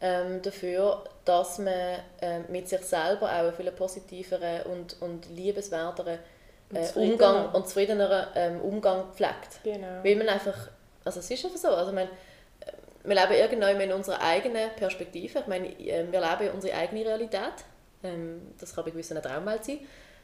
ähm, 0.00 0.40
dafür, 0.40 1.04
dass 1.24 1.58
man 1.58 1.98
ähm, 2.22 2.44
mit 2.48 2.68
sich 2.68 2.80
selber 2.82 3.26
auch 3.26 3.30
einen 3.38 3.52
viel 3.52 3.70
positiveren 3.72 4.62
und, 4.62 4.96
und 5.02 5.28
liebenswerteren 5.30 6.18
Und 6.70 6.76
äh, 6.76 6.82
zufriedener. 6.84 7.12
Umgang 7.12 7.54
und 7.54 7.66
zufriedeneren 7.68 8.26
ähm, 8.34 8.60
Umgang 8.62 9.12
pflegt. 9.12 9.60
Genau. 9.64 10.02
Weil 10.02 10.16
man 10.16 10.28
einfach, 10.28 10.56
also 11.04 11.20
es 11.20 11.30
ist 11.30 11.44
einfach 11.44 11.58
so, 11.58 11.68
also 11.68 11.92
man, 11.92 12.08
wir 13.02 13.14
leben 13.14 13.32
irgendwann 13.32 13.80
in 13.80 13.92
unserer 13.92 14.20
eigenen 14.22 14.70
Perspektive. 14.76 15.40
Ich 15.40 15.46
meine, 15.46 15.68
äh, 15.68 16.04
wir 16.10 16.20
leben 16.20 16.54
unsere 16.54 16.74
eigene 16.76 17.04
Realität. 17.04 17.64
Ähm, 18.02 18.52
Das 18.58 18.74
kann 18.74 18.84
bei 18.84 18.90
gewissen 18.90 19.16
eine 19.18 19.26
Traumwelt 19.26 19.64
sein, 19.64 19.80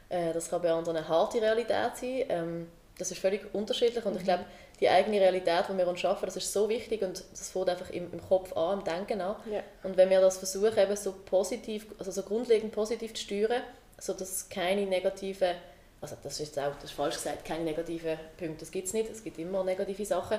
äh, 0.09 0.33
das 0.33 0.51
kann 0.51 0.63
bei 0.63 0.71
anderen 0.71 0.97
eine 0.97 1.09
harte 1.09 1.41
Realität 1.41 1.97
sein. 1.97 2.25
Ähm, 2.29 2.69
Das 2.99 3.11
ist 3.11 3.21
völlig 3.21 3.43
unterschiedlich 3.53 4.05
und 4.07 4.17
ich 4.17 4.25
glaube, 4.25 4.45
die 4.81 4.89
eigene 4.89 5.21
Realität, 5.21 5.65
die 5.69 5.77
wir 5.77 5.87
uns 5.87 6.01
schaffen, 6.01 6.25
das 6.27 6.37
ist 6.37 6.51
so 6.51 6.67
wichtig 6.69 7.03
und 7.03 7.25
das 7.33 7.51
fängt 7.51 7.69
einfach 7.69 7.91
im, 7.91 8.11
im 8.13 8.21
Kopf 8.27 8.57
an, 8.57 8.79
im 8.79 8.85
Denken 8.85 9.21
an. 9.21 9.37
Ja. 9.51 9.63
Und 9.83 9.97
wenn 9.99 10.09
wir 10.09 10.21
das 10.21 10.39
versuchen, 10.39 10.79
eben 10.79 10.97
so 10.97 11.13
positiv, 11.25 11.87
also 11.99 12.11
so 12.11 12.23
grundlegend 12.23 12.73
positiv 12.73 13.13
zu 13.13 13.23
steuern, 13.23 13.63
sodass 13.99 14.49
keine 14.49 14.87
negativen, 14.87 15.55
also 16.01 16.17
das 16.23 16.41
ist 16.41 16.59
auch, 16.59 16.75
das 16.77 16.85
ist 16.85 16.93
falsch 16.93 17.17
gesagt, 17.17 17.45
keine 17.45 17.65
negativen 17.65 18.19
Punkte, 18.39 18.61
das 18.61 18.71
gibt 18.71 18.87
es 18.87 18.95
nicht, 18.95 19.11
es 19.11 19.23
gibt 19.23 19.39
immer 19.39 19.63
negative 19.63 20.05
Sachen, 20.07 20.39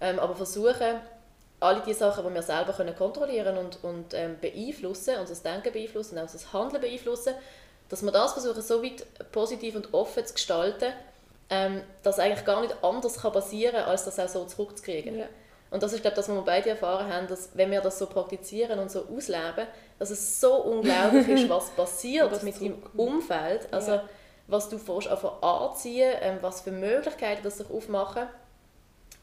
ähm, 0.00 0.18
aber 0.18 0.34
versuchen, 0.34 1.00
alle 1.60 1.82
die 1.82 1.94
Sachen, 1.94 2.26
die 2.26 2.34
wir 2.34 2.42
selber 2.42 2.72
können 2.72 2.94
kontrollieren 2.96 3.58
und, 3.58 3.82
und 3.82 4.14
ähm, 4.14 4.36
beeinflussen, 4.40 5.16
unser 5.18 5.34
Denken 5.42 5.72
beeinflussen, 5.72 6.18
auch 6.18 6.22
unser 6.22 6.52
Handeln 6.52 6.80
beeinflussen, 6.80 7.34
dass 7.88 8.02
wir 8.02 8.12
das 8.12 8.32
versuchen, 8.32 8.62
so 8.62 8.82
weit 8.82 9.04
positiv 9.32 9.74
und 9.76 9.92
offen 9.94 10.24
zu 10.24 10.34
gestalten, 10.34 10.92
ähm, 11.50 11.82
dass 12.02 12.18
eigentlich 12.18 12.44
gar 12.44 12.60
nicht 12.60 12.76
anders 12.82 13.20
kann 13.20 13.32
passieren 13.32 13.74
kann, 13.76 13.84
als 13.84 14.04
das 14.04 14.18
auch 14.18 14.28
so 14.28 14.44
zurückzukriegen. 14.44 15.18
Ja. 15.18 15.26
Und 15.70 15.82
das 15.82 15.92
ist, 15.92 16.00
glaube 16.00 16.14
ich, 16.14 16.16
das, 16.16 16.28
was 16.28 16.34
wir 16.36 16.42
beide 16.42 16.70
erfahren 16.70 17.12
haben, 17.12 17.26
dass 17.26 17.50
wenn 17.54 17.70
wir 17.70 17.80
das 17.80 17.98
so 17.98 18.06
praktizieren 18.06 18.78
und 18.78 18.90
so 18.90 19.04
ausleben, 19.14 19.66
dass 19.98 20.10
es 20.10 20.40
so 20.40 20.54
unglaublich 20.62 21.28
ist, 21.28 21.48
was 21.50 21.70
passiert 21.70 22.30
Was 22.30 22.42
mit 22.42 22.60
deinem. 22.60 22.82
Umfeld. 22.96 23.68
Also, 23.70 23.92
Ja. 23.92 24.08
was 24.46 24.68
du 24.68 24.78
fährst 24.78 25.08
einfach 25.08 25.42
anziehen, 25.42 26.14
ähm, 26.20 26.38
was 26.40 26.62
für 26.62 26.70
Möglichkeiten 26.70 27.42
das 27.42 27.58
sich 27.58 27.70
aufmachen. 27.70 28.28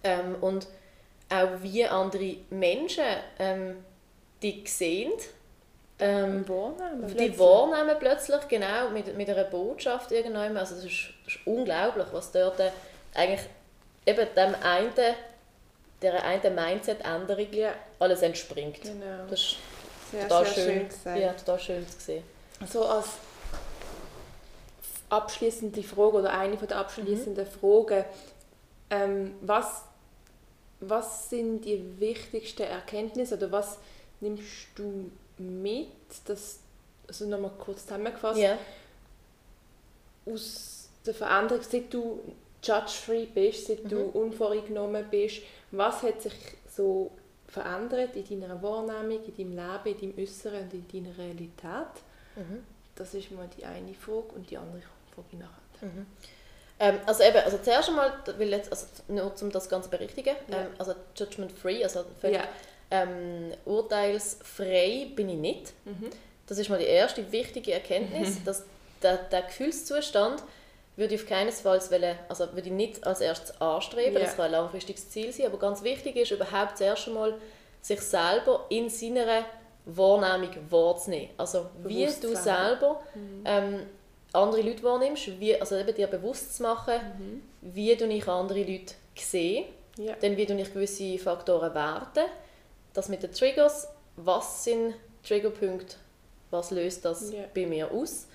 Ähm, 0.04 0.36
und 0.41 0.67
auch 1.30 1.49
wie 1.63 1.86
andere 1.86 2.38
Menschen 2.51 3.06
ähm, 3.39 3.84
dich 4.43 4.71
sehen. 4.71 5.12
Ähm, 5.97 6.47
Wahrnehmen. 6.49 7.15
die 7.17 7.39
wahrnehmen 7.39 7.95
plötzlich, 7.99 8.47
genau, 8.49 8.89
mit, 8.89 9.15
mit 9.15 9.29
einer 9.29 9.45
Botschaft 9.45 10.12
irgendwann. 10.12 10.58
Also 10.58 10.75
das 10.75 10.86
ist, 10.86 11.10
ist 11.25 11.39
unglaublich, 11.45 12.08
was 12.12 12.31
dort 12.31 12.60
eigentlich 13.13 13.41
eben 14.05 14.27
dem 14.36 14.55
einen, 14.62 14.91
der 16.01 16.23
einen 16.23 16.53
Mindset-Änderung 16.55 17.53
Ja, 17.53 17.73
alles 17.99 18.21
entspringt. 18.21 18.81
genau. 18.81 19.25
Das 19.29 19.39
ist 19.39 19.55
Sehr, 20.12 20.23
total 20.27 20.45
sehr 20.45 20.53
schön, 20.53 20.63
schön 20.79 20.88
gesagt. 20.89 21.19
ja, 21.19 21.34
total 21.34 21.60
schön 21.60 21.88
zu 21.88 21.99
sehen. 21.99 22.23
So 22.67 22.86
als 22.86 23.08
abschließende 25.10 25.81
Frage 25.84 26.17
oder 26.17 26.34
eine 26.38 26.58
von 26.58 26.67
der 26.67 26.77
abschließenden 26.77 27.45
Fragen, 27.45 28.03
ähm, 28.89 29.36
was, 29.41 29.84
was 30.79 31.29
sind 31.29 31.62
die 31.62 31.99
wichtigsten 31.99 32.63
Erkenntnisse 32.63 33.36
oder 33.38 33.51
was 33.51 33.77
nimmst 34.19 34.67
du 34.75 35.10
mit, 35.38 35.88
dass, 36.26 36.60
also 37.08 37.26
nochmal 37.28 37.52
kurz 37.58 37.84
zusammengefasst, 37.84 38.39
Ja. 38.39 38.58
aus 40.26 40.89
der 41.06 41.13
Veränderung, 41.13 41.63
seit 41.63 41.93
du 41.93 42.19
judge-free 42.63 43.26
bist, 43.28 43.67
seit 43.67 43.91
du 43.91 43.95
Mhm. 43.98 44.10
unvoreingenommen 44.10 45.06
bist, 45.10 45.41
was 45.71 46.02
hat 46.02 46.21
sich 46.21 46.34
so 46.76 47.12
verändert 47.48 48.15
in 48.15 48.41
deiner 48.41 48.62
Wahrnehmung, 48.62 49.24
in 49.38 49.56
deinem 49.56 49.84
Leben, 49.84 50.00
in 50.02 50.15
deinem 50.15 50.24
Äußeren 50.24 50.69
und 50.71 50.93
in 50.93 51.04
deiner 51.04 51.17
Realität? 51.17 51.93
Mhm. 52.36 52.63
Das 52.95 53.13
ist 53.13 53.32
mal 53.32 53.48
die 53.58 53.65
eine 53.65 53.93
Frage 53.93 54.30
und 54.36 54.50
die 54.50 54.58
andere 54.58 54.82
Frage 55.13 55.38
nachher. 55.38 55.88
Mhm. 55.89 56.06
Ähm, 56.80 57.00
also 57.06 57.24
eben, 57.24 57.38
also 57.38 57.58
zuerst 57.60 57.88
einmal, 57.89 58.12
will 58.38 58.50
jetzt, 58.50 58.69
also 58.71 58.86
nur 59.08 59.32
um 59.41 59.52
das 59.52 59.69
Ganze 59.69 59.89
zu 59.89 59.98
berichtigen, 59.98 60.36
Ja. 60.50 60.62
ähm, 60.62 60.67
also 60.78 60.93
judgment 61.15 61.52
free, 61.52 61.84
also 61.84 62.04
völlig 62.19 62.38
Ja. 62.38 62.48
Ähm, 62.91 63.52
urteilsfrei 63.65 65.08
bin 65.15 65.30
ich 65.30 65.38
nicht. 65.38 65.74
Mhm. 65.86 66.10
Das 66.48 66.58
ist 66.58 66.69
mal 66.69 66.80
die 66.80 66.86
erste 66.86 67.32
wichtige 67.32 67.74
Erkenntnis, 67.74 68.43
dass 68.43 68.63
der, 69.02 69.17
der 69.17 69.43
Gefühlszustand 69.43 70.43
würde 70.95 71.15
ich 71.15 71.21
auf 71.21 71.28
keinen 71.28 71.52
Fall 71.52 71.80
wollen, 71.91 72.15
also 72.30 72.45
würde 72.54 72.67
ich 72.67 72.71
nicht 72.74 73.06
als 73.06 73.19
erstes 73.19 73.60
anstreben, 73.60 74.13
Ja. 74.13 74.21
das 74.21 74.36
kann 74.36 74.45
ein 74.45 74.52
langfristiges 74.52 75.10
Ziel 75.10 75.32
sein, 75.34 75.48
aber 75.48 75.58
ganz 75.58 75.84
wichtig 75.84 76.15
ist 76.15 76.32
überhaupt 76.32 76.78
zuerst 76.78 77.08
einmal 77.08 77.36
sich 77.82 78.00
selber 78.02 78.65
in 78.69 78.89
seiner 78.89 79.43
Wahrnehmung 79.86 80.56
wahrzunehmen. 80.69 81.30
Also 81.38 81.67
wie 81.84 82.06
du 82.06 82.36
selber 82.36 83.02
ähm, 83.43 83.82
andere 84.34 84.62
Leute 84.62 84.84
wahrnimmst, 84.84 85.39
wie, 85.39 85.60
also 85.60 85.76
eben 85.78 85.93
dir 85.93 86.08
bewusst 86.08 86.56
zu 86.58 86.63
machen, 86.63 87.41
wie 87.62 87.95
du 87.95 88.06
ich 88.06 88.28
andere 88.28 88.63
Leute 88.63 88.93
sehe 89.15 89.65
Ja. 89.98 90.15
Dann 90.21 90.36
wie 90.38 90.43
ich 90.43 90.74
gewisse 90.74 91.17
Faktoren 91.19 91.74
werte. 91.74 92.26
Das 92.95 93.10
mit 93.10 93.21
den 93.21 93.31
Triggers, 93.31 93.88
was 94.15 94.63
sind 94.63 94.95
Triggerpunkte, 95.23 95.97
was 96.49 96.71
löst 96.71 97.05
das 97.05 97.31
Ja. 97.31 97.43
bei 97.53 97.67
mir 97.67 97.91
aus? 97.91 98.27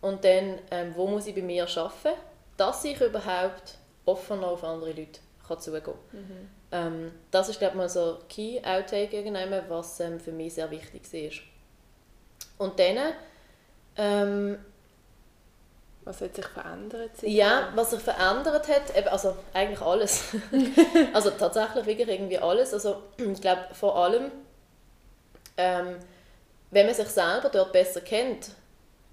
Und 0.00 0.24
dann, 0.24 0.58
ähm, 0.70 0.92
wo 0.96 1.06
muss 1.06 1.26
ich 1.26 1.34
bei 1.34 1.42
mir 1.42 1.64
arbeiten, 1.64 2.18
dass 2.56 2.84
ich 2.84 3.00
überhaupt 3.00 3.78
offener 4.04 4.48
auf 4.48 4.64
andere 4.64 4.90
Leute 4.92 5.20
kann 5.46 5.60
zugehen 5.60 5.84
kann. 5.84 5.94
Mhm. 6.12 6.48
Ähm, 6.72 7.12
das 7.30 7.48
ist, 7.48 7.58
glaube 7.58 7.74
ich, 7.74 7.78
mal 7.78 7.88
so 7.88 8.18
Key 8.28 8.58
Outtake, 8.64 9.64
was 9.68 10.00
ähm, 10.00 10.18
für 10.18 10.32
mich 10.32 10.54
sehr 10.54 10.70
wichtig 10.70 11.12
war. 12.58 12.66
Und 12.66 12.78
dann, 12.78 13.12
ähm, 13.96 14.58
Was 16.06 16.20
hat 16.20 16.36
sich 16.36 16.46
verändert? 16.46 17.10
ja, 17.22 17.72
was 17.74 17.90
sich 17.90 17.98
verändert 17.98 18.68
hat, 18.68 19.06
also 19.10 19.36
eigentlich 19.52 19.80
alles. 19.80 20.22
also 21.12 21.30
tatsächlich 21.30 21.84
wirklich 21.84 22.08
irgendwie 22.08 22.38
alles. 22.38 22.72
Also 22.72 23.02
ich 23.18 23.40
glaube 23.40 23.62
vor 23.72 23.96
allem, 23.96 24.30
ähm, 25.56 25.96
wenn 26.70 26.86
man 26.86 26.94
sich 26.94 27.08
selber 27.08 27.48
dort 27.48 27.72
besser 27.72 28.00
kennt, 28.02 28.50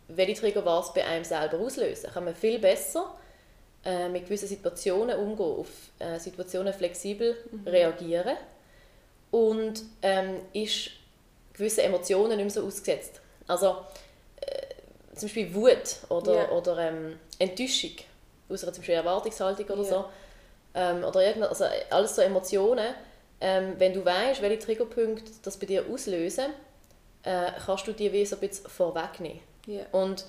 welche 0.08 0.40
Trigger 0.40 0.64
was 0.66 0.94
bei 0.94 1.04
einem 1.04 1.24
selber 1.24 1.58
auslösen, 1.58 2.12
kann 2.12 2.26
man 2.26 2.36
viel 2.36 2.60
besser 2.60 3.16
äh, 3.84 4.08
mit 4.10 4.26
gewissen 4.26 4.48
Situationen 4.48 5.18
umgehen, 5.18 5.60
auf 5.62 5.70
äh, 5.98 6.20
Situationen 6.20 6.74
flexibel 6.74 7.36
reagieren 7.66 8.38
und 9.32 9.82
ähm, 10.04 10.42
ist 10.54 10.92
gewissen 11.54 11.80
Emotionen 11.80 12.38
nicht 12.38 12.56
mehr 12.56 12.62
so 12.62 12.68
ausgesetzt. 12.68 13.20
Also 13.48 13.78
zum 15.24 15.30
Beispiel 15.30 15.56
Wut 15.56 15.98
oder, 16.10 16.36
Ja. 16.36 16.50
oder 16.52 16.78
ähm, 16.80 17.18
Enttäuschung 17.40 17.92
aus 18.50 18.64
einer 18.64 18.74
zum 18.74 18.82
Beispiel 18.82 18.96
Erwartungshaltung 18.96 19.66
oder 19.66 19.84
Ja. 19.84 19.90
so. 19.90 20.06
Ähm, 20.76 21.04
oder 21.04 21.26
irgend, 21.26 21.44
also 21.46 21.66
alles 21.90 22.16
so 22.16 22.22
Emotionen. 22.22 22.94
Ähm, 23.40 23.76
wenn 23.78 23.94
du 23.94 24.04
weißt, 24.04 24.42
welche 24.42 24.60
Triggerpunkte 24.60 25.32
das 25.42 25.58
bei 25.58 25.66
dir 25.66 25.86
auslösen, 25.90 26.48
äh, 27.24 27.52
kannst 27.66 27.88
du 27.88 27.94
die 27.94 28.12
wie 28.12 28.26
so 28.26 28.36
ein 28.36 28.40
bisschen 28.42 28.70
vorwegnehmen. 28.70 29.40
Ja. 29.66 29.84
Und 29.94 30.26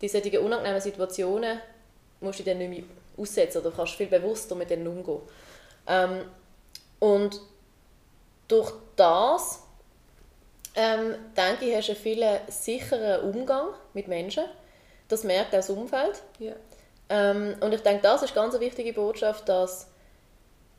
die 0.00 0.08
solchen 0.08 0.38
unangenehmen 0.38 0.80
Situationen 0.80 1.60
musst 2.20 2.38
du 2.38 2.44
dann 2.44 2.58
nicht 2.58 2.70
mehr 2.70 2.84
aussetzen 3.18 3.58
oder 3.60 3.70
kannst 3.70 3.94
viel 3.94 4.06
bewusster 4.06 4.54
mit 4.54 4.70
denen 4.70 4.86
umgehen. 4.86 5.20
Ähm, 5.86 6.24
und 7.00 7.40
durch 8.48 8.72
das 8.96 9.62
ähm, 10.78 11.16
denke 11.36 11.64
ich, 11.64 11.76
hast 11.76 11.88
du 11.88 11.92
einen 11.92 12.00
viel 12.00 12.40
sicheren 12.46 13.34
Umgang 13.34 13.68
mit 13.94 14.06
Menschen. 14.06 14.44
Das 15.08 15.24
merkt 15.24 15.48
auch 15.48 15.58
das 15.58 15.70
Umfeld. 15.70 16.22
Ja. 16.38 16.52
Ähm, 17.08 17.56
und 17.60 17.74
ich 17.74 17.82
denke, 17.82 18.02
das 18.02 18.22
ist 18.22 18.34
ganz 18.34 18.54
eine 18.54 18.64
wichtige 18.64 18.92
Botschaft, 18.92 19.48
dass 19.48 19.88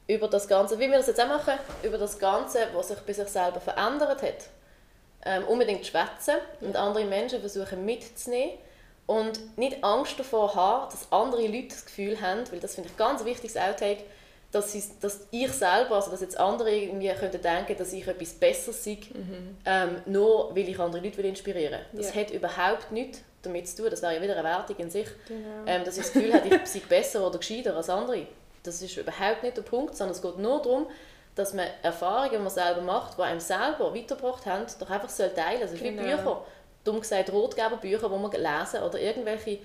über 0.07 0.27
das 0.27 0.47
Ganze, 0.47 0.79
wie 0.79 0.89
wir 0.89 0.97
das 0.97 1.07
jetzt 1.07 1.19
auch 1.21 1.27
machen, 1.27 1.53
über 1.83 1.97
das 1.97 2.17
Ganze, 2.17 2.59
was 2.73 2.87
sich 2.87 2.99
bei 2.99 3.13
sich 3.13 3.27
selber 3.27 3.59
verändert 3.59 4.21
hat, 4.21 4.49
ähm, 5.25 5.43
unbedingt 5.45 5.85
schwätzen 5.85 6.35
und 6.61 6.77
andere 6.77 7.03
Menschen 7.03 7.41
versuchen 7.41 7.83
mitzunehmen 7.83 8.57
und 9.05 9.57
nicht 9.57 9.83
Angst 9.83 10.17
davor 10.17 10.55
haben, 10.55 10.89
dass 10.91 11.11
andere 11.11 11.45
Leute 11.45 11.69
das 11.69 11.85
Gefühl 11.85 12.21
haben, 12.21 12.49
weil 12.51 12.59
das 12.59 12.75
finde 12.75 12.89
ich 12.89 12.97
ganz 12.97 13.19
ein 13.19 13.25
wichtiges 13.25 13.57
Outtake, 13.57 14.03
dass, 14.51 14.71
sie, 14.71 14.83
dass 15.01 15.27
ich 15.31 15.51
selber, 15.51 15.95
also 15.95 16.09
dass 16.11 16.21
jetzt 16.21 16.39
andere 16.39 16.71
irgendwie 16.71 17.09
könnten 17.09 17.41
denken, 17.41 17.77
dass 17.77 17.93
ich 17.93 18.07
etwas 18.07 18.33
Besseres 18.33 18.83
sei, 18.83 18.97
ähm, 19.65 20.01
nur 20.05 20.55
weil 20.55 20.67
ich 20.69 20.79
andere 20.79 21.03
Leute 21.03 21.21
inspirieren 21.21 21.79
will. 21.91 22.01
Das 22.01 22.13
Ja. 22.15 22.21
hat 22.21 22.31
überhaupt 22.31 22.91
nichts 22.91 23.21
damit 23.41 23.67
zu 23.67 23.77
tun, 23.83 23.89
das 23.91 24.01
wäre 24.01 24.15
ja 24.15 24.21
wieder 24.21 24.33
eine 24.33 24.43
Wertung 24.43 24.75
in 24.77 24.89
sich, 24.89 25.07
Genau. 25.27 25.47
ähm, 25.65 25.83
dass 25.85 25.97
ich 25.97 26.03
das 26.03 26.13
Gefühl 26.13 26.33
habe, 26.33 26.47
ich 26.47 26.65
sei 26.67 26.81
besser 26.89 27.25
oder 27.25 27.37
gescheiter 27.37 27.75
als 27.75 27.89
andere. 27.89 28.25
Das 28.63 28.81
ist 28.81 28.97
überhaupt 28.97 29.43
nicht 29.43 29.55
der 29.55 29.61
Punkt, 29.61 29.95
sondern 29.95 30.15
es 30.15 30.21
geht 30.21 30.37
nur 30.37 30.61
darum, 30.61 30.87
dass 31.35 31.53
man 31.53 31.65
Erfahrungen, 31.81 32.31
die 32.31 32.37
man 32.39 32.49
selber 32.49 32.81
macht, 32.81 33.17
die 33.17 33.21
einem 33.21 33.39
selber 33.39 33.95
weitergebracht 33.95 34.45
haben, 34.45 34.65
doch 34.79 34.89
einfach 34.89 35.07
soll 35.09 35.29
teilen. 35.29 35.61
Also 35.61 35.75
es 35.75 35.81
ist 35.81 35.83
Genau. 35.83 36.01
wie 36.03 36.07
Bücher, 36.09 36.41
dumm 36.83 36.99
gesagt 36.99 37.31
Rotgeberbücher, 37.31 38.09
die 38.09 38.33
wir 38.33 38.39
lesen 38.59 38.83
oder 38.83 38.99
irgendwelche 38.99 39.59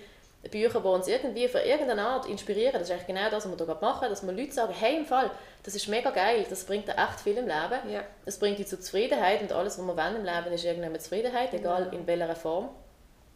Bücher, 0.50 0.80
die 0.80 0.86
uns 0.86 1.08
irgendwie 1.08 1.48
für 1.48 1.60
irgendeine 1.60 2.02
Art 2.06 2.26
inspirieren. 2.26 2.72
Das 2.74 2.82
ist 2.82 2.90
eigentlich 2.92 3.06
genau 3.06 3.30
das, 3.30 3.44
was 3.44 3.50
wir 3.50 3.56
hier 3.56 3.66
gerade 3.66 3.80
machen, 3.84 4.08
dass 4.08 4.24
wir 4.24 4.32
Leute 4.32 4.52
sagen, 4.52 4.72
hey, 4.78 4.96
im 4.98 5.06
Fall, 5.06 5.30
das 5.62 5.74
ist 5.74 5.88
mega 5.88 6.10
geil, 6.10 6.44
das 6.48 6.64
bringt 6.64 6.86
dir 6.88 6.92
echt 6.96 7.20
viel 7.20 7.36
im 7.36 7.46
Leben. 7.46 7.90
Ja. 7.90 8.02
Es 8.24 8.38
bringt 8.38 8.58
dich 8.58 8.66
zur 8.68 8.80
Zufriedenheit 8.80 9.40
und 9.42 9.52
alles, 9.52 9.78
was 9.78 9.86
wir 9.86 9.96
wollen 9.96 10.16
im 10.16 10.24
Leben, 10.24 10.52
ist 10.52 10.64
irgendeine 10.64 10.98
Zufriedenheit, 10.98 11.52
egal 11.54 11.86
Ja. 11.86 11.98
in 11.98 12.06
welcher 12.06 12.36
Form. 12.36 12.68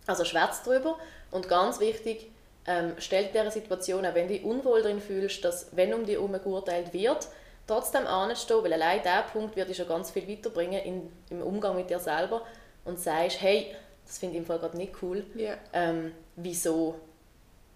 Also 0.06 0.24
schwätzt 0.24 0.66
drüber 0.66 0.98
und 1.30 1.48
ganz 1.48 1.80
wichtig, 1.80 2.30
ähm, 2.66 2.92
stell 2.98 3.24
dir 3.24 3.32
dieser 3.40 3.50
Situation, 3.50 4.04
auch 4.06 4.14
wenn 4.14 4.28
du 4.28 4.34
dich 4.34 4.44
unwohl 4.44 4.82
drin 4.82 5.00
fühlst, 5.00 5.44
dass, 5.44 5.68
wenn 5.76 5.92
um 5.94 6.04
dich 6.04 6.16
herum 6.16 6.32
geurteilt 6.32 6.92
wird, 6.92 7.26
trotzdem 7.66 8.06
anzustehen, 8.06 8.62
weil 8.64 8.72
allein 8.72 9.00
dieser 9.02 9.22
Punkt 9.22 9.56
wird 9.56 9.68
dich 9.68 9.76
schon 9.76 9.88
ganz 9.88 10.10
viel 10.10 10.26
weiterbringen 10.28 10.82
in, 10.82 11.12
im 11.30 11.42
Umgang 11.42 11.76
mit 11.76 11.90
dir 11.90 11.98
selber 11.98 12.42
und 12.84 12.98
sagst, 12.98 13.40
hey, 13.40 13.74
das 14.06 14.18
finde 14.18 14.36
ich 14.36 14.40
im 14.40 14.46
Fall 14.46 14.58
gerade 14.58 14.76
nicht 14.78 14.94
cool, 15.02 15.24
Ja. 15.34 15.54
ähm, 15.74 16.12
wieso 16.42 16.94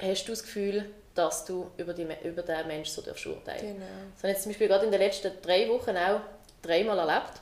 hast 0.00 0.24
du 0.26 0.32
das 0.32 0.42
Gefühl, 0.42 0.86
dass 1.14 1.44
du 1.44 1.70
über, 1.76 1.92
die, 1.92 2.06
über 2.24 2.42
den 2.42 2.66
Menschen 2.66 2.94
so 2.94 3.02
darfst 3.02 3.26
urteilen 3.26 3.74
Genau. 3.74 3.86
das 4.14 4.22
habe 4.22 4.28
ich 4.28 4.34
jetzt 4.34 4.42
zum 4.44 4.52
Beispiel 4.52 4.68
gerade 4.68 4.86
in 4.86 4.90
den 4.92 5.00
letzten 5.00 5.30
drei 5.42 5.68
Wochen 5.68 5.96
auch 5.96 6.20
dreimal 6.62 6.98
erlebt, 6.98 7.40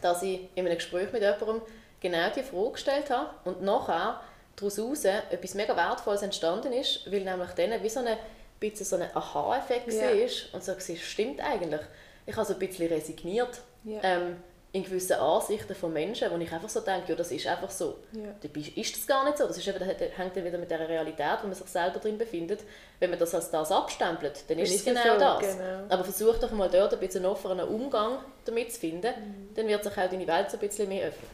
dass 0.00 0.22
ich 0.22 0.40
in 0.54 0.66
einem 0.66 0.76
Gespräch 0.76 1.12
mit 1.12 1.22
jemandem 1.22 1.62
genau 2.00 2.28
die 2.34 2.42
Frage 2.42 2.72
gestellt 2.72 3.10
habe 3.10 3.30
und 3.44 3.62
nachher 3.62 4.20
daraus 4.56 5.04
etwas 5.04 5.54
mega 5.54 5.76
Wertvolles 5.76 6.22
entstanden 6.22 6.72
ist, 6.72 7.10
weil 7.10 7.20
nämlich 7.22 7.50
dann 7.50 7.82
wie 7.82 7.88
so 7.88 8.00
ein 8.00 8.16
bisschen 8.58 8.84
so 8.86 8.96
ein 8.96 9.08
Aha-Effekt 9.14 9.92
Ja. 9.92 10.02
war 10.02 10.54
und 10.54 10.64
so 10.64 10.72
war, 10.72 10.96
stimmt 10.96 11.40
eigentlich. 11.40 11.80
Ich 12.26 12.36
habe 12.36 12.46
so 12.46 12.52
ein 12.54 12.58
bisschen 12.58 12.88
resigniert 12.88 13.60
Ja. 13.84 14.00
ähm, 14.02 14.36
in 14.74 14.84
gewissen 14.84 15.14
Ansichten 15.18 15.74
von 15.74 15.92
Menschen, 15.92 16.30
wo 16.30 16.38
ich 16.38 16.50
einfach 16.50 16.68
so 16.70 16.80
denke, 16.80 17.10
ja, 17.10 17.14
das 17.14 17.30
ist 17.30 17.46
einfach 17.46 17.70
so. 17.70 17.98
Ja. 18.12 18.34
Dabei 18.42 18.60
ist 18.74 18.96
das 18.96 19.06
gar 19.06 19.22
nicht 19.24 19.36
so. 19.36 19.46
Das 19.46 19.58
ist 19.58 19.68
eben, 19.68 19.78
das 19.78 19.88
hängt 20.18 20.34
dann 20.34 20.44
wieder 20.46 20.56
mit 20.56 20.70
der 20.70 20.88
Realität, 20.88 21.38
wo 21.42 21.46
man 21.46 21.54
sich 21.54 21.66
selber 21.66 21.98
drin 21.98 22.16
befindet. 22.16 22.60
Wenn 22.98 23.10
man 23.10 23.18
das 23.18 23.34
als 23.34 23.50
das 23.50 23.70
abstempelt, 23.70 24.44
dann 24.48 24.58
ist 24.58 24.70
ist 24.74 24.78
es 24.78 24.84
genau 24.86 25.12
so, 25.14 25.18
das. 25.18 25.40
genau. 25.40 25.84
Aber 25.90 26.04
versuch 26.04 26.38
doch 26.38 26.50
mal 26.52 26.70
dort 26.70 26.94
ein 26.94 27.00
bisschen 27.00 27.22
einen 27.24 27.32
offenen 27.32 27.68
Umgang 27.68 28.18
damit 28.46 28.72
zu 28.72 28.80
finden, 28.80 29.12
Mhm. 29.14 29.54
dann 29.54 29.68
wird 29.68 29.84
sich 29.84 29.92
auch 29.92 30.08
deine 30.08 30.26
Welt 30.26 30.50
so 30.50 30.56
ein 30.56 30.66
bisschen 30.66 30.88
mehr 30.88 31.08
öffnen. 31.08 31.28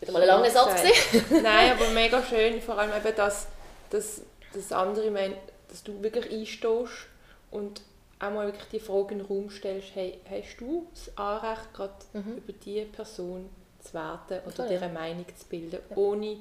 Wieder 0.00 0.12
mal 0.12 0.22
ein 0.22 0.28
langer 0.28 0.50
Satz 0.50 0.82
gewesen. 0.82 1.26
Nein, 1.42 1.72
aber 1.72 1.88
mega 1.90 2.22
schön, 2.22 2.60
vor 2.60 2.78
allem 2.78 2.90
eben, 2.94 3.16
dass, 3.16 3.46
dass, 3.88 4.20
dass 4.52 4.70
andere 4.70 5.10
meinen, 5.10 5.34
dass 5.68 5.82
du 5.82 6.02
wirklich 6.02 6.30
einstehst 6.30 7.06
und 7.50 7.80
auch 8.20 8.30
mal 8.30 8.46
wirklich 8.46 8.66
die 8.72 8.80
Frage 8.80 9.12
in 9.12 9.18
den 9.18 9.26
Raum 9.26 9.50
stellst, 9.50 9.88
hey, 9.94 10.18
hast 10.28 10.60
du 10.60 10.86
das 10.92 11.16
Anrecht, 11.16 11.72
gerade 11.72 11.92
über 12.36 12.52
diese 12.64 12.86
Person 12.86 13.48
zu 13.80 13.94
werten 13.94 14.40
oder 14.46 14.70
ja. 14.70 14.80
eine 14.80 14.92
Meinung 14.92 15.26
zu 15.36 15.46
bilden, 15.46 15.78
ohne 15.94 16.38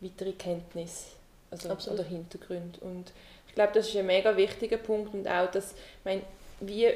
weitere 0.00 0.32
Kenntnis 0.32 1.08
also, 1.50 1.68
Absolut. 1.68 2.00
oder 2.00 2.08
Hintergründe. 2.08 2.80
Und 2.80 3.12
ich 3.48 3.54
glaube, 3.54 3.72
das 3.74 3.88
ist 3.88 3.96
ein 3.96 4.06
mega 4.06 4.34
wichtiger 4.36 4.78
Punkt 4.78 5.12
und 5.14 5.28
auch, 5.28 5.50
dass, 5.50 5.72
ich 5.72 6.04
meine, 6.04 6.22
wie, 6.60 6.88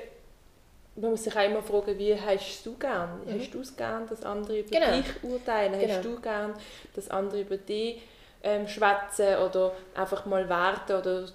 man 0.96 1.10
muss 1.10 1.24
sich 1.24 1.36
auch 1.36 1.44
immer 1.44 1.62
fragen, 1.62 1.98
wie 1.98 2.18
hast 2.18 2.64
du 2.64 2.74
gern? 2.78 3.20
Hast 3.28 3.52
du 3.52 3.60
es 3.60 3.76
gern, 3.76 4.08
dass 4.08 4.22
andere 4.24 4.60
über 4.60 4.70
Genau. 4.70 4.96
dich 4.96 5.22
urteilen? 5.22 5.74
Hast 5.74 6.02
Genau. 6.02 6.16
du 6.16 6.20
gern, 6.22 6.54
dass 6.94 7.10
andere 7.10 7.42
über 7.42 7.58
dich 7.58 8.00
ähm, 8.42 8.66
schwätzen 8.66 9.36
oder 9.46 9.72
einfach 9.94 10.24
mal 10.24 10.48
warten 10.48 10.92
oder 10.94 11.26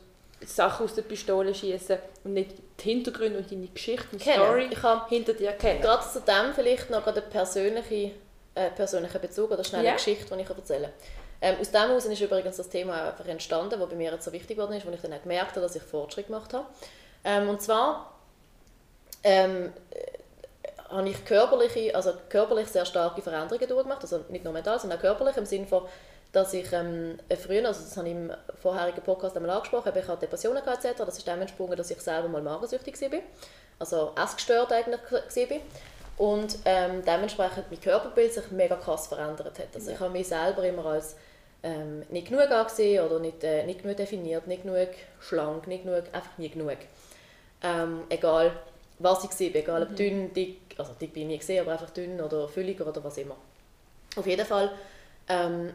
Sachen 0.43 0.85
aus 0.85 0.95
der 0.95 1.03
Pistole 1.03 1.53
schießen 1.53 1.97
und 2.23 2.33
nicht 2.33 2.53
die 2.83 2.89
Hintergründe 2.89 3.39
und 3.39 3.51
deine 3.51 3.67
Geschichte 3.67 4.07
und 4.11 4.21
Kennen. 4.21 4.43
Story 4.43 4.67
Ich 4.71 4.83
habe 4.83 5.07
hinter 5.09 5.33
dir 5.33 5.51
kennen? 5.53 5.81
gerade 5.81 6.03
zu 6.07 6.19
dem 6.21 6.53
vielleicht 6.53 6.89
noch 6.89 7.05
einen 7.05 7.23
persönlichen, 7.29 8.11
äh, 8.55 8.69
persönlichen 8.71 9.21
Bezug 9.21 9.51
oder 9.51 9.63
schnelle 9.63 9.87
Ja. 9.87 9.93
Geschichte, 9.93 10.35
die 10.35 10.41
ich 10.41 10.49
erzählen 10.49 10.83
kann. 10.83 10.91
Ähm, 11.43 11.55
aus 11.59 11.71
dem 11.71 11.81
heraus 11.81 12.05
ist 12.05 12.21
übrigens 12.21 12.57
das 12.57 12.69
Thema 12.69 13.09
einfach 13.09 13.25
entstanden, 13.25 13.79
das 13.79 13.89
bei 13.89 13.95
mir 13.95 14.11
jetzt 14.11 14.25
so 14.25 14.31
wichtig 14.31 14.57
geworden 14.57 14.73
ist, 14.73 14.85
wo 14.85 14.91
ich 14.91 15.01
dann 15.01 15.13
auch 15.13 15.21
gemerkt 15.23 15.51
habe, 15.51 15.61
dass 15.61 15.75
ich 15.75 15.81
Fortschritt 15.81 16.27
gemacht 16.27 16.53
habe. 16.53 16.65
Ähm, 17.23 17.49
und 17.49 17.61
zwar 17.61 18.13
ähm, 19.23 19.71
äh, 19.91 20.93
habe 20.93 21.09
ich 21.09 21.25
körperliche, 21.25 21.95
also 21.95 22.13
körperlich 22.29 22.67
sehr 22.67 22.85
starke 22.85 23.21
Veränderungen 23.21 23.67
durchgemacht, 23.67 24.01
also 24.03 24.23
nicht 24.29 24.43
nur 24.43 24.53
mental, 24.53 24.79
sondern 24.79 24.99
auch 24.99 25.01
körperlich 25.01 25.37
im 25.37 25.45
Sinne 25.45 25.65
von, 25.65 25.83
dass 26.31 26.53
ich 26.53 26.71
ähm, 26.71 27.17
früher, 27.41 27.67
also 27.67 27.81
das 27.81 27.97
habe 27.97 28.07
ich 28.07 28.15
im 28.15 28.31
vorherigen 28.61 29.01
Podcast 29.01 29.35
einmal 29.35 29.51
angesprochen, 29.51 29.91
ich 29.95 30.07
hatte 30.07 30.21
Depressionen 30.21 30.63
etc. 30.65 30.97
Das 30.97 31.17
ist 31.17 31.27
dem 31.27 31.41
entsprungen, 31.41 31.75
dass 31.75 31.91
ich 31.91 31.99
selber 31.99 32.29
mal 32.29 32.41
magensüchtig 32.41 32.99
war, 33.01 33.19
also 33.79 34.13
essgestört 34.15 34.71
eigentlich 34.71 35.01
war. 35.11 35.57
Und 36.17 36.59
ähm, 36.65 37.03
dementsprechend 37.05 37.71
mein 37.71 37.81
Körperbild 37.81 38.33
sich 38.33 38.51
mega 38.51 38.75
krass 38.75 39.07
verändert 39.07 39.57
hat. 39.57 39.67
Also 39.73 39.91
ich 39.91 39.99
habe 39.99 40.11
mich 40.11 40.27
selber 40.27 40.63
immer 40.63 40.85
als 40.85 41.15
ähm, 41.63 42.03
nicht 42.09 42.27
genug 42.27 42.49
angesehen 42.51 43.03
oder 43.03 43.19
nicht, 43.19 43.43
äh, 43.43 43.65
nicht 43.65 43.81
genug 43.81 43.97
definiert, 43.97 44.47
nicht 44.47 44.63
genug 44.63 44.89
schlank, 45.19 45.67
nicht 45.67 45.83
genug, 45.83 46.03
einfach 46.11 46.37
nie 46.37 46.49
genug. 46.49 46.77
Ähm, 47.63 48.03
egal 48.09 48.51
was 48.99 49.23
ich 49.23 49.31
sehe, 49.31 49.53
egal 49.53 49.83
ob 49.83 49.95
dünn, 49.95 50.31
dick, 50.33 50.59
also 50.77 50.93
dick 50.99 51.13
bin 51.13 51.23
ich 51.23 51.27
nie 51.27 51.37
gesehen, 51.39 51.61
aber 51.61 51.73
einfach 51.73 51.89
dünn 51.89 52.21
oder 52.21 52.47
fülliger 52.47 52.87
oder 52.87 53.03
was 53.03 53.17
immer. 53.17 53.35
Auf 54.15 54.27
jeden 54.27 54.45
Fall 54.45 54.71
ähm, 55.27 55.73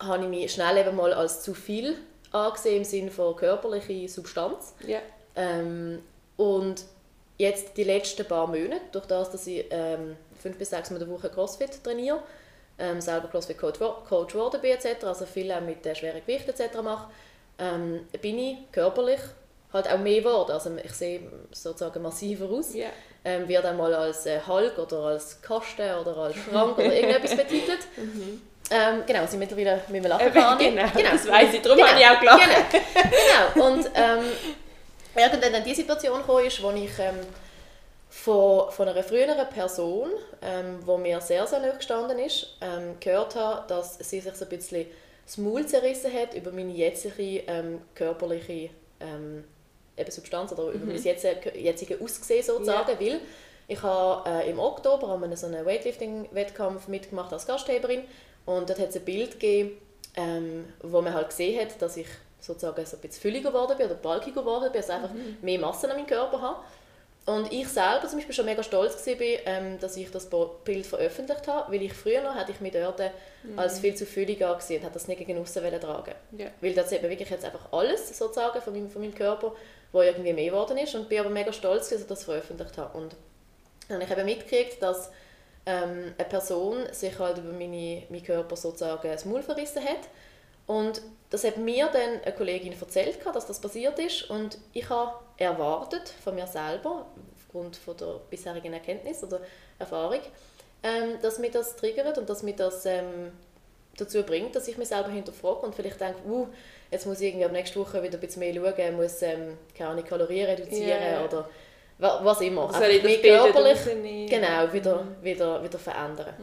habe 0.00 0.24
ich 0.24 0.28
mich 0.28 0.52
schnell 0.52 0.76
eben 0.78 0.96
mal 0.96 1.12
als 1.12 1.42
zu 1.42 1.54
viel 1.54 1.96
angesehen 2.32 2.78
im 2.78 2.84
Sinne 2.84 3.10
von 3.10 3.36
körperlicher 3.36 4.08
Substanz. 4.08 4.74
Ja. 4.86 4.98
Ähm, 5.36 6.00
und 6.36 6.84
jetzt 7.38 7.76
die 7.76 7.84
letzten 7.84 8.26
paar 8.26 8.46
Monate, 8.46 8.80
durch 8.92 9.06
das, 9.06 9.30
dass 9.30 9.46
ich 9.46 9.64
ähm, 9.70 10.16
fünf 10.40 10.56
bis 10.56 10.70
sechs 10.70 10.90
Mal 10.90 11.00
in 11.00 11.08
der 11.08 11.14
Woche 11.14 11.30
Crossfit 11.30 11.82
trainiere, 11.82 12.22
ähm, 12.78 13.00
selber 13.00 13.28
Crossfit 13.28 13.58
Coach, 13.58 13.78
Coach 13.78 14.32
geworden 14.32 14.60
bin 14.60 14.72
etc., 14.72 15.04
also 15.04 15.26
viel 15.26 15.50
auch 15.52 15.60
mit 15.60 15.84
äh, 15.84 15.94
schweren 15.94 16.20
Gewichten 16.24 16.50
etc. 16.50 16.82
mache, 16.82 17.10
ähm, 17.58 18.00
bin 18.20 18.38
ich 18.38 18.56
körperlich 18.72 19.20
halt 19.72 19.88
auch 19.90 19.98
mehr 19.98 20.20
geworden. 20.20 20.52
Also 20.52 20.70
ich 20.82 20.92
sehe 20.92 21.20
sozusagen 21.52 22.02
massiver 22.02 22.48
aus. 22.48 22.74
Ja. 22.74 22.88
Ähm, 23.22 23.46
wird 23.48 23.64
einmal 23.66 23.92
als 23.94 24.24
äh, 24.24 24.40
Hulk 24.46 24.78
oder 24.78 24.98
als 25.00 25.42
Kasten 25.42 25.94
oder 25.94 26.16
als 26.16 26.36
Schrank 26.50 26.78
oder 26.78 26.94
irgendetwas 26.94 27.36
betitelt. 27.36 27.80
Ähm, 28.70 29.02
genau, 29.04 29.26
sie 29.26 29.36
mittlerweile 29.36 29.82
mit 29.88 30.04
dem 30.04 30.08
Lachen 30.08 30.32
kann. 30.32 30.58
genau, 30.58 30.86
genau, 30.94 31.10
das 31.10 31.26
weiss 31.26 31.52
ich, 31.52 31.60
darum 31.60 31.76
genau, 31.76 31.90
habe 31.90 32.00
ich 32.00 32.06
auch 32.06 32.20
gelacht. 32.20 32.40
Genau, 32.72 32.84
genau. 33.54 33.66
und 33.66 33.90
ähm, 33.94 34.24
irgendwann 35.16 35.52
dann 35.52 35.64
die 35.64 35.74
Situation 35.74 36.18
gekommen 36.18 36.46
ist, 36.46 36.62
wo 36.62 36.70
ich 36.70 36.90
ähm, 37.00 37.18
von, 38.08 38.70
von 38.70 38.88
einer 38.88 39.02
früheren 39.02 39.48
Person, 39.48 40.10
ähm, 40.42 40.78
wo 40.84 40.96
mir 40.96 41.20
sehr, 41.20 41.46
sehr 41.46 41.60
nahe 41.60 41.76
gestanden 41.76 42.18
ist, 42.18 42.56
ähm, 42.60 42.96
gehört 43.00 43.34
habe, 43.34 43.66
dass 43.68 43.98
sie 43.98 44.20
sich 44.20 44.34
so 44.34 44.44
ein 44.44 44.48
bisschen 44.48 44.86
das 45.24 45.38
Maul 45.38 45.66
zerrissen 45.66 46.12
hat 46.12 46.34
über 46.34 46.50
meine 46.50 46.72
jetzige 46.72 47.42
ähm, 47.46 47.80
körperliche 47.94 48.70
ähm, 49.00 49.44
eben 49.96 50.10
Substanz 50.10 50.52
oder 50.52 50.70
über 50.70 50.86
mein 50.86 51.00
jetzige, 51.00 51.56
jetzige 51.56 52.00
Aussehen 52.00 52.42
sozusagen, 52.42 52.98
weil 52.98 53.20
ich 53.68 53.82
habe 53.82 54.28
äh, 54.28 54.50
im 54.50 54.58
Oktober 54.58 55.08
an 55.08 55.22
einem 55.22 55.36
so 55.36 55.46
einen 55.46 55.64
Weightlifting-Wettkampf 55.64 56.88
mitgemacht 56.88 57.32
als 57.32 57.46
Gastgeberin 57.46 58.02
und 58.46 58.68
dort 58.68 58.78
hat 58.78 58.90
es 58.90 58.96
ein 58.96 59.04
Bild 59.04 59.32
gegeben, 59.32 59.72
ähm, 60.16 60.64
wo 60.82 61.00
man 61.00 61.14
halt 61.14 61.28
gesehen 61.28 61.60
hat, 61.60 61.80
dass 61.80 61.96
ich 61.96 62.06
sozusagen 62.40 62.84
so 62.86 62.96
ein 62.96 63.00
bisschen 63.00 63.22
fülliger 63.22 63.50
geworden 63.50 63.76
bin 63.76 63.86
oder 63.86 63.94
balkiger 63.94 64.40
geworden 64.40 64.72
bin, 64.72 64.80
also 64.80 64.92
einfach 64.92 65.10
mehr 65.42 65.58
Masse 65.58 65.88
an 65.88 65.96
meinem 65.96 66.06
Körper 66.06 66.40
habe. 66.40 66.60
Und 67.26 67.52
ich 67.52 67.68
selber 67.68 68.08
zum 68.08 68.18
Beispiel 68.18 68.34
schon 68.34 68.46
mega 68.46 68.62
stolz 68.62 69.06
war, 69.06 69.16
ähm, 69.20 69.78
dass 69.78 69.96
ich 69.96 70.10
das 70.10 70.28
Bild 70.64 70.86
veröffentlicht 70.86 71.46
habe, 71.46 71.70
weil 71.72 71.82
ich 71.82 71.92
früher 71.92 72.22
noch 72.22 72.34
hätte 72.34 72.50
ich 72.50 72.60
mich 72.60 72.72
dort 72.72 73.00
als 73.56 73.78
viel 73.78 73.94
zu 73.94 74.06
füllig 74.06 74.44
angesehen 74.44 74.80
und 74.80 74.84
hätte 74.84 74.94
das 74.94 75.06
nicht 75.06 75.18
gegen 75.18 75.38
aussen 75.38 75.62
tragen 75.80 76.14
Ja. 76.36 76.46
Weil 76.60 76.74
da 76.74 76.84
sieht 76.84 77.02
man 77.02 77.10
wirklich 77.10 77.30
jetzt 77.30 77.44
einfach 77.44 77.72
alles 77.72 78.16
sozusagen 78.18 78.60
von 78.60 78.72
meinem, 78.72 78.90
von 78.90 79.02
meinem 79.02 79.14
Körper, 79.14 79.54
wo 79.92 80.02
irgendwie 80.02 80.32
mehr 80.32 80.46
geworden 80.46 80.78
ist 80.78 80.94
und 80.94 81.08
bin 81.08 81.20
aber 81.20 81.30
mega 81.30 81.52
stolz, 81.52 81.90
dass 81.90 82.00
ich 82.00 82.06
das 82.06 82.24
veröffentlicht 82.24 82.76
habe. 82.78 82.98
Und 82.98 83.14
dann 83.88 84.00
habe 84.00 84.04
ich 84.04 84.10
eben 84.10 84.24
mitgekriegt, 84.24 84.82
dass 84.82 85.10
ähm, 85.66 86.14
eine 86.16 86.28
Person 86.28 86.92
sich 86.92 87.18
halt 87.18 87.38
über 87.38 87.52
meine, 87.52 88.02
meinen 88.08 88.24
Körper 88.24 88.56
sozusagen 88.56 89.08
das 89.08 89.24
Maul 89.24 89.42
verrissen 89.42 89.82
hat. 89.82 90.08
Und 90.66 91.02
das 91.30 91.44
hat 91.44 91.56
mir 91.56 91.86
dann 91.92 92.22
eine 92.22 92.34
Kollegin 92.34 92.74
erzählt, 92.80 93.18
dass 93.24 93.46
das 93.46 93.60
passiert 93.60 93.98
ist. 93.98 94.30
Und 94.30 94.58
ich 94.72 94.88
habe 94.88 95.14
erwartet 95.36 96.12
von 96.22 96.34
mir 96.34 96.46
selber, 96.46 97.06
aufgrund 97.36 97.76
von 97.76 97.96
der 97.96 98.20
bisherigen 98.30 98.72
Erkenntnis 98.72 99.22
oder 99.24 99.40
Erfahrung, 99.78 100.20
ähm, 100.82 101.18
dass 101.20 101.38
mir 101.38 101.50
das 101.50 101.76
triggert 101.76 102.18
und 102.18 102.30
dass 102.30 102.42
mir 102.42 102.54
das 102.54 102.86
ähm, 102.86 103.32
dazu 103.96 104.22
bringt, 104.22 104.54
dass 104.54 104.68
ich 104.68 104.78
mich 104.78 104.88
selber 104.88 105.10
hinterfrage 105.10 105.60
und 105.66 105.74
vielleicht 105.74 106.00
denke, 106.00 106.20
uh, 106.28 106.46
jetzt 106.90 107.06
muss 107.06 107.20
ich 107.20 107.28
irgendwie 107.28 107.44
ab 107.44 107.52
nächste 107.52 107.78
Woche 107.80 108.02
wieder 108.02 108.18
ein 108.18 108.20
bisschen 108.20 108.40
mehr 108.40 108.54
schauen, 108.54 108.96
muss 108.96 109.22
ähm, 109.22 109.58
keine 109.76 109.90
Ahnung, 109.90 110.04
Kalorien 110.04 110.46
reduzieren 110.46 111.02
Ja. 111.02 111.24
oder 111.24 111.48
was 112.00 112.40
immer. 112.40 112.72
Soll 112.72 112.88
ich 112.88 113.02
das 113.02 113.20
Bild 113.20 113.22
körperlich 113.22 114.28
genau, 114.28 114.72
wieder, 114.72 115.04
wieder, 115.22 115.62
wieder 115.62 115.78
verändern. 115.78 116.34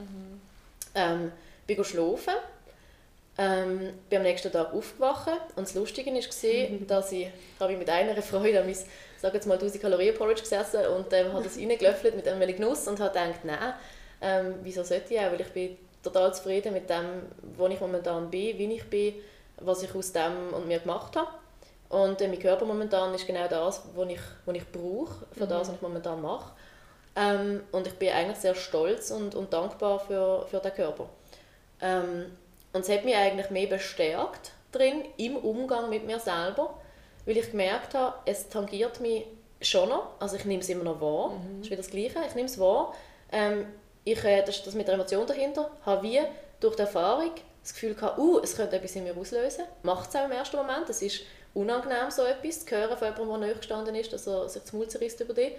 Ähm, 0.93 1.31
bin 1.65 1.83
schlafen, 1.83 2.33
ähm, 3.37 3.93
bin 4.09 4.17
am 4.17 4.23
nächsten 4.23 4.51
Tag 4.51 4.73
aufgewacht 4.73 5.31
und 5.55 5.67
das 5.67 5.75
Lustige 5.75 6.11
war, 6.11 6.79
dass 6.87 7.11
ich, 7.11 7.21
ich 7.21 7.29
habe 7.59 7.71
mich 7.71 7.79
mit 7.79 7.89
einer 7.89 8.21
Freude 8.21 8.59
an 8.61 8.65
mein, 8.65 8.75
sag 9.19 9.33
jetzt 9.33 9.47
mal, 9.47 9.55
1000 9.55 9.81
Kalorien 9.81 10.15
Porridge 10.15 10.41
gesessen 10.41 10.85
und 10.87 11.11
ähm, 11.13 11.33
habe 11.33 11.43
das 11.43 11.57
reingelöffelt 11.57 12.15
mit 12.15 12.27
einem 12.27 12.55
Genuss 12.55 12.87
und 12.87 12.99
habe 12.99 13.13
gedacht, 13.13 13.43
nein, 13.43 13.73
ähm, 14.21 14.55
wieso 14.63 14.83
sollte 14.83 15.13
ich 15.13 15.19
auch, 15.19 15.31
weil 15.31 15.41
ich 15.41 15.49
bin 15.49 15.77
total 16.01 16.33
zufrieden 16.33 16.73
mit 16.73 16.89
dem, 16.89 17.23
wo 17.57 17.67
ich 17.67 17.79
momentan 17.79 18.29
bin, 18.29 18.57
wie 18.57 18.73
ich 18.73 18.83
bin, 18.85 19.15
was 19.57 19.83
ich 19.83 19.93
aus 19.93 20.11
dem 20.13 20.53
und 20.53 20.67
mir 20.67 20.79
gemacht 20.79 21.15
habe. 21.15 21.29
Und 21.89 22.21
äh, 22.21 22.27
mein 22.27 22.39
Körper 22.39 22.65
momentan 22.65 23.13
ist 23.13 23.25
genau 23.25 23.47
das, 23.47 23.81
was 23.95 24.09
ich, 24.09 24.19
was 24.45 24.55
ich 24.55 24.71
brauche, 24.71 25.25
für 25.31 25.47
das, 25.47 25.67
was 25.67 25.75
ich 25.75 25.81
momentan 25.81 26.21
mache. 26.21 26.51
Ähm, 27.15 27.63
und 27.71 27.87
ich 27.87 27.93
bin 27.93 28.09
eigentlich 28.09 28.37
sehr 28.37 28.55
stolz 28.55 29.11
und, 29.11 29.35
und 29.35 29.51
dankbar 29.51 29.99
für, 29.99 30.45
für 30.49 30.59
den 30.59 30.73
Körper. 30.73 31.09
Ähm, 31.81 32.25
und 32.73 32.81
es 32.81 32.89
hat 32.89 33.05
mich 33.05 33.15
eigentlich 33.15 33.49
mehr 33.49 33.67
bestärkt 33.67 34.51
drin, 34.71 35.05
im 35.17 35.37
Umgang 35.37 35.89
mit 35.89 36.05
mir 36.05 36.19
selber, 36.19 36.75
weil 37.25 37.37
ich 37.37 37.51
gemerkt 37.51 37.93
habe, 37.93 38.15
es 38.25 38.49
tangiert 38.49 38.99
mich 38.99 39.25
schon 39.61 39.89
noch, 39.89 40.09
also 40.19 40.35
ich 40.35 40.45
nehme 40.45 40.61
es 40.61 40.69
immer 40.69 40.83
noch 40.83 41.01
wahr, 41.01 41.31
das 41.57 41.65
ist 41.65 41.71
wieder 41.71 41.77
das 41.77 41.89
Gleiche, 41.89 42.19
ich 42.27 42.35
nehme 42.35 42.47
es 42.47 42.59
wahr. 42.59 42.93
Ähm, 43.31 43.65
ich, 44.03 44.23
äh, 44.23 44.43
das, 44.43 44.63
das 44.63 44.75
mit 44.75 44.87
der 44.87 44.95
Emotion 44.95 45.25
dahinter, 45.25 45.71
habe 45.85 46.03
wie 46.03 46.21
durch 46.59 46.75
die 46.75 46.81
Erfahrung 46.81 47.31
das 47.63 47.73
Gefühl 47.73 47.95
gehabt, 47.95 48.17
uh, 48.17 48.39
es 48.39 48.55
könnte 48.55 48.77
etwas 48.77 48.95
in 48.95 49.03
mir 49.03 49.17
auslösen. 49.17 49.65
Macht 49.83 50.09
es 50.09 50.15
auch 50.15 50.25
im 50.25 50.31
ersten 50.31 50.55
Moment, 50.55 50.87
es 50.89 51.01
ist 51.01 51.21
unangenehm, 51.57 52.09
so 52.09 52.23
etwas 52.23 52.65
zu 52.65 52.75
hören 52.75 52.97
von 52.97 53.07
jemandem, 53.07 53.41
der 53.41 53.49
nahe 53.49 53.55
gestanden 53.57 53.95
ist, 53.95 54.13
dass 54.13 54.27
er 54.27 54.47
sich 54.47 54.61
das 54.61 54.73
Maul 54.73 54.87
zerrisst 54.87 55.19
über 55.19 55.33
dich. 55.33 55.53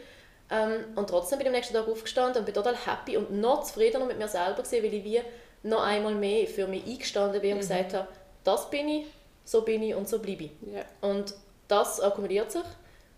Ähm, 0.50 0.84
und 0.96 1.10
trotzdem 1.10 1.38
bin 1.38 1.46
ich 1.46 1.52
am 1.52 1.56
nächsten 1.56 1.74
Tag 1.74 1.88
aufgestanden 1.88 2.40
und 2.40 2.46
bin 2.46 2.54
total 2.54 2.76
happy 2.76 3.16
und 3.16 3.32
noch 3.32 3.64
zufriedener 3.64 4.06
mit 4.06 4.18
mir 4.18 4.28
selber 4.28 4.62
gewesen, 4.62 4.82
weil 4.82 4.94
ich 4.94 5.04
wie 5.04 5.20
noch 5.62 5.82
einmal 5.82 6.14
mehr 6.14 6.46
für 6.46 6.66
mich 6.66 6.86
eingestanden 6.86 7.40
bin 7.40 7.54
und 7.54 7.58
gesagt 7.58 7.94
habe, 7.94 8.08
das 8.44 8.70
bin 8.70 8.88
ich, 8.88 9.06
so 9.44 9.62
bin 9.62 9.82
ich 9.82 9.94
und 9.94 10.08
so 10.08 10.20
bleibe 10.20 10.44
ich. 10.44 10.50
Ja. 10.72 10.84
Und 11.02 11.34
das 11.66 12.00
akkumuliert 12.00 12.50
sich 12.52 12.62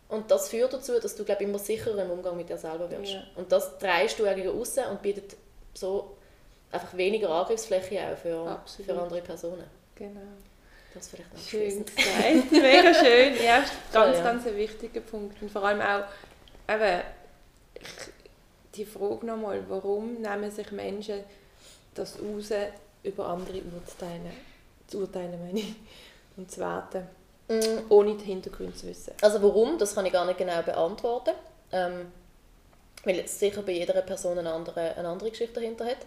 und 0.09 0.31
das 0.31 0.49
führt 0.49 0.73
dazu, 0.73 0.99
dass 0.99 1.15
du 1.15 1.25
glaub, 1.25 1.41
immer 1.41 1.59
sicherer 1.59 2.03
im 2.03 2.11
Umgang 2.11 2.37
mit 2.37 2.49
dir 2.49 2.59
selber 2.59 2.91
wirst. 2.91 3.13
Ja. 3.13 3.23
Und 3.37 3.53
das 3.53 3.79
drehst 3.79 4.19
du 4.19 4.25
eigentlich 4.25 4.49
raus 4.49 4.77
und 4.91 5.03
bietet 5.03 5.37
so 5.75 6.17
einfach 6.73 6.97
weniger 6.97 7.31
Angriffsfläche 7.31 8.01
auch 8.01 8.17
für, 8.17 8.51
Absolut. 8.51 8.91
für 8.91 9.01
andere 9.01 9.21
Personen. 9.21 9.65
Genau. 9.95 10.21
Das 10.95 11.09
vielleicht 11.09 11.33
noch 11.33 11.41
Schön 11.41 11.85
gesagt, 11.85 12.53
mega 12.53 12.95
schön. 12.95 13.35
Ja, 13.45 13.59
ist 13.63 13.73
ganz, 13.93 14.19
ja. 14.19 14.25
ganz 14.25 14.47
ein 14.47 14.57
wichtiger 14.57 15.01
Punkt. 15.01 15.41
Und 15.41 15.51
vor 15.51 15.65
allem 15.65 15.81
auch 15.81 16.05
eben, 16.73 17.03
ich, 17.75 17.89
die 18.75 18.85
Frage 18.85 19.27
nochmal, 19.27 19.63
warum 19.69 20.21
nehmen 20.21 20.51
sich 20.51 20.71
Menschen 20.73 21.21
das 21.95 22.19
raus, 22.19 22.51
über 23.03 23.29
andere 23.29 23.63
urteilen, 23.63 24.31
zu 24.87 24.99
urteilen 24.99 25.39
meine 25.45 25.61
ich, 25.61 25.75
und 26.37 26.51
zu 26.51 26.61
werten, 26.61 27.07
Mm, 27.51 27.81
ohne 27.89 28.15
die 28.15 28.27
Hintergründe 28.27 28.77
zu 28.77 28.87
wissen. 28.87 29.13
Also 29.21 29.43
warum, 29.43 29.77
das 29.77 29.97
kann 29.97 30.07
ich 30.07 30.13
gar 30.13 30.25
nicht 30.25 30.39
genau 30.39 30.63
beantworten. 30.63 31.33
Ähm, 31.73 32.13
weil 33.03 33.17
jetzt 33.17 33.41
sicher 33.41 33.63
bei 33.63 33.73
jeder 33.73 34.01
Person 34.03 34.39
eine 34.39 34.53
andere, 34.53 34.95
eine 34.95 35.09
andere 35.09 35.31
Geschichte 35.31 35.55
dahinter 35.55 35.85
hat. 35.87 35.99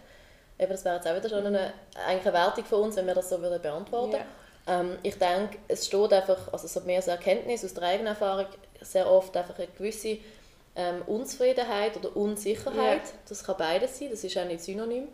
Eben, 0.58 0.70
das 0.72 0.86
wäre 0.86 0.96
jetzt 0.96 1.06
auch 1.06 1.14
wieder 1.14 1.28
schon 1.28 1.44
eine, 1.44 1.74
eigentlich 2.06 2.26
eine 2.26 2.32
Wertung 2.32 2.64
von 2.64 2.82
uns, 2.84 2.96
wenn 2.96 3.06
wir 3.06 3.14
das 3.14 3.28
so 3.28 3.42
würden 3.42 3.60
beantworten 3.60 4.12
Ja. 4.12 4.26
Ähm, 4.66 4.98
Ich 5.02 5.18
denke, 5.18 5.58
es 5.68 5.86
steht 5.86 6.12
einfach, 6.12 6.52
also 6.52 6.66
so 6.66 6.80
mehr 6.80 7.02
so 7.02 7.10
Erkenntnis 7.10 7.64
aus 7.64 7.74
der 7.74 7.84
eigenen 7.84 8.08
Erfahrung, 8.08 8.46
sehr 8.80 9.10
oft 9.10 9.36
einfach 9.36 9.58
eine 9.58 9.68
gewisse 9.68 10.18
ähm, 10.76 11.02
Unzufriedenheit 11.06 11.96
oder 11.96 12.16
Unsicherheit. 12.16 13.04
Ja. 13.04 13.12
Das 13.28 13.44
kann 13.44 13.56
beides 13.58 13.98
sein, 13.98 14.10
das 14.10 14.24
ist 14.24 14.36
auch 14.36 14.44
nicht 14.44 14.62
synonym. 14.62 15.08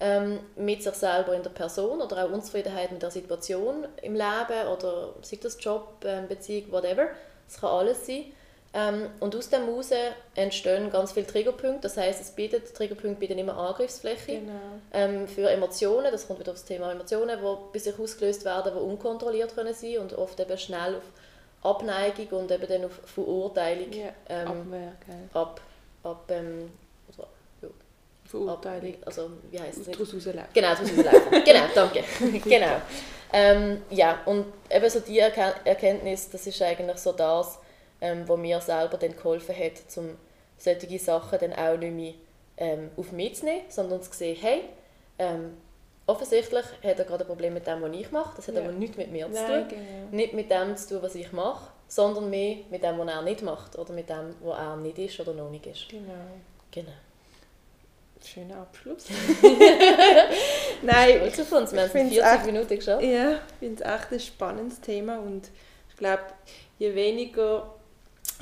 Ähm, 0.00 0.38
mit 0.54 0.82
sich 0.82 0.94
selber 0.94 1.34
in 1.34 1.42
der 1.42 1.50
Person 1.50 2.00
oder 2.00 2.24
auch 2.24 2.30
Unzufriedenheit 2.30 2.92
mit 2.92 3.02
der 3.02 3.10
Situation 3.10 3.84
im 4.00 4.14
Leben 4.14 4.68
oder 4.72 5.14
sei 5.22 5.38
das 5.42 5.56
Job, 5.58 6.04
ähm, 6.04 6.28
Beziehung, 6.28 6.70
whatever. 6.70 7.08
Das 7.48 7.60
kann 7.60 7.70
alles 7.70 8.06
sein. 8.06 8.26
Ähm, 8.74 9.08
und 9.20 9.34
aus 9.34 9.48
dem 9.48 9.64
heraus 9.64 9.90
entstehen 10.34 10.90
ganz 10.90 11.12
viele 11.12 11.26
Triggerpunkte. 11.26 11.80
Das 11.82 11.96
heißt, 11.96 12.20
es 12.20 12.30
bietet, 12.32 12.74
Triggerpunkte 12.74 13.18
bieten 13.18 13.38
immer 13.38 13.56
Angriffsfläche 13.56 14.40
Genau. 14.40 14.52
ähm, 14.92 15.26
für 15.26 15.48
Emotionen. 15.50 16.12
Das 16.12 16.26
kommt 16.26 16.40
wieder 16.40 16.52
auf 16.52 16.58
das 16.58 16.66
Thema 16.66 16.92
Emotionen, 16.92 17.38
die 17.40 17.56
bei 17.72 17.78
sich 17.78 17.98
ausgelöst 17.98 18.44
werden, 18.44 18.72
die 18.74 18.80
unkontrolliert 18.80 19.54
können 19.54 19.72
sein 19.74 19.98
und 19.98 20.12
oft 20.18 20.38
eben 20.38 20.58
schnell 20.58 20.96
auf 20.96 21.02
Abneigung 21.62 22.26
und 22.40 22.50
eben 22.50 22.66
dann 22.68 22.84
auf 22.84 23.00
Verurteilung 23.06 23.90
Ja, 23.92 24.10
ähm, 24.28 24.48
Abwehr, 24.48 24.92
gell. 25.06 25.16
ab, 25.32 25.60
ab, 26.04 26.24
ähm, 26.28 26.70
oder, 27.16 27.26
Verurteilung. 28.26 28.92
ab, 28.94 28.98
also 29.06 29.30
wie 29.50 29.58
heißt 29.58 29.78
es? 29.78 29.86
Daraus 29.86 30.14
rauslaufen. 30.14 30.42
Genau, 30.52 30.68
das 30.70 30.80
muss 30.82 30.90
ich 30.92 30.96
laufen. 31.04 31.42
genau, 31.44 31.64
danke. 31.74 32.04
genau. 32.44 32.76
Ähm, 33.32 33.82
ja, 33.90 34.20
und 34.26 34.46
eben 34.70 34.90
so 34.90 35.00
die 35.00 35.18
Erken 35.18 35.52
Erkenntnis, 35.64 36.28
das 36.30 36.46
ist 36.46 36.60
eigentlich 36.62 36.98
so 36.98 37.12
das, 37.12 37.58
ähm, 38.00 38.24
was 38.28 38.38
mir 38.38 38.60
selber 38.60 38.96
dann 38.96 39.16
geholfen 39.16 39.54
hat, 39.56 39.72
um 39.96 40.16
solche 40.56 40.98
Sachen 40.98 41.38
dann 41.38 41.52
auch 41.52 41.76
nicht 41.76 41.92
mehr 41.94 42.14
ähm, 42.56 42.90
auf 42.96 43.12
mich 43.12 43.36
zu 43.36 43.44
nehmen, 43.44 43.62
sondern 43.68 44.02
zu 44.02 44.12
sehen, 44.12 44.36
hey, 44.40 44.62
ähm, 45.18 45.56
offensichtlich 46.06 46.64
hat 46.82 46.98
er 46.98 47.04
gerade 47.04 47.24
ein 47.24 47.26
Problem 47.28 47.54
mit 47.54 47.66
dem, 47.66 47.82
was 47.82 47.92
ich 47.94 48.10
mache, 48.10 48.32
das 48.36 48.48
hat 48.48 48.54
Ja. 48.56 48.62
aber 48.62 48.72
nichts 48.72 48.96
mit 48.96 49.10
mir 49.12 49.26
zu 49.26 49.32
Nein, 49.32 49.68
tun. 49.68 49.78
genau. 49.78 50.08
Nicht 50.10 50.32
mit 50.34 50.50
dem 50.50 50.76
zu 50.76 50.88
tun, 50.94 51.02
was 51.02 51.14
ich 51.14 51.32
mache, 51.32 51.70
sondern 51.86 52.28
mehr 52.30 52.56
mit 52.70 52.82
dem, 52.82 52.98
was 52.98 53.08
er 53.08 53.22
nicht 53.22 53.42
macht 53.42 53.78
oder 53.78 53.92
mit 53.92 54.08
dem, 54.08 54.34
was 54.42 54.58
er 54.58 54.76
nicht 54.76 54.98
ist 54.98 55.20
oder 55.20 55.32
noch 55.34 55.50
nicht 55.50 55.66
ist. 55.66 55.88
Genau. 55.88 56.12
Genau. 56.70 56.90
Schöner 58.24 58.56
Abschluss. 58.62 59.06
Nein, 60.82 61.20
ich 61.26 61.34
find's 61.34 61.70
40 61.70 62.18
echt- 62.22 62.46
Minuten 62.46 62.76
geschafft. 62.76 63.02
Ja, 63.04 63.32
ich 63.32 63.38
finde 63.60 63.82
es 63.84 63.90
echt 63.94 64.12
ein 64.12 64.20
spannendes 64.20 64.80
Thema 64.80 65.18
und 65.18 65.48
ich 65.90 65.96
glaube, 65.96 66.22
je 66.78 66.94
weniger 66.94 67.74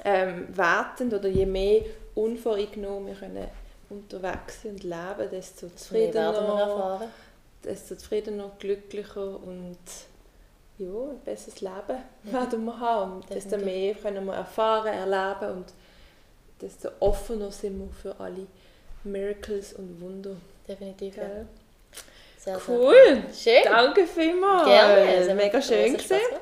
ähm, 0.05 0.47
wertend 0.57 1.15
oder 1.15 1.29
je 1.29 1.47
mehr 1.47 1.83
unvoreingenommen 2.15 3.09
wir 3.09 3.15
können 3.15 3.49
unterwegs 3.89 4.63
sind 4.63 4.73
und 4.73 4.85
leben, 4.85 5.31
desto 5.31 5.69
zufriedener, 5.69 6.35
erfahren. 6.35 7.09
desto 7.65 7.95
zufriedener, 7.95 8.51
glücklicher 8.59 9.41
und 9.43 9.79
ja, 10.79 10.87
ein 10.89 11.21
besseres 11.25 11.61
Leben 11.61 12.03
werden 12.25 12.65
wir 12.65 12.81
haben. 12.81 13.13
Und 13.17 13.31
desto 13.31 13.57
mehr 13.57 13.95
können 13.95 14.25
wir 14.27 14.35
erfahren, 14.35 14.93
erleben 14.93 15.59
und 15.59 15.73
desto 16.61 16.91
offener 17.01 17.51
sind 17.51 17.79
wir 17.79 17.89
für 17.91 18.21
alle 18.21 18.47
Miracles 19.05 19.75
und 19.75 20.01
Wunder. 20.01 20.37
Definitiv, 20.67 21.17
ja. 21.17 21.23
Sehr, 22.39 22.59
sehr 22.59 22.61
Cool! 22.69 23.23
Schön. 23.33 23.63
Danke 23.65 24.07
vielmals! 24.07 24.67
Gerne. 24.67 25.35
Mega 25.35 25.63
schön 25.63 25.97
gemacht. 25.97 26.41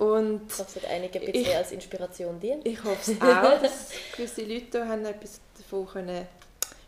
Und 0.00 0.42
Ich 0.50 0.58
hoffe, 0.58 0.78
es 0.78 0.82
hat 0.84 0.90
einige 0.90 1.18
ein 1.20 1.26
Ich- 1.26 1.32
bisschen 1.32 1.56
als 1.56 1.72
Inspiration 1.72 2.40
dient. 2.40 2.66
ich 2.66 2.82
hoffe 2.82 3.12
es 3.12 3.20
auch, 3.20 3.60
dass 3.62 3.90
gewisse 4.16 4.42
Leute 4.42 4.88
haben 4.88 5.04
etwas 5.04 5.40
davon 5.58 5.86
können 5.86 6.26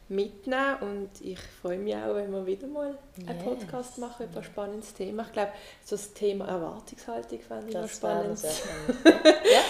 mitnehmen 0.09 0.77
und 0.81 1.11
ich 1.21 1.39
freue 1.63 1.79
mich 1.79 1.95
auch, 1.95 2.15
wenn 2.15 2.31
wir 2.33 2.45
wieder 2.45 2.67
mal 2.67 2.99
einen 3.27 3.37
Yes. 3.39 3.45
Podcast 3.45 3.99
machen 3.99 4.27
über 4.27 4.39
ein 4.41 4.45
spannendes 4.45 4.93
Thema. 4.93 5.23
Ich 5.27 5.33
glaube, 5.33 5.53
so 5.85 5.97
das 5.97 6.13
Thema 6.13 6.49
Erwartungshaltung 6.49 7.41
fände 7.41 7.67
ich 7.69 7.73
Das 7.75 7.97
spannend. 7.97 8.39
sehr 8.39 8.51
spannend. 8.51 9.25
ja, 9.45 9.61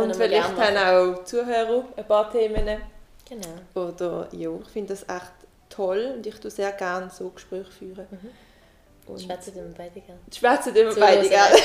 Und 0.00 0.16
vielleicht 0.16 0.56
haben 0.56 0.76
auch 0.76 1.24
Zuhörer 1.24 1.84
ein 1.96 2.06
paar 2.06 2.30
Themen. 2.30 2.80
genau. 3.28 3.48
Oder 3.88 4.28
ja, 4.32 4.50
ich 4.62 4.68
finde 4.70 4.94
das 4.94 5.02
echt 5.02 5.32
toll 5.68 6.12
und 6.16 6.26
ich 6.26 6.36
tue 6.36 6.50
sehr 6.50 6.72
gerne 6.72 7.10
so 7.10 7.28
Gespräche 7.30 7.70
führen. 7.70 8.06
Mhm. 8.10 8.30
Und 9.06 9.18
gerne. 10.00 10.20
schwätzen 10.32 10.76
immer 10.76 10.90
Zuhören. 10.92 11.16
beide 11.16 11.28
gerne. 11.28 11.56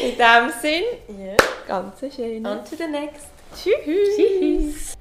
In 0.00 0.10
diesem 0.10 0.60
Sinn, 0.60 1.26
Ja. 1.26 1.36
ganz 1.66 2.14
schön. 2.14 2.46
On 2.46 2.64
to 2.64 2.76
the 2.76 2.86
next. 2.86 3.26
Tschüss. 3.54 4.16
Tschüss. 4.16 4.94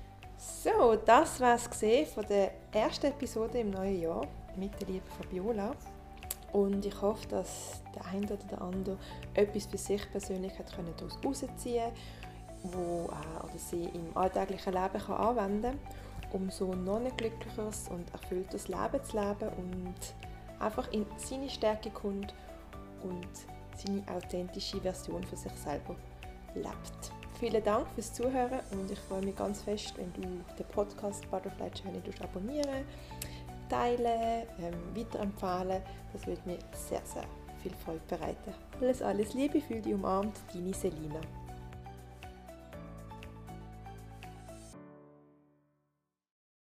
So, 0.63 0.95
das 1.05 1.39
war 1.39 1.55
es 1.55 1.67
von 2.13 2.25
der 2.27 2.51
ersten 2.73 3.07
Episode 3.07 3.59
im 3.59 3.69
neuen 3.69 4.01
Jahr 4.01 4.25
mit 4.55 4.71
der 4.81 4.87
lieben 4.87 5.05
Fabiola. 5.17 5.71
Und 6.51 6.83
ich 6.85 6.99
hoffe, 7.01 7.27
dass 7.27 7.81
der 7.95 8.05
eine 8.07 8.25
oder 8.25 8.43
der 8.49 8.61
andere 8.61 8.97
etwas 9.35 9.67
für 9.67 9.77
sich 9.77 10.01
persönlich 10.11 10.57
hat 10.57 10.75
können 10.75 10.93
daraus 10.97 11.17
herausziehen 11.21 11.91
wo 12.63 13.09
er 13.09 13.43
oder 13.45 13.57
sie 13.57 13.83
im 13.93 14.17
alltäglichen 14.17 14.73
Leben 14.73 14.99
kann 15.05 15.15
anwenden 15.15 15.79
kann, 16.31 16.41
um 16.41 16.49
so 16.51 16.73
noch 16.73 16.97
ein 16.97 17.15
glücklicheres 17.15 17.87
und 17.89 18.11
erfülltes 18.11 18.67
Leben 18.67 19.01
zu 19.03 19.15
leben 19.17 19.49
und 19.57 19.95
einfach 20.59 20.91
in 20.91 21.05
seine 21.17 21.49
Stärke 21.49 21.89
kommt 21.89 22.33
und 23.03 23.27
seine 23.75 24.03
authentische 24.13 24.79
Version 24.81 25.23
von 25.23 25.37
sich 25.37 25.51
selber 25.53 25.95
lebt. 26.55 27.13
Vielen 27.39 27.63
Dank 27.63 27.87
fürs 27.95 28.13
Zuhören 28.13 28.59
und 28.71 28.91
ich 28.91 28.99
freue 28.99 29.21
mich 29.21 29.35
ganz 29.35 29.61
fest, 29.61 29.93
wenn 29.95 30.11
du 30.13 30.21
den 30.21 30.65
Podcast 30.73 31.29
Butterfly 31.31 31.71
Journey 31.81 32.01
abonnieren, 32.21 32.83
teilen, 33.69 34.45
ähm, 34.59 34.73
weiterempfehlen. 34.93 35.81
Das 36.11 36.27
würde 36.27 36.41
mir 36.45 36.59
sehr, 36.73 37.01
sehr 37.05 37.23
viel 37.63 37.73
Freude 37.85 38.01
bereiten. 38.09 38.53
Alles, 38.81 39.01
alles 39.01 39.33
Liebe, 39.33 39.61
fühl 39.61 39.81
dich 39.81 39.93
umarmt, 39.93 40.37
deine 40.53 40.73
Selina. 40.73 41.21